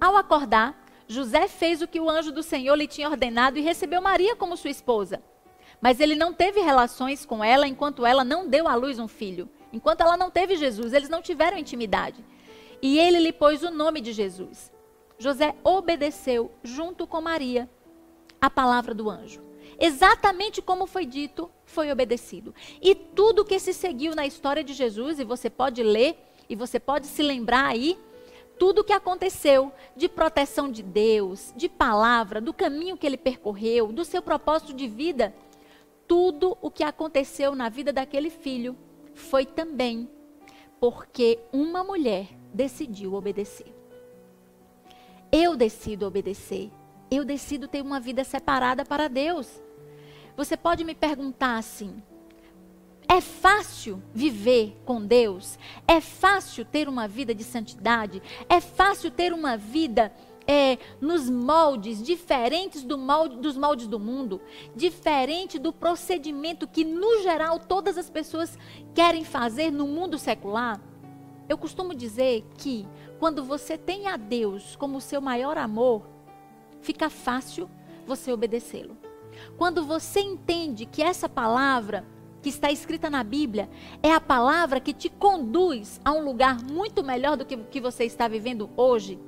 Ao 0.00 0.16
acordar, 0.16 0.82
José 1.06 1.46
fez 1.48 1.82
o 1.82 1.86
que 1.86 2.00
o 2.00 2.08
anjo 2.08 2.32
do 2.32 2.42
Senhor 2.42 2.74
lhe 2.74 2.86
tinha 2.86 3.08
ordenado 3.08 3.58
e 3.58 3.62
recebeu 3.62 4.00
Maria 4.00 4.34
como 4.34 4.56
sua 4.56 4.70
esposa. 4.70 5.22
Mas 5.80 6.00
ele 6.00 6.14
não 6.14 6.32
teve 6.32 6.60
relações 6.60 7.26
com 7.26 7.42
ela 7.42 7.68
enquanto 7.68 8.06
ela 8.06 8.24
não 8.24 8.48
deu 8.48 8.66
à 8.68 8.74
luz 8.74 8.98
um 8.98 9.08
filho. 9.08 9.48
Enquanto 9.72 10.00
ela 10.00 10.16
não 10.16 10.30
teve 10.30 10.56
Jesus, 10.56 10.92
eles 10.92 11.08
não 11.08 11.20
tiveram 11.20 11.58
intimidade. 11.58 12.24
E 12.82 12.98
ele 12.98 13.20
lhe 13.20 13.32
pôs 13.32 13.62
o 13.62 13.70
nome 13.70 14.00
de 14.00 14.12
Jesus. 14.12 14.72
José 15.16 15.54
obedeceu, 15.62 16.50
junto 16.64 17.06
com 17.06 17.20
Maria, 17.20 17.70
a 18.40 18.50
palavra 18.50 18.92
do 18.92 19.08
anjo. 19.08 19.40
Exatamente 19.78 20.60
como 20.60 20.86
foi 20.86 21.06
dito, 21.06 21.48
foi 21.64 21.92
obedecido. 21.92 22.52
E 22.80 22.94
tudo 22.94 23.44
que 23.44 23.58
se 23.60 23.72
seguiu 23.72 24.16
na 24.16 24.26
história 24.26 24.64
de 24.64 24.74
Jesus, 24.74 25.20
e 25.20 25.24
você 25.24 25.48
pode 25.48 25.82
ler, 25.82 26.18
e 26.48 26.56
você 26.56 26.80
pode 26.80 27.06
se 27.06 27.22
lembrar 27.22 27.66
aí, 27.66 27.96
tudo 28.58 28.80
o 28.80 28.84
que 28.84 28.92
aconteceu 28.92 29.72
de 29.96 30.08
proteção 30.08 30.70
de 30.70 30.82
Deus, 30.82 31.52
de 31.56 31.68
palavra, 31.68 32.40
do 32.40 32.52
caminho 32.52 32.96
que 32.96 33.06
ele 33.06 33.16
percorreu, 33.16 33.92
do 33.92 34.04
seu 34.04 34.20
propósito 34.20 34.72
de 34.72 34.88
vida, 34.88 35.34
tudo 36.06 36.58
o 36.60 36.70
que 36.70 36.84
aconteceu 36.84 37.54
na 37.54 37.68
vida 37.68 37.92
daquele 37.92 38.28
filho 38.28 38.76
foi 39.14 39.46
também 39.46 40.08
Porque 40.78 41.38
uma 41.52 41.84
mulher 41.84 42.28
decidiu 42.52 43.14
obedecer. 43.14 43.74
Eu 45.30 45.56
decido 45.56 46.06
obedecer. 46.06 46.70
Eu 47.10 47.24
decido 47.24 47.68
ter 47.68 47.82
uma 47.82 48.00
vida 48.00 48.24
separada 48.24 48.84
para 48.84 49.08
Deus. 49.08 49.62
Você 50.36 50.56
pode 50.56 50.84
me 50.84 50.94
perguntar 50.94 51.56
assim: 51.56 52.02
é 53.08 53.20
fácil 53.20 54.02
viver 54.14 54.80
com 54.84 55.04
Deus? 55.04 55.58
É 55.86 56.00
fácil 56.00 56.64
ter 56.64 56.88
uma 56.88 57.06
vida 57.06 57.34
de 57.34 57.44
santidade? 57.44 58.22
É 58.48 58.60
fácil 58.60 59.10
ter 59.10 59.32
uma 59.32 59.56
vida 59.56 60.12
é, 60.46 60.78
nos 61.00 61.28
moldes 61.28 62.02
diferentes 62.02 62.82
do 62.82 62.96
molde, 62.96 63.36
dos 63.36 63.56
moldes 63.56 63.86
do 63.86 63.98
mundo? 63.98 64.40
Diferente 64.74 65.58
do 65.58 65.72
procedimento 65.72 66.66
que, 66.66 66.84
no 66.84 67.22
geral, 67.22 67.58
todas 67.58 67.98
as 67.98 68.08
pessoas 68.08 68.58
querem 68.94 69.24
fazer 69.24 69.70
no 69.70 69.86
mundo 69.86 70.18
secular? 70.18 70.80
Eu 71.48 71.58
costumo 71.58 71.94
dizer 71.94 72.44
que 72.56 72.86
quando 73.18 73.44
você 73.44 73.76
tem 73.76 74.08
a 74.08 74.16
Deus 74.16 74.76
como 74.76 75.00
seu 75.00 75.20
maior 75.20 75.58
amor, 75.58 76.02
fica 76.80 77.10
fácil 77.10 77.68
você 78.06 78.32
obedecê-lo. 78.32 78.96
Quando 79.56 79.84
você 79.84 80.20
entende 80.20 80.86
que 80.86 81.02
essa 81.02 81.28
palavra 81.28 82.04
que 82.42 82.48
está 82.48 82.70
escrita 82.70 83.08
na 83.08 83.22
Bíblia 83.22 83.70
é 84.02 84.12
a 84.12 84.20
palavra 84.20 84.80
que 84.80 84.92
te 84.92 85.08
conduz 85.08 86.00
a 86.04 86.12
um 86.12 86.24
lugar 86.24 86.62
muito 86.62 87.02
melhor 87.02 87.36
do 87.36 87.44
que 87.44 87.56
que 87.56 87.80
você 87.80 88.04
está 88.04 88.26
vivendo 88.26 88.68
hoje. 88.76 89.18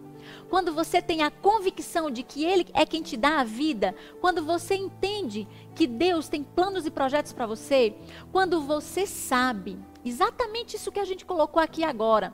Quando 0.49 0.73
você 0.73 1.01
tem 1.01 1.23
a 1.23 1.31
convicção 1.31 2.11
de 2.11 2.23
que 2.23 2.45
Ele 2.45 2.67
é 2.73 2.85
quem 2.85 3.03
te 3.03 3.17
dá 3.17 3.41
a 3.41 3.45
vida, 3.45 3.95
quando 4.21 4.45
você 4.45 4.75
entende 4.75 5.47
que 5.75 5.87
Deus 5.87 6.29
tem 6.29 6.43
planos 6.43 6.87
e 6.87 6.91
projetos 6.91 7.33
para 7.33 7.47
você, 7.47 7.95
quando 8.33 8.61
você 8.62 9.07
sabe 9.07 9.79
exatamente 10.05 10.76
isso 10.76 10.92
que 10.92 11.00
a 11.00 11.05
gente 11.05 11.24
colocou 11.24 11.62
aqui 11.62 11.82
agora, 11.82 12.32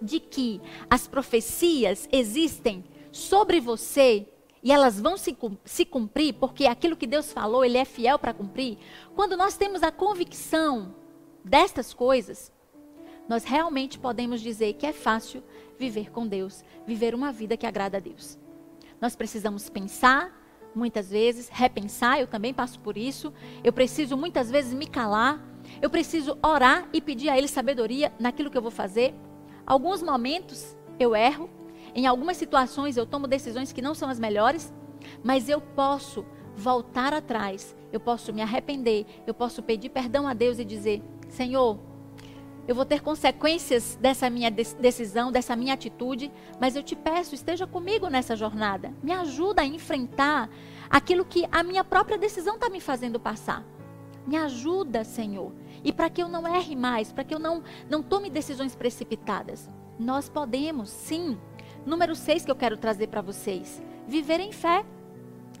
de 0.00 0.20
que 0.20 0.60
as 0.90 1.06
profecias 1.06 2.08
existem 2.10 2.84
sobre 3.10 3.60
você 3.60 4.26
e 4.62 4.70
elas 4.70 5.00
vão 5.00 5.16
se, 5.16 5.36
se 5.64 5.84
cumprir, 5.84 6.34
porque 6.34 6.66
aquilo 6.66 6.96
que 6.96 7.06
Deus 7.06 7.32
falou, 7.32 7.64
Ele 7.64 7.78
é 7.78 7.84
fiel 7.84 8.18
para 8.18 8.32
cumprir. 8.32 8.78
Quando 9.14 9.36
nós 9.36 9.56
temos 9.56 9.82
a 9.82 9.90
convicção 9.90 10.94
destas 11.44 11.92
coisas, 11.92 12.52
nós 13.28 13.44
realmente 13.44 13.98
podemos 13.98 14.40
dizer 14.40 14.74
que 14.74 14.86
é 14.86 14.92
fácil 14.92 15.42
viver 15.78 16.10
com 16.10 16.26
Deus, 16.26 16.64
viver 16.86 17.14
uma 17.14 17.32
vida 17.32 17.56
que 17.56 17.66
agrada 17.66 17.96
a 17.96 18.00
Deus. 18.00 18.38
Nós 19.00 19.16
precisamos 19.16 19.68
pensar, 19.68 20.32
muitas 20.74 21.10
vezes, 21.10 21.48
repensar, 21.48 22.20
eu 22.20 22.26
também 22.28 22.54
passo 22.54 22.78
por 22.78 22.96
isso. 22.96 23.32
Eu 23.64 23.72
preciso 23.72 24.16
muitas 24.16 24.48
vezes 24.48 24.72
me 24.72 24.86
calar, 24.86 25.42
eu 25.80 25.88
preciso 25.88 26.36
orar 26.42 26.88
e 26.92 27.00
pedir 27.00 27.28
a 27.28 27.38
Ele 27.38 27.48
sabedoria 27.48 28.12
naquilo 28.18 28.50
que 28.50 28.58
eu 28.58 28.62
vou 28.62 28.70
fazer. 28.70 29.14
Alguns 29.66 30.02
momentos 30.02 30.76
eu 30.98 31.14
erro, 31.14 31.48
em 31.94 32.06
algumas 32.06 32.36
situações 32.36 32.96
eu 32.96 33.06
tomo 33.06 33.26
decisões 33.26 33.72
que 33.72 33.82
não 33.82 33.94
são 33.94 34.08
as 34.08 34.18
melhores, 34.18 34.72
mas 35.22 35.48
eu 35.48 35.60
posso 35.60 36.24
voltar 36.56 37.12
atrás, 37.14 37.74
eu 37.92 38.00
posso 38.00 38.32
me 38.32 38.42
arrepender, 38.42 39.06
eu 39.26 39.34
posso 39.34 39.62
pedir 39.62 39.88
perdão 39.88 40.26
a 40.26 40.34
Deus 40.34 40.58
e 40.58 40.64
dizer: 40.64 41.02
Senhor, 41.28 41.78
eu 42.66 42.74
vou 42.74 42.84
ter 42.84 43.00
consequências 43.00 43.98
dessa 44.00 44.30
minha 44.30 44.50
decisão, 44.50 45.32
dessa 45.32 45.56
minha 45.56 45.74
atitude, 45.74 46.30
mas 46.60 46.76
eu 46.76 46.82
te 46.82 46.94
peço, 46.94 47.34
esteja 47.34 47.66
comigo 47.66 48.08
nessa 48.08 48.36
jornada. 48.36 48.94
Me 49.02 49.12
ajuda 49.12 49.62
a 49.62 49.66
enfrentar 49.66 50.48
aquilo 50.88 51.24
que 51.24 51.44
a 51.50 51.62
minha 51.64 51.82
própria 51.82 52.16
decisão 52.16 52.54
está 52.54 52.70
me 52.70 52.80
fazendo 52.80 53.18
passar. 53.18 53.64
Me 54.24 54.36
ajuda, 54.36 55.02
Senhor. 55.02 55.52
E 55.84 55.92
para 55.92 56.10
que 56.10 56.22
eu 56.22 56.28
não 56.28 56.46
erre 56.46 56.76
mais, 56.76 57.12
para 57.12 57.24
que 57.24 57.34
eu 57.34 57.38
não, 57.38 57.62
não 57.88 58.02
tome 58.02 58.30
decisões 58.30 58.74
precipitadas. 58.74 59.68
Nós 59.98 60.28
podemos, 60.28 60.88
sim, 60.88 61.38
Número 61.84 62.14
6 62.14 62.44
que 62.44 62.50
eu 62.50 62.56
quero 62.56 62.76
trazer 62.76 63.08
para 63.08 63.20
vocês: 63.20 63.82
viver 64.06 64.40
em 64.40 64.52
fé. 64.52 64.84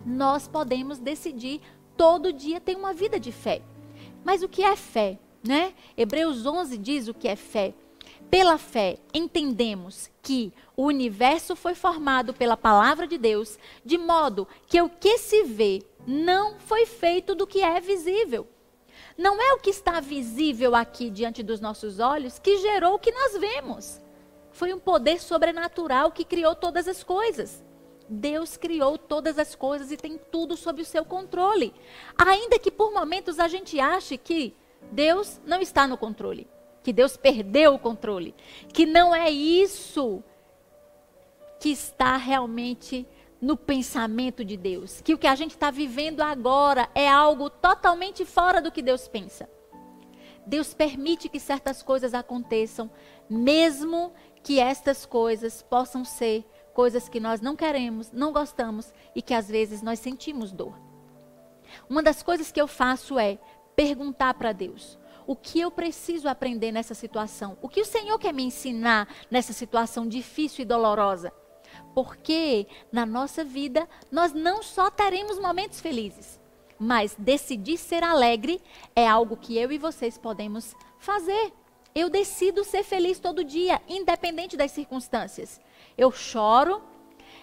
Nós 0.04 0.48
podemos 0.48 0.98
decidir 0.98 1.60
todo 1.96 2.32
dia 2.32 2.60
ter 2.60 2.76
uma 2.76 2.92
vida 2.92 3.18
de 3.18 3.30
fé. 3.30 3.62
Mas 4.24 4.42
o 4.42 4.48
que 4.48 4.62
é 4.62 4.74
fé, 4.74 5.18
né? 5.46 5.74
Hebreus 5.96 6.46
11 6.46 6.78
diz 6.78 7.08
o 7.08 7.14
que 7.14 7.28
é 7.28 7.36
fé. 7.36 7.74
Pela 8.30 8.56
fé, 8.56 8.98
entendemos 9.12 10.10
que 10.22 10.52
o 10.76 10.84
universo 10.84 11.54
foi 11.54 11.74
formado 11.74 12.32
pela 12.32 12.56
palavra 12.56 13.06
de 13.06 13.18
Deus, 13.18 13.58
de 13.84 13.98
modo 13.98 14.48
que 14.66 14.80
o 14.80 14.88
que 14.88 15.18
se 15.18 15.42
vê 15.44 15.82
não 16.06 16.58
foi 16.58 16.86
feito 16.86 17.34
do 17.34 17.46
que 17.46 17.60
é 17.60 17.80
visível. 17.80 18.46
Não 19.16 19.40
é 19.40 19.52
o 19.52 19.58
que 19.58 19.70
está 19.70 20.00
visível 20.00 20.74
aqui 20.74 21.10
diante 21.10 21.42
dos 21.42 21.60
nossos 21.60 21.98
olhos 21.98 22.38
que 22.38 22.58
gerou 22.58 22.94
o 22.94 22.98
que 22.98 23.12
nós 23.12 23.38
vemos. 23.38 24.00
Foi 24.50 24.72
um 24.72 24.78
poder 24.78 25.20
sobrenatural 25.20 26.10
que 26.10 26.24
criou 26.24 26.54
todas 26.54 26.86
as 26.88 27.02
coisas. 27.02 27.62
Deus 28.08 28.56
criou 28.56 28.98
todas 28.98 29.38
as 29.38 29.54
coisas 29.54 29.90
e 29.90 29.96
tem 29.96 30.18
tudo 30.30 30.56
sob 30.56 30.82
o 30.82 30.84
seu 30.84 31.04
controle. 31.04 31.72
Ainda 32.16 32.58
que 32.58 32.70
por 32.70 32.92
momentos 32.92 33.38
a 33.38 33.48
gente 33.48 33.80
ache 33.80 34.18
que 34.18 34.54
Deus 34.90 35.40
não 35.46 35.60
está 35.60 35.86
no 35.86 35.96
controle, 35.96 36.46
que 36.82 36.92
Deus 36.92 37.16
perdeu 37.16 37.74
o 37.74 37.78
controle, 37.78 38.34
que 38.72 38.84
não 38.84 39.14
é 39.14 39.30
isso 39.30 40.22
que 41.58 41.70
está 41.70 42.16
realmente 42.16 43.06
no 43.42 43.56
pensamento 43.56 44.44
de 44.44 44.56
Deus, 44.56 45.00
que 45.00 45.12
o 45.12 45.18
que 45.18 45.26
a 45.26 45.34
gente 45.34 45.50
está 45.50 45.68
vivendo 45.68 46.20
agora 46.20 46.88
é 46.94 47.08
algo 47.08 47.50
totalmente 47.50 48.24
fora 48.24 48.62
do 48.62 48.70
que 48.70 48.80
Deus 48.80 49.08
pensa. 49.08 49.50
Deus 50.46 50.72
permite 50.72 51.28
que 51.28 51.40
certas 51.40 51.82
coisas 51.82 52.14
aconteçam, 52.14 52.88
mesmo 53.28 54.12
que 54.44 54.60
estas 54.60 55.04
coisas 55.04 55.60
possam 55.60 56.04
ser 56.04 56.44
coisas 56.72 57.08
que 57.08 57.18
nós 57.18 57.40
não 57.40 57.56
queremos, 57.56 58.12
não 58.12 58.32
gostamos 58.32 58.94
e 59.14 59.20
que 59.20 59.34
às 59.34 59.48
vezes 59.48 59.82
nós 59.82 59.98
sentimos 59.98 60.52
dor. 60.52 60.78
Uma 61.88 62.02
das 62.02 62.22
coisas 62.22 62.52
que 62.52 62.60
eu 62.60 62.68
faço 62.68 63.18
é 63.18 63.38
perguntar 63.74 64.34
para 64.34 64.52
Deus: 64.52 64.96
o 65.26 65.34
que 65.34 65.60
eu 65.60 65.70
preciso 65.70 66.28
aprender 66.28 66.70
nessa 66.70 66.94
situação? 66.94 67.58
O 67.60 67.68
que 67.68 67.80
o 67.80 67.86
Senhor 67.86 68.18
quer 68.20 68.32
me 68.32 68.44
ensinar 68.44 69.08
nessa 69.28 69.52
situação 69.52 70.06
difícil 70.06 70.62
e 70.62 70.66
dolorosa? 70.66 71.32
Porque 71.94 72.66
na 72.90 73.04
nossa 73.04 73.44
vida 73.44 73.88
nós 74.10 74.32
não 74.32 74.62
só 74.62 74.90
teremos 74.90 75.38
momentos 75.38 75.80
felizes, 75.80 76.40
mas 76.78 77.14
decidir 77.18 77.76
ser 77.76 78.02
alegre 78.02 78.60
é 78.96 79.06
algo 79.06 79.36
que 79.36 79.56
eu 79.56 79.70
e 79.70 79.78
vocês 79.78 80.18
podemos 80.18 80.74
fazer. 80.98 81.52
Eu 81.94 82.08
decido 82.08 82.64
ser 82.64 82.82
feliz 82.82 83.18
todo 83.18 83.44
dia, 83.44 83.80
independente 83.86 84.56
das 84.56 84.70
circunstâncias. 84.70 85.60
Eu 85.96 86.10
choro, 86.10 86.82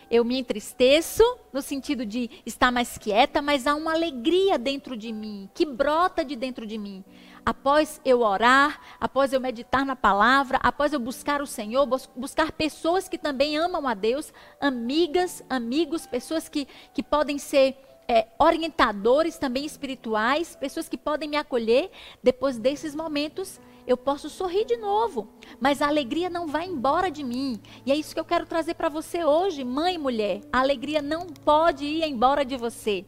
eu 0.10 0.26
me 0.26 0.40
entristeço, 0.40 1.24
no 1.54 1.62
sentido 1.62 2.04
de 2.04 2.30
estar 2.46 2.72
mais 2.72 2.98
quieta, 2.98 3.42
mas 3.42 3.68
há 3.68 3.76
uma 3.76 3.94
alegria 3.94 4.58
dentro 4.58 4.98
de 4.98 5.14
mim, 5.14 5.48
que 5.54 5.66
brota 5.66 6.26
de 6.26 6.36
dentro 6.36 6.66
de 6.66 6.78
mim. 6.80 7.04
Após 7.46 8.00
eu 8.04 8.22
orar, 8.22 8.80
após 9.00 9.34
eu 9.34 9.40
meditar 9.40 9.86
na 9.86 9.96
palavra, 9.96 10.60
após 10.62 10.94
eu 10.94 11.00
buscar 11.00 11.42
o 11.42 11.48
Senhor, 11.48 11.86
buscar 12.16 12.52
pessoas 12.52 13.08
que 13.08 13.18
também 13.18 13.58
amam 13.58 13.88
a 13.88 13.94
Deus, 13.94 14.34
amigas, 14.60 15.44
amigos, 15.50 16.06
pessoas 16.06 16.48
que, 16.50 16.68
que 16.94 17.02
podem 17.02 17.38
ser 17.38 17.78
é, 18.08 18.28
orientadores 18.40 19.38
também 19.38 19.66
espirituais, 19.66 20.56
pessoas 20.56 20.90
que 20.90 20.98
podem 20.98 21.30
me 21.30 21.38
acolher. 21.38 21.92
Depois 22.24 22.58
desses 22.58 22.96
momentos, 22.96 23.60
eu 23.86 23.96
posso 23.96 24.30
sorrir 24.30 24.66
de 24.66 24.78
novo, 24.78 25.28
mas 25.60 25.82
a 25.82 25.88
alegria 25.88 26.30
não 26.30 26.48
vai 26.48 26.66
embora 26.66 27.10
de 27.10 27.24
mim. 27.24 27.60
E 27.86 27.92
é 27.92 27.96
isso 27.96 28.14
que 28.14 28.20
eu 28.20 28.26
quero 28.26 28.46
trazer 28.46 28.74
para 28.74 28.90
você 28.90 29.24
hoje, 29.24 29.64
mãe 29.64 29.96
e 29.96 29.98
mulher. 29.98 30.42
A 30.52 30.60
alegria 30.60 31.02
não 31.02 31.28
pode 31.28 31.86
ir 31.86 32.04
embora 32.04 32.44
de 32.44 32.58
você. 32.58 33.06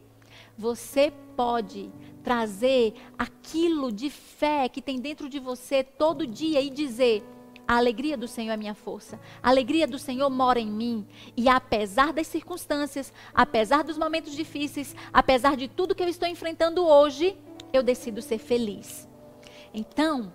Você 0.56 1.12
pode 1.36 1.90
trazer 2.22 2.94
aquilo 3.18 3.92
de 3.92 4.08
fé 4.10 4.68
que 4.68 4.80
tem 4.80 4.98
dentro 4.98 5.28
de 5.28 5.38
você 5.38 5.82
todo 5.82 6.26
dia 6.26 6.60
e 6.60 6.70
dizer: 6.70 7.22
a 7.66 7.76
alegria 7.76 8.16
do 8.16 8.28
Senhor 8.28 8.52
é 8.52 8.56
minha 8.56 8.74
força. 8.74 9.18
A 9.42 9.48
alegria 9.48 9.86
do 9.86 9.98
Senhor 9.98 10.28
mora 10.28 10.60
em 10.60 10.70
mim. 10.70 11.06
E 11.36 11.48
apesar 11.48 12.12
das 12.12 12.26
circunstâncias, 12.26 13.12
apesar 13.34 13.82
dos 13.82 13.96
momentos 13.96 14.34
difíceis, 14.34 14.94
apesar 15.12 15.56
de 15.56 15.68
tudo 15.68 15.94
que 15.94 16.02
eu 16.02 16.08
estou 16.08 16.28
enfrentando 16.28 16.84
hoje, 16.84 17.36
eu 17.72 17.82
decido 17.82 18.20
ser 18.20 18.38
feliz. 18.38 19.08
Então, 19.72 20.32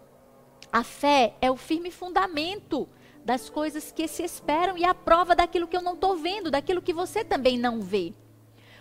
a 0.72 0.84
fé 0.84 1.36
é 1.42 1.52
o 1.52 1.58
firme 1.58 1.92
fundamento 1.92 2.88
das 3.24 3.50
coisas 3.50 3.92
que 3.92 4.08
se 4.08 4.24
esperam 4.24 4.78
e 4.78 4.86
a 4.86 4.94
prova 4.94 5.36
daquilo 5.36 5.68
que 5.68 5.76
eu 5.76 5.82
não 5.82 5.94
estou 5.94 6.16
vendo, 6.16 6.50
daquilo 6.50 6.82
que 6.82 6.94
você 6.94 7.24
também 7.24 7.58
não 7.58 7.82
vê. 7.82 8.14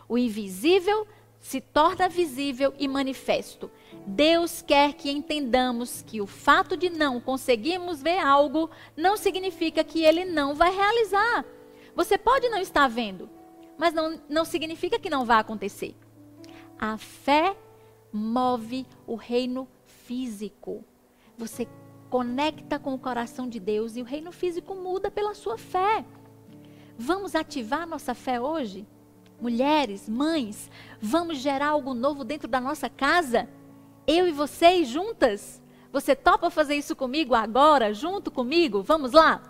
O 0.09 0.17
invisível 0.17 1.07
se 1.41 1.61
torna 1.61 2.09
visível 2.09 2.75
e 2.79 2.89
manifesto. 2.89 3.71
Deus 4.07 4.63
quer 4.63 4.95
que 4.95 5.11
entendamos 5.11 6.03
que 6.03 6.21
o 6.21 6.27
fato 6.27 6.77
de 6.77 6.91
não 6.91 7.21
conseguirmos 7.21 8.03
ver 8.03 8.19
algo 8.19 8.71
não 8.97 9.17
significa 9.17 9.85
que 9.85 10.03
ele 10.03 10.25
não 10.25 10.55
vai 10.55 10.75
realizar. 10.75 11.45
Você 11.95 12.19
pode 12.19 12.49
não 12.49 12.59
estar 12.59 12.89
vendo, 12.89 13.29
mas 13.79 13.95
não, 13.95 14.21
não 14.29 14.45
significa 14.45 14.99
que 14.99 15.11
não 15.11 15.25
vai 15.25 15.39
acontecer. 15.39 15.95
A 16.79 16.99
fé 16.99 17.57
move 18.13 18.87
o 19.07 19.15
reino 19.15 19.69
físico. 19.87 20.85
Você 21.39 21.67
conecta 22.11 22.79
com 22.79 22.95
o 22.95 22.99
coração 22.99 23.49
de 23.49 23.59
Deus 23.59 23.97
e 23.97 24.03
o 24.03 24.05
reino 24.05 24.33
físico 24.33 24.75
muda 24.75 25.11
pela 25.11 25.35
sua 25.35 25.59
fé. 25.59 26.05
Vamos 26.99 27.35
ativar 27.35 27.87
nossa 27.87 28.15
fé 28.15 28.41
hoje? 28.41 28.87
Mulheres, 29.41 30.09
mães, 30.09 30.71
vamos 31.01 31.39
gerar 31.39 31.69
algo 31.69 31.93
novo 31.93 32.25
dentro 32.25 32.49
da 32.49 32.61
nossa 32.61 32.89
casa? 32.89 33.49
Eu 34.07 34.27
e 34.27 34.33
vocês 34.33 34.89
juntas? 34.89 35.63
Você 35.93 36.17
topa 36.17 36.49
fazer 36.49 36.75
isso 36.75 36.97
comigo 36.97 37.35
agora, 37.35 37.93
junto 37.93 38.31
comigo? 38.31 38.83
Vamos 38.83 39.13
lá? 39.13 39.43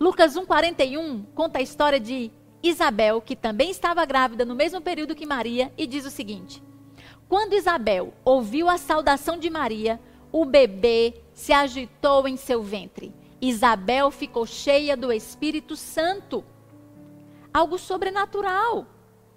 Lucas 0.00 0.34
1,41 0.34 1.26
conta 1.34 1.58
a 1.58 1.62
história 1.62 2.00
de 2.00 2.30
Isabel, 2.62 3.20
que 3.20 3.36
também 3.36 3.70
estava 3.70 4.04
grávida 4.06 4.44
no 4.44 4.54
mesmo 4.54 4.80
período 4.80 5.14
que 5.14 5.26
Maria, 5.26 5.72
e 5.76 5.86
diz 5.86 6.06
o 6.06 6.10
seguinte: 6.10 6.62
Quando 7.28 7.54
Isabel 7.54 8.14
ouviu 8.24 8.68
a 8.70 8.78
saudação 8.78 9.38
de 9.38 9.50
Maria, 9.50 10.00
o 10.32 10.44
bebê 10.44 11.22
se 11.34 11.52
agitou 11.52 12.26
em 12.26 12.36
seu 12.36 12.62
ventre. 12.62 13.14
Isabel 13.40 14.10
ficou 14.10 14.46
cheia 14.46 14.96
do 14.96 15.12
Espírito 15.12 15.76
Santo. 15.76 16.44
Algo 17.52 17.78
sobrenatural, 17.78 18.86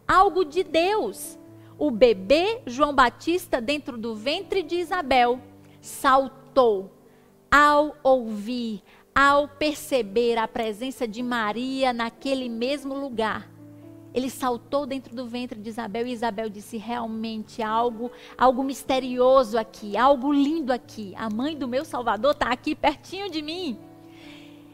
algo 0.08 0.44
de 0.44 0.64
Deus. 0.64 1.38
O 1.78 1.90
bebê 1.90 2.62
João 2.66 2.94
Batista, 2.94 3.60
dentro 3.60 3.98
do 3.98 4.16
ventre 4.16 4.62
de 4.62 4.76
Isabel, 4.76 5.40
saltou 5.82 6.92
ao 7.50 7.96
ouvir, 8.04 8.84
ao 9.16 9.48
perceber 9.48 10.38
a 10.38 10.48
presença 10.48 11.08
de 11.08 11.24
Maria 11.24 11.92
naquele 11.92 12.48
mesmo 12.48 12.94
lugar. 12.94 13.50
Ele 14.14 14.30
saltou 14.30 14.86
dentro 14.86 15.16
do 15.16 15.26
ventre 15.26 15.60
de 15.60 15.70
Isabel 15.70 16.06
e 16.06 16.12
Isabel 16.12 16.50
disse: 16.50 16.78
realmente 16.78 17.64
algo, 17.64 18.12
algo 18.38 18.62
misterioso 18.62 19.58
aqui, 19.58 19.96
algo 19.96 20.34
lindo 20.34 20.74
aqui. 20.74 21.14
A 21.16 21.30
mãe 21.30 21.56
do 21.56 21.68
meu 21.68 21.86
Salvador 21.86 22.32
está 22.32 22.52
aqui 22.52 22.76
pertinho 22.76 23.30
de 23.30 23.42
mim. 23.42 23.80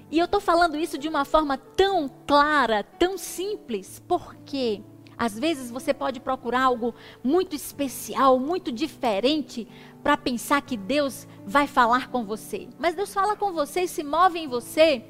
E 0.09 0.19
eu 0.19 0.25
estou 0.25 0.39
falando 0.39 0.77
isso 0.77 0.97
de 0.97 1.07
uma 1.07 1.25
forma 1.25 1.57
tão 1.57 2.09
clara, 2.25 2.83
tão 2.83 3.17
simples, 3.17 4.01
porque 4.07 4.81
às 5.17 5.37
vezes 5.37 5.69
você 5.69 5.93
pode 5.93 6.19
procurar 6.19 6.63
algo 6.63 6.93
muito 7.23 7.55
especial, 7.55 8.39
muito 8.39 8.71
diferente, 8.71 9.67
para 10.03 10.15
pensar 10.15 10.61
que 10.61 10.77
Deus 10.77 11.27
vai 11.45 11.67
falar 11.67 12.09
com 12.09 12.23
você. 12.23 12.69
Mas 12.77 12.95
Deus 12.95 13.13
fala 13.13 13.35
com 13.35 13.51
você 13.51 13.81
e 13.81 13.87
se 13.87 14.03
move 14.03 14.39
em 14.39 14.47
você. 14.47 15.03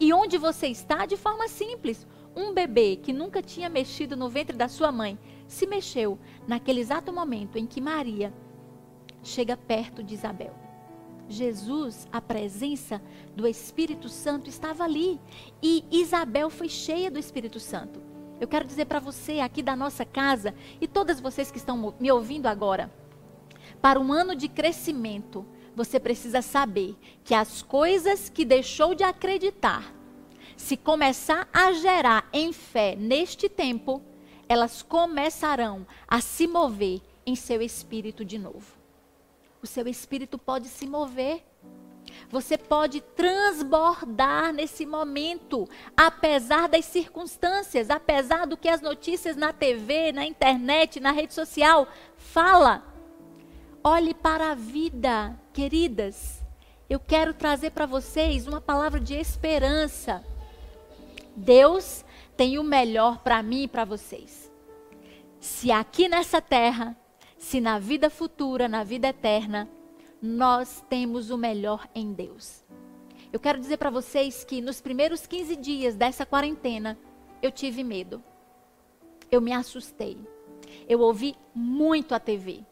E 0.00 0.12
onde 0.12 0.38
você 0.38 0.66
está, 0.66 1.06
de 1.06 1.16
forma 1.16 1.46
simples. 1.48 2.06
Um 2.34 2.52
bebê 2.52 2.96
que 2.96 3.12
nunca 3.12 3.42
tinha 3.42 3.68
mexido 3.68 4.16
no 4.16 4.28
ventre 4.28 4.56
da 4.56 4.66
sua 4.66 4.90
mãe 4.90 5.18
se 5.46 5.66
mexeu 5.66 6.18
naquele 6.48 6.80
exato 6.80 7.12
momento 7.12 7.58
em 7.58 7.66
que 7.66 7.80
Maria 7.80 8.32
chega 9.22 9.56
perto 9.56 10.02
de 10.02 10.14
Isabel. 10.14 10.61
Jesus, 11.28 12.06
a 12.12 12.20
presença 12.20 13.00
do 13.34 13.46
Espírito 13.46 14.08
Santo 14.08 14.48
estava 14.48 14.84
ali 14.84 15.20
e 15.62 15.84
Isabel 15.90 16.50
foi 16.50 16.68
cheia 16.68 17.10
do 17.10 17.18
Espírito 17.18 17.58
Santo. 17.58 18.02
Eu 18.40 18.48
quero 18.48 18.66
dizer 18.66 18.86
para 18.86 18.98
você 18.98 19.38
aqui 19.38 19.62
da 19.62 19.76
nossa 19.76 20.04
casa 20.04 20.54
e 20.80 20.88
todas 20.88 21.20
vocês 21.20 21.50
que 21.50 21.58
estão 21.58 21.94
me 21.98 22.10
ouvindo 22.10 22.46
agora, 22.46 22.92
para 23.80 24.00
um 24.00 24.12
ano 24.12 24.34
de 24.34 24.48
crescimento, 24.48 25.46
você 25.74 25.98
precisa 25.98 26.42
saber 26.42 26.96
que 27.24 27.34
as 27.34 27.62
coisas 27.62 28.28
que 28.28 28.44
deixou 28.44 28.94
de 28.94 29.04
acreditar, 29.04 29.94
se 30.56 30.76
começar 30.76 31.48
a 31.52 31.72
gerar 31.72 32.28
em 32.32 32.52
fé 32.52 32.94
neste 32.96 33.48
tempo, 33.48 34.02
elas 34.48 34.82
começarão 34.82 35.86
a 36.06 36.20
se 36.20 36.46
mover 36.46 37.00
em 37.24 37.34
seu 37.34 37.62
espírito 37.62 38.24
de 38.24 38.38
novo. 38.38 38.81
O 39.62 39.66
seu 39.66 39.86
espírito 39.86 40.36
pode 40.36 40.66
se 40.66 40.86
mover. 40.86 41.44
Você 42.28 42.58
pode 42.58 43.00
transbordar 43.00 44.52
nesse 44.52 44.84
momento, 44.84 45.68
apesar 45.96 46.68
das 46.68 46.84
circunstâncias, 46.84 47.88
apesar 47.88 48.44
do 48.46 48.56
que 48.56 48.68
as 48.68 48.80
notícias 48.80 49.36
na 49.36 49.52
TV, 49.52 50.10
na 50.10 50.26
internet, 50.26 50.98
na 50.98 51.12
rede 51.12 51.32
social 51.32 51.86
fala. 52.16 52.82
Olhe 53.84 54.12
para 54.14 54.50
a 54.50 54.54
vida, 54.54 55.38
queridas. 55.52 56.42
Eu 56.90 56.98
quero 56.98 57.32
trazer 57.32 57.70
para 57.70 57.86
vocês 57.86 58.48
uma 58.48 58.60
palavra 58.60 58.98
de 58.98 59.14
esperança. 59.14 60.24
Deus 61.36 62.04
tem 62.36 62.58
o 62.58 62.64
melhor 62.64 63.18
para 63.18 63.42
mim 63.42 63.62
e 63.62 63.68
para 63.68 63.84
vocês. 63.84 64.50
Se 65.40 65.70
aqui 65.72 66.08
nessa 66.08 66.40
terra, 66.40 66.96
se 67.42 67.60
na 67.60 67.76
vida 67.76 68.08
futura, 68.08 68.68
na 68.68 68.84
vida 68.84 69.08
eterna, 69.08 69.68
nós 70.22 70.82
temos 70.88 71.28
o 71.28 71.36
melhor 71.36 71.88
em 71.92 72.12
Deus. 72.12 72.64
Eu 73.32 73.40
quero 73.40 73.58
dizer 73.58 73.78
para 73.78 73.90
vocês 73.90 74.44
que 74.44 74.60
nos 74.60 74.80
primeiros 74.80 75.26
15 75.26 75.56
dias 75.56 75.96
dessa 75.96 76.24
quarentena, 76.24 76.96
eu 77.42 77.50
tive 77.50 77.82
medo. 77.82 78.22
Eu 79.28 79.40
me 79.40 79.52
assustei. 79.52 80.16
Eu 80.88 81.00
ouvi 81.00 81.34
muito 81.52 82.14
a 82.14 82.20
TV. 82.20 82.64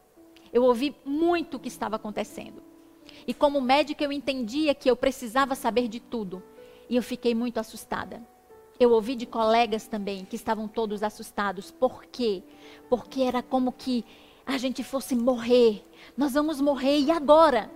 Eu 0.53 0.63
ouvi 0.63 0.95
muito 1.05 1.57
o 1.57 1.61
que 1.61 1.69
estava 1.69 1.97
acontecendo. 1.97 2.63
E 3.27 3.35
como 3.35 3.61
médica, 3.61 4.05
eu 4.05 4.13
entendia 4.13 4.73
que 4.73 4.89
eu 4.89 4.95
precisava 4.95 5.57
saber 5.57 5.89
de 5.89 5.99
tudo. 5.99 6.41
E 6.89 6.95
eu 6.95 7.03
fiquei 7.03 7.35
muito 7.35 7.59
assustada. 7.59 8.23
Eu 8.79 8.93
ouvi 8.93 9.17
de 9.17 9.27
colegas 9.27 9.89
também 9.89 10.25
que 10.25 10.37
estavam 10.37 10.69
todos 10.69 11.03
assustados. 11.03 11.73
Por 11.73 12.05
quê? 12.05 12.45
Porque 12.89 13.23
era 13.23 13.43
como 13.43 13.73
que 13.73 14.05
a 14.55 14.59
gente 14.59 14.83
fosse 14.83 15.15
morrer. 15.15 15.85
Nós 16.17 16.33
vamos 16.33 16.61
morrer 16.61 16.99
e 16.99 17.11
agora? 17.11 17.71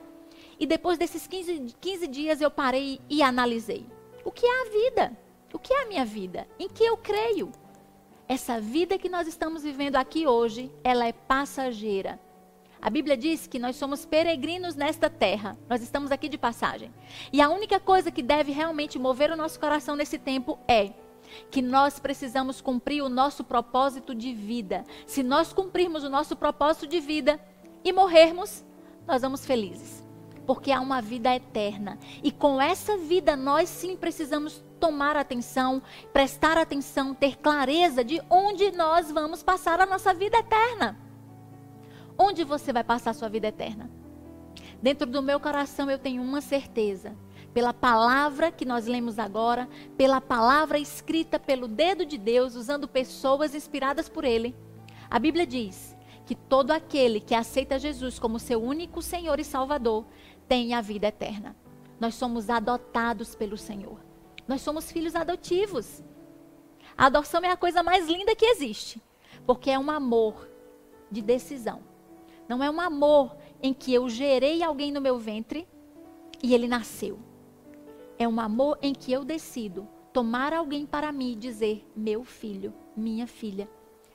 E 0.59 0.67
depois 0.67 0.99
desses 0.99 1.27
15, 1.27 1.75
15 1.81 2.07
dias 2.07 2.41
eu 2.41 2.51
parei 2.51 3.01
e 3.09 3.23
analisei. 3.23 3.87
O 4.25 4.31
que 4.31 4.47
é 4.47 4.63
a 4.63 4.71
vida? 4.71 5.17
O 5.53 5.59
que 5.59 5.73
é 5.73 5.83
a 5.83 5.87
minha 5.87 6.05
vida? 6.05 6.47
Em 6.59 6.69
que 6.69 6.85
eu 6.85 6.97
creio? 6.97 7.53
Essa 8.29 8.61
vida 8.61 8.99
que 8.99 9.09
nós 9.09 9.29
estamos 9.29 9.63
vivendo 9.63 9.97
aqui 9.97 10.27
hoje, 10.27 10.71
ela 10.83 11.07
é 11.07 11.13
passageira. 11.13 12.19
A 12.81 12.91
Bíblia 12.91 13.17
diz 13.17 13.47
que 13.47 13.59
nós 13.59 13.77
somos 13.77 14.05
peregrinos 14.05 14.75
nesta 14.75 15.09
terra. 15.09 15.57
Nós 15.69 15.83
estamos 15.83 16.11
aqui 16.11 16.29
de 16.29 16.37
passagem. 16.37 16.93
E 17.33 17.41
a 17.41 17.49
única 17.49 17.81
coisa 17.81 18.11
que 18.11 18.23
deve 18.23 18.53
realmente 18.53 18.99
mover 18.99 19.31
o 19.31 19.37
nosso 19.37 19.59
coração 19.59 19.97
nesse 19.97 20.19
tempo 20.19 20.59
é 20.69 20.93
que 21.51 21.63
nós 21.63 21.99
precisamos 21.99 22.61
cumprir 22.61 23.03
o 23.03 23.09
nosso 23.09 23.45
propósito 23.45 24.15
de 24.15 24.33
vida. 24.33 24.85
Se 25.07 25.23
nós 25.23 25.53
cumprirmos 25.53 26.05
o 26.05 26.11
nosso 26.11 26.37
propósito 26.37 26.87
de 26.87 27.01
vida 27.01 27.41
e 27.85 27.93
morrermos, 27.93 28.65
nós 29.07 29.23
vamos 29.23 29.45
felizes. 29.45 30.05
Porque 30.47 30.71
há 30.71 30.81
uma 30.81 31.01
vida 31.01 31.35
eterna. 31.35 31.99
E 32.23 32.31
com 32.31 32.61
essa 32.61 32.97
vida 32.97 33.35
nós 33.37 33.69
sim 33.69 33.97
precisamos 33.97 34.63
tomar 34.79 35.17
atenção, 35.17 35.83
prestar 36.13 36.59
atenção, 36.59 37.15
ter 37.15 37.39
clareza 37.39 38.05
de 38.05 38.21
onde 38.29 38.71
nós 38.73 39.11
vamos 39.11 39.43
passar 39.43 39.81
a 39.81 39.87
nossa 39.87 40.13
vida 40.13 40.39
eterna. 40.39 40.99
Onde 42.19 42.45
você 42.45 42.73
vai 42.73 42.85
passar 42.85 43.11
a 43.11 43.15
sua 43.15 43.29
vida 43.29 43.49
eterna? 43.49 43.91
Dentro 44.83 45.07
do 45.07 45.23
meu 45.23 45.41
coração 45.41 45.91
eu 45.91 45.99
tenho 45.99 46.23
uma 46.23 46.41
certeza. 46.41 47.17
Pela 47.55 47.73
palavra 47.73 48.51
que 48.51 48.65
nós 48.65 48.87
lemos 48.87 49.19
agora, 49.19 49.69
pela 49.97 50.21
palavra 50.21 50.79
escrita 50.79 51.39
pelo 51.39 51.69
dedo 51.69 52.05
de 52.05 52.19
Deus, 52.19 52.57
usando 52.57 52.89
pessoas 52.89 53.55
inspiradas 53.55 54.09
por 54.09 54.25
Ele. 54.25 54.55
A 55.09 55.21
Bíblia 55.21 55.47
diz 55.47 55.97
que 56.27 56.35
todo 56.35 56.73
aquele 56.73 57.21
que 57.21 57.35
aceita 57.35 57.79
Jesus 57.79 58.19
como 58.19 58.41
seu 58.41 58.61
único 58.61 59.01
Senhor 59.01 59.39
e 59.39 59.45
Salvador 59.45 60.05
tem 60.49 60.75
a 60.75 60.81
vida 60.81 61.07
eterna. 61.07 61.55
Nós 62.01 62.17
somos 62.17 62.51
adotados 62.51 63.37
pelo 63.37 63.57
Senhor. 63.57 64.01
Nós 64.49 64.61
somos 64.61 64.91
filhos 64.91 65.15
adotivos. 65.15 66.03
A 66.97 67.07
adoção 67.07 67.41
é 67.45 67.51
a 67.51 67.57
coisa 67.57 67.83
mais 67.83 68.09
linda 68.09 68.35
que 68.35 68.47
existe, 68.47 69.01
porque 69.47 69.71
é 69.71 69.79
um 69.79 69.91
amor 69.91 70.49
de 71.11 71.23
decisão. 71.23 71.83
Não 72.49 72.63
é 72.63 72.71
um 72.71 72.81
amor 72.81 73.37
em 73.63 73.73
que 73.73 73.95
eu 73.95 74.09
gerei 74.09 74.63
alguém 74.63 74.91
no 74.91 75.01
meu 75.01 75.19
ventre 75.19 75.67
e 76.43 76.53
ele 76.53 76.69
nasceu. 76.69 77.19
É 78.19 78.29
um 78.29 78.41
amor 78.41 78.79
em 78.83 78.93
que 78.93 79.13
eu 79.13 79.25
decido 79.25 79.89
tomar 80.13 80.53
alguém 80.53 80.87
para 80.87 81.13
mim 81.13 81.33
e 81.33 81.37
dizer: 81.37 81.87
meu 81.97 82.25
filho, 82.25 82.73
minha 82.97 83.27
filha. 83.27 83.69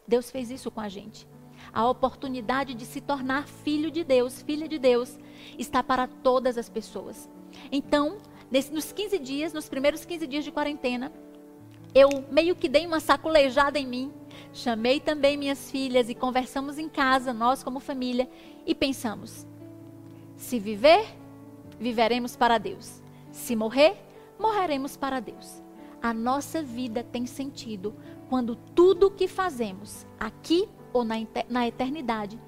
Deus 0.08 0.32
fez 0.32 0.50
isso 0.50 0.72
com 0.72 0.82
a 0.82 0.90
gente. 0.90 1.28
A 1.74 1.88
oportunidade 1.88 2.74
de 2.74 2.86
se 2.86 3.02
tornar 3.02 3.48
filho 3.48 3.92
de 3.92 4.04
Deus, 4.04 4.42
filha 4.42 4.68
de 4.68 4.80
Deus, 4.80 5.18
está 5.58 5.84
para 5.84 6.08
todas 6.08 6.58
as 6.58 6.70
pessoas. 6.70 7.30
Então, 7.72 8.18
nesse, 8.50 8.74
nos 8.74 8.92
15 8.92 9.20
dias, 9.20 9.54
nos 9.54 9.70
primeiros 9.70 10.06
15 10.06 10.26
dias 10.26 10.44
de 10.44 10.52
quarentena, 10.52 11.12
eu 11.94 12.10
meio 12.32 12.56
que 12.56 12.70
dei 12.70 12.88
uma 12.88 13.00
sacolejada 13.00 13.78
em 13.78 13.86
mim 13.86 14.14
Chamei 14.54 15.00
também 15.00 15.38
minhas 15.38 15.70
filhas 15.70 16.10
e 16.10 16.16
conversamos 16.16 16.78
em 16.78 16.90
casa, 16.90 17.34
nós 17.34 17.64
como 17.64 17.80
família, 17.80 18.30
e 18.66 18.74
pensamos: 18.74 19.46
se 20.36 20.60
viver, 20.60 21.06
viveremos 21.80 22.36
para 22.36 22.58
Deus. 22.58 23.02
Se 23.32 23.56
morrer, 23.56 23.98
morreremos 24.40 24.98
para 24.98 25.20
Deus. 25.20 25.62
A 26.02 26.14
nossa 26.14 26.64
vida 26.64 27.04
tem 27.04 27.26
sentido 27.26 27.96
quando 28.30 28.56
tudo 28.56 29.08
o 29.08 29.12
que 29.12 29.28
fazemos, 29.28 30.08
aqui 30.20 30.68
ou 30.94 31.04
na, 31.04 31.68
eternidade, 31.68 32.40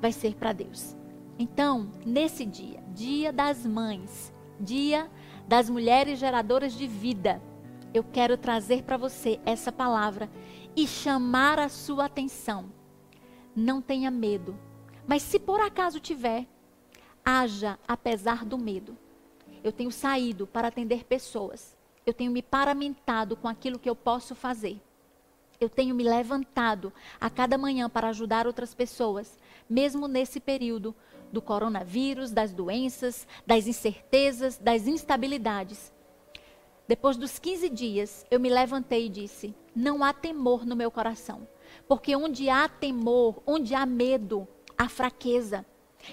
vai 0.00 0.10
ser 0.10 0.34
para 0.34 0.52
Deus. 0.52 0.96
Então, 1.38 1.90
nesse 2.04 2.44
dia, 2.44 2.82
dia 2.88 3.32
das 3.32 3.64
mães, 3.64 4.32
dia 4.58 5.10
das 5.46 5.70
mulheres 5.70 6.18
geradoras 6.18 6.72
de 6.72 6.86
vida, 6.86 7.40
eu 7.94 8.02
quero 8.02 8.36
trazer 8.36 8.82
para 8.82 8.96
você 8.96 9.38
essa 9.44 9.70
palavra 9.70 10.30
e 10.74 10.86
chamar 10.86 11.58
a 11.58 11.68
sua 11.68 12.06
atenção. 12.06 12.72
Não 13.54 13.82
tenha 13.82 14.10
medo, 14.10 14.58
mas 15.06 15.22
se 15.22 15.38
por 15.38 15.60
acaso 15.60 16.00
tiver, 16.00 16.46
haja 17.24 17.78
apesar 17.86 18.44
do 18.44 18.56
medo. 18.56 18.96
Eu 19.62 19.72
tenho 19.72 19.90
saído 19.90 20.46
para 20.46 20.68
atender 20.68 21.04
pessoas. 21.04 21.76
Eu 22.04 22.12
tenho 22.12 22.32
me 22.32 22.42
paramentado 22.42 23.36
com 23.36 23.48
aquilo 23.48 23.78
que 23.78 23.88
eu 23.88 23.94
posso 23.94 24.34
fazer. 24.34 24.80
Eu 25.60 25.68
tenho 25.68 25.94
me 25.94 26.02
levantado 26.02 26.92
a 27.20 27.30
cada 27.30 27.56
manhã 27.56 27.88
para 27.88 28.08
ajudar 28.08 28.46
outras 28.46 28.74
pessoas, 28.74 29.38
mesmo 29.70 30.08
nesse 30.08 30.40
período 30.40 30.94
do 31.30 31.40
coronavírus, 31.40 32.32
das 32.32 32.52
doenças, 32.52 33.26
das 33.46 33.68
incertezas, 33.68 34.58
das 34.58 34.88
instabilidades. 34.88 35.92
Depois 36.88 37.16
dos 37.16 37.38
15 37.38 37.68
dias, 37.70 38.26
eu 38.30 38.40
me 38.40 38.50
levantei 38.50 39.06
e 39.06 39.08
disse: 39.08 39.54
Não 39.74 40.02
há 40.02 40.12
temor 40.12 40.66
no 40.66 40.74
meu 40.74 40.90
coração. 40.90 41.46
Porque 41.86 42.14
onde 42.16 42.50
há 42.50 42.68
temor, 42.68 43.40
onde 43.46 43.74
há 43.74 43.86
medo, 43.86 44.46
há 44.76 44.88
fraqueza. 44.88 45.64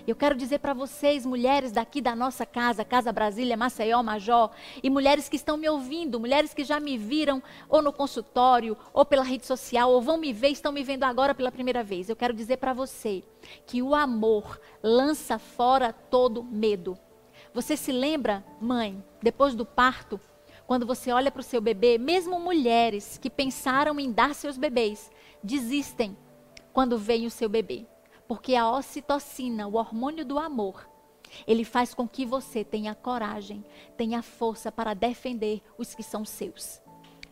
Eu 0.08 0.16
quero 0.16 0.36
dizer 0.36 0.60
para 0.60 0.74
vocês, 0.74 1.26
mulheres 1.26 1.72
daqui 1.72 2.02
da 2.02 2.16
nossa 2.16 2.46
casa, 2.46 2.86
Casa 2.86 3.12
Brasília, 3.12 3.58
Maceió, 3.58 4.02
Major, 4.04 4.52
e 4.82 4.90
mulheres 4.90 5.28
que 5.28 5.36
estão 5.36 5.58
me 5.58 5.70
ouvindo, 5.70 6.20
mulheres 6.20 6.54
que 6.54 6.64
já 6.64 6.80
me 6.80 6.98
viram 6.98 7.42
ou 7.68 7.82
no 7.82 7.94
consultório, 7.94 8.78
ou 8.94 9.06
pela 9.06 9.24
rede 9.24 9.46
social, 9.46 9.92
ou 9.92 10.02
vão 10.02 10.18
me 10.18 10.32
ver, 10.34 10.50
estão 10.50 10.72
me 10.72 10.84
vendo 10.84 11.04
agora 11.04 11.34
pela 11.34 11.52
primeira 11.52 11.84
vez. 11.84 12.10
Eu 12.10 12.16
quero 12.16 12.34
dizer 12.34 12.58
para 12.58 12.74
você 12.74 13.24
que 13.66 13.82
o 13.82 13.96
amor 13.96 14.60
lança 14.82 15.38
fora 15.38 15.94
todo 15.94 16.44
medo. 16.44 16.98
Você 17.54 17.76
se 17.76 17.92
lembra, 17.92 18.44
mãe, 18.62 19.04
depois 19.22 19.56
do 19.56 19.66
parto, 19.66 20.20
quando 20.68 20.86
você 20.86 21.12
olha 21.12 21.32
para 21.32 21.40
o 21.40 21.44
seu 21.44 21.60
bebê, 21.60 21.98
mesmo 21.98 22.40
mulheres 22.40 23.18
que 23.18 23.30
pensaram 23.30 24.00
em 24.00 24.12
dar 24.12 24.36
seus 24.36 24.56
bebês, 24.56 25.12
desistem 25.44 26.16
quando 26.72 26.98
vem 26.98 27.26
o 27.26 27.32
seu 27.32 27.50
bebê. 27.50 27.88
Porque 28.30 28.54
a 28.54 28.70
ocitocina, 28.70 29.68
o 29.68 29.74
hormônio 29.74 30.24
do 30.24 30.38
amor, 30.38 30.88
ele 31.48 31.66
faz 31.66 31.96
com 31.96 32.08
que 32.08 32.28
você 32.28 32.64
tenha 32.64 32.94
coragem, 32.94 33.66
tenha 33.98 34.22
força 34.22 34.72
para 34.72 34.94
defender 34.94 35.64
os 35.80 35.96
que 35.96 36.04
são 36.04 36.24
seus. 36.24 36.80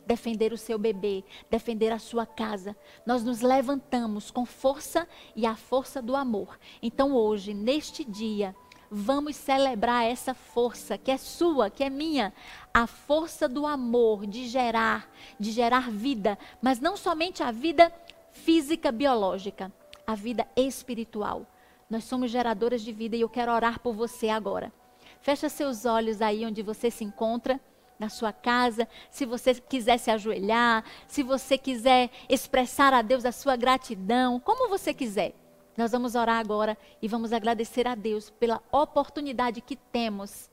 Defender 0.07 0.51
o 0.51 0.57
seu 0.57 0.79
bebê, 0.79 1.23
defender 1.51 1.91
a 1.91 1.99
sua 1.99 2.25
casa. 2.25 2.75
Nós 3.05 3.23
nos 3.23 3.41
levantamos 3.41 4.31
com 4.31 4.43
força 4.43 5.07
e 5.35 5.45
a 5.45 5.55
força 5.55 6.01
do 6.01 6.15
amor. 6.15 6.57
Então, 6.81 7.13
hoje, 7.13 7.53
neste 7.53 8.03
dia, 8.03 8.55
vamos 8.89 9.35
celebrar 9.35 10.03
essa 10.03 10.33
força 10.33 10.97
que 10.97 11.11
é 11.11 11.17
sua, 11.17 11.69
que 11.69 11.83
é 11.83 11.91
minha, 11.91 12.33
a 12.73 12.87
força 12.87 13.47
do 13.47 13.67
amor 13.67 14.25
de 14.25 14.47
gerar, 14.47 15.07
de 15.39 15.51
gerar 15.51 15.91
vida, 15.91 16.39
mas 16.59 16.79
não 16.79 16.97
somente 16.97 17.43
a 17.43 17.51
vida 17.51 17.93
física 18.31 18.91
biológica, 18.91 19.71
a 20.07 20.15
vida 20.15 20.47
espiritual. 20.55 21.45
Nós 21.89 22.05
somos 22.05 22.31
geradoras 22.31 22.81
de 22.81 22.93
vida 22.93 23.17
e 23.17 23.21
eu 23.21 23.29
quero 23.29 23.51
orar 23.51 23.79
por 23.79 23.93
você 23.93 24.29
agora. 24.29 24.71
Fecha 25.19 25.49
seus 25.49 25.85
olhos 25.85 26.21
aí 26.21 26.45
onde 26.45 26.63
você 26.63 26.89
se 26.89 27.03
encontra, 27.03 27.59
na 27.99 28.09
sua 28.09 28.31
casa. 28.31 28.87
Se 29.09 29.25
você 29.25 29.55
quiser 29.55 29.97
se 29.97 30.09
ajoelhar, 30.11 30.83
se 31.07 31.23
você 31.23 31.57
quiser 31.57 32.09
expressar 32.29 32.93
a 32.93 33.01
Deus 33.01 33.25
a 33.25 33.31
sua 33.31 33.55
gratidão, 33.55 34.39
como 34.39 34.69
você 34.69 34.93
quiser. 34.93 35.33
Nós 35.75 35.91
vamos 35.91 36.15
orar 36.15 36.39
agora 36.39 36.77
e 37.01 37.07
vamos 37.07 37.31
agradecer 37.31 37.87
a 37.87 37.95
Deus 37.95 38.29
pela 38.29 38.61
oportunidade 38.71 39.61
que 39.61 39.75
temos 39.75 40.49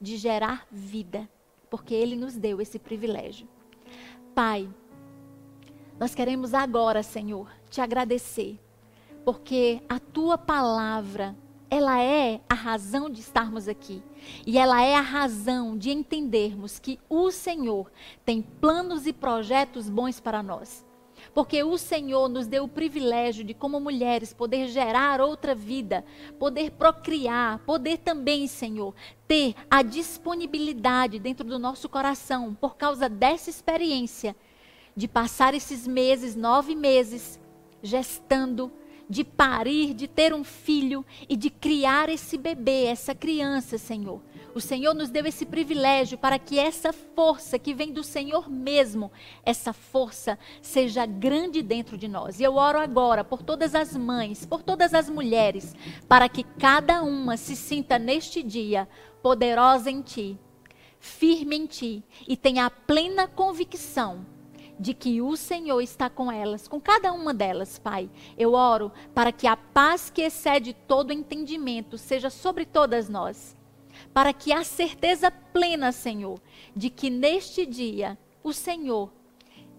de 0.00 0.16
gerar 0.16 0.66
vida, 0.70 1.28
porque 1.70 1.94
Ele 1.94 2.14
nos 2.14 2.36
deu 2.36 2.60
esse 2.60 2.78
privilégio. 2.78 3.48
Pai, 4.34 4.68
nós 5.98 6.14
queremos 6.14 6.52
agora, 6.52 7.02
Senhor, 7.02 7.50
te 7.70 7.80
agradecer 7.80 8.58
porque 9.26 9.82
a 9.88 9.98
tua 9.98 10.38
palavra, 10.38 11.36
ela 11.68 12.00
é 12.00 12.40
a 12.48 12.54
razão 12.54 13.10
de 13.10 13.18
estarmos 13.18 13.66
aqui. 13.66 14.00
E 14.46 14.56
ela 14.56 14.80
é 14.80 14.94
a 14.94 15.00
razão 15.00 15.76
de 15.76 15.90
entendermos 15.90 16.78
que 16.78 17.00
o 17.08 17.32
Senhor 17.32 17.90
tem 18.24 18.40
planos 18.40 19.04
e 19.04 19.12
projetos 19.12 19.90
bons 19.90 20.20
para 20.20 20.44
nós. 20.44 20.86
Porque 21.34 21.60
o 21.64 21.76
Senhor 21.76 22.28
nos 22.28 22.46
deu 22.46 22.62
o 22.62 22.68
privilégio 22.68 23.42
de, 23.42 23.52
como 23.52 23.80
mulheres, 23.80 24.32
poder 24.32 24.68
gerar 24.68 25.20
outra 25.20 25.56
vida, 25.56 26.04
poder 26.38 26.70
procriar, 26.70 27.58
poder 27.66 27.98
também, 27.98 28.46
Senhor, 28.46 28.94
ter 29.26 29.56
a 29.68 29.82
disponibilidade 29.82 31.18
dentro 31.18 31.44
do 31.44 31.58
nosso 31.58 31.88
coração, 31.88 32.54
por 32.54 32.76
causa 32.76 33.08
dessa 33.08 33.50
experiência, 33.50 34.36
de 34.94 35.08
passar 35.08 35.52
esses 35.52 35.84
meses, 35.84 36.36
nove 36.36 36.76
meses, 36.76 37.40
gestando, 37.82 38.70
de 39.08 39.24
parir, 39.24 39.94
de 39.94 40.08
ter 40.08 40.34
um 40.34 40.42
filho 40.42 41.04
e 41.28 41.36
de 41.36 41.48
criar 41.48 42.08
esse 42.08 42.36
bebê, 42.36 42.84
essa 42.84 43.14
criança, 43.14 43.78
Senhor. 43.78 44.20
O 44.54 44.60
Senhor 44.60 44.94
nos 44.94 45.10
deu 45.10 45.26
esse 45.26 45.44
privilégio 45.44 46.16
para 46.16 46.38
que 46.38 46.58
essa 46.58 46.92
força 46.92 47.58
que 47.58 47.74
vem 47.74 47.92
do 47.92 48.02
Senhor 48.02 48.50
mesmo, 48.50 49.12
essa 49.44 49.72
força 49.72 50.38
seja 50.62 51.04
grande 51.04 51.62
dentro 51.62 51.98
de 51.98 52.08
nós. 52.08 52.40
E 52.40 52.42
eu 52.42 52.56
oro 52.56 52.78
agora 52.78 53.22
por 53.22 53.42
todas 53.42 53.74
as 53.74 53.94
mães, 53.94 54.46
por 54.46 54.62
todas 54.62 54.94
as 54.94 55.10
mulheres, 55.10 55.74
para 56.08 56.28
que 56.28 56.42
cada 56.42 57.02
uma 57.02 57.36
se 57.36 57.54
sinta 57.54 57.98
neste 57.98 58.42
dia 58.42 58.88
poderosa 59.22 59.90
em 59.90 60.00
Ti, 60.00 60.38
firme 60.98 61.56
em 61.56 61.66
Ti 61.66 62.02
e 62.26 62.36
tenha 62.36 62.66
a 62.66 62.70
plena 62.70 63.28
convicção 63.28 64.24
de 64.78 64.94
que 64.94 65.20
o 65.22 65.36
Senhor 65.36 65.80
está 65.80 66.08
com 66.10 66.30
elas, 66.30 66.68
com 66.68 66.80
cada 66.80 67.12
uma 67.12 67.32
delas, 67.32 67.78
Pai. 67.78 68.10
Eu 68.36 68.52
oro 68.52 68.92
para 69.14 69.32
que 69.32 69.46
a 69.46 69.56
paz 69.56 70.10
que 70.10 70.22
excede 70.22 70.72
todo 70.72 71.12
entendimento 71.12 71.96
seja 71.96 72.30
sobre 72.30 72.64
todas 72.64 73.08
nós. 73.08 73.56
Para 74.12 74.32
que 74.32 74.52
a 74.52 74.62
certeza 74.62 75.30
plena, 75.30 75.90
Senhor, 75.92 76.38
de 76.74 76.90
que 76.90 77.08
neste 77.08 77.64
dia 77.64 78.18
o 78.42 78.52
Senhor 78.52 79.10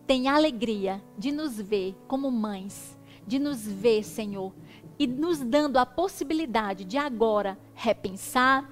tem 0.08 0.28
alegria 0.28 1.04
de 1.18 1.32
nos 1.32 1.58
ver 1.58 1.96
como 2.08 2.32
mães, 2.32 2.98
de 3.26 3.38
nos 3.38 3.68
ver, 3.68 4.04
Senhor, 4.04 4.54
e 4.98 5.06
nos 5.06 5.40
dando 5.40 5.78
a 5.78 5.86
possibilidade 5.86 6.84
de 6.84 6.98
agora 6.98 7.60
repensar, 7.76 8.68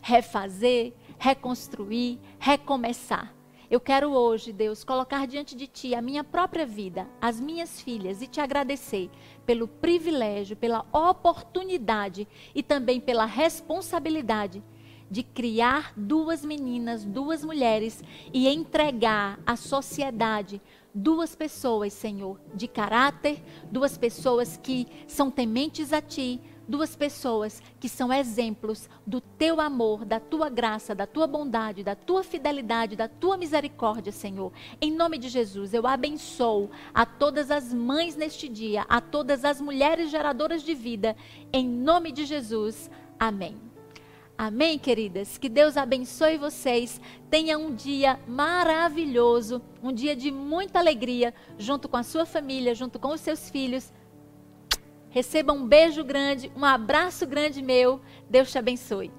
refazer, 0.00 0.94
reconstruir, 1.18 2.18
recomeçar 2.38 3.37
eu 3.70 3.78
quero 3.78 4.10
hoje, 4.12 4.52
Deus, 4.52 4.82
colocar 4.82 5.26
diante 5.26 5.54
de 5.54 5.66
Ti 5.66 5.94
a 5.94 6.00
minha 6.00 6.24
própria 6.24 6.64
vida, 6.64 7.06
as 7.20 7.38
minhas 7.38 7.80
filhas 7.80 8.22
e 8.22 8.26
te 8.26 8.40
agradecer 8.40 9.10
pelo 9.44 9.68
privilégio, 9.68 10.56
pela 10.56 10.86
oportunidade 10.92 12.26
e 12.54 12.62
também 12.62 12.98
pela 13.00 13.26
responsabilidade 13.26 14.62
de 15.10 15.22
criar 15.22 15.92
duas 15.96 16.44
meninas, 16.44 17.04
duas 17.04 17.44
mulheres 17.44 18.02
e 18.32 18.48
entregar 18.48 19.38
à 19.46 19.56
sociedade 19.56 20.60
duas 20.94 21.36
pessoas, 21.36 21.92
Senhor, 21.92 22.40
de 22.54 22.66
caráter, 22.66 23.42
duas 23.70 23.96
pessoas 23.96 24.56
que 24.56 24.86
são 25.06 25.30
tementes 25.30 25.92
a 25.92 26.00
Ti, 26.00 26.40
duas 26.68 26.94
pessoas 26.94 27.62
que 27.80 27.88
são 27.88 28.12
exemplos 28.12 28.88
do 29.06 29.20
teu 29.20 29.60
amor, 29.60 30.04
da 30.04 30.20
tua 30.20 30.50
graça, 30.50 30.94
da 30.94 31.06
tua 31.06 31.26
bondade, 31.26 31.82
da 31.82 31.96
tua 31.96 32.22
fidelidade, 32.22 32.94
da 32.94 33.08
tua 33.08 33.38
misericórdia, 33.38 34.12
Senhor. 34.12 34.52
Em 34.80 34.92
nome 34.92 35.16
de 35.16 35.28
Jesus, 35.28 35.72
eu 35.72 35.86
abençoo 35.86 36.70
a 36.92 37.06
todas 37.06 37.50
as 37.50 37.72
mães 37.72 38.14
neste 38.14 38.48
dia, 38.48 38.84
a 38.88 39.00
todas 39.00 39.44
as 39.44 39.60
mulheres 39.60 40.10
geradoras 40.10 40.62
de 40.62 40.74
vida, 40.74 41.16
em 41.52 41.66
nome 41.66 42.12
de 42.12 42.26
Jesus. 42.26 42.90
Amém. 43.18 43.56
Amém, 44.36 44.78
queridas? 44.78 45.36
Que 45.36 45.48
Deus 45.48 45.76
abençoe 45.76 46.36
vocês. 46.36 47.00
Tenha 47.28 47.58
um 47.58 47.74
dia 47.74 48.20
maravilhoso, 48.24 49.60
um 49.82 49.92
dia 49.92 50.14
de 50.14 50.30
muita 50.30 50.78
alegria, 50.78 51.34
junto 51.58 51.88
com 51.88 51.96
a 51.96 52.04
sua 52.04 52.24
família, 52.24 52.72
junto 52.72 53.00
com 53.00 53.08
os 53.08 53.20
seus 53.20 53.50
filhos 53.50 53.92
Receba 55.18 55.52
um 55.52 55.66
beijo 55.66 56.04
grande, 56.04 56.48
um 56.54 56.64
abraço 56.64 57.26
grande 57.26 57.60
meu. 57.60 58.00
Deus 58.30 58.52
te 58.52 58.56
abençoe. 58.56 59.10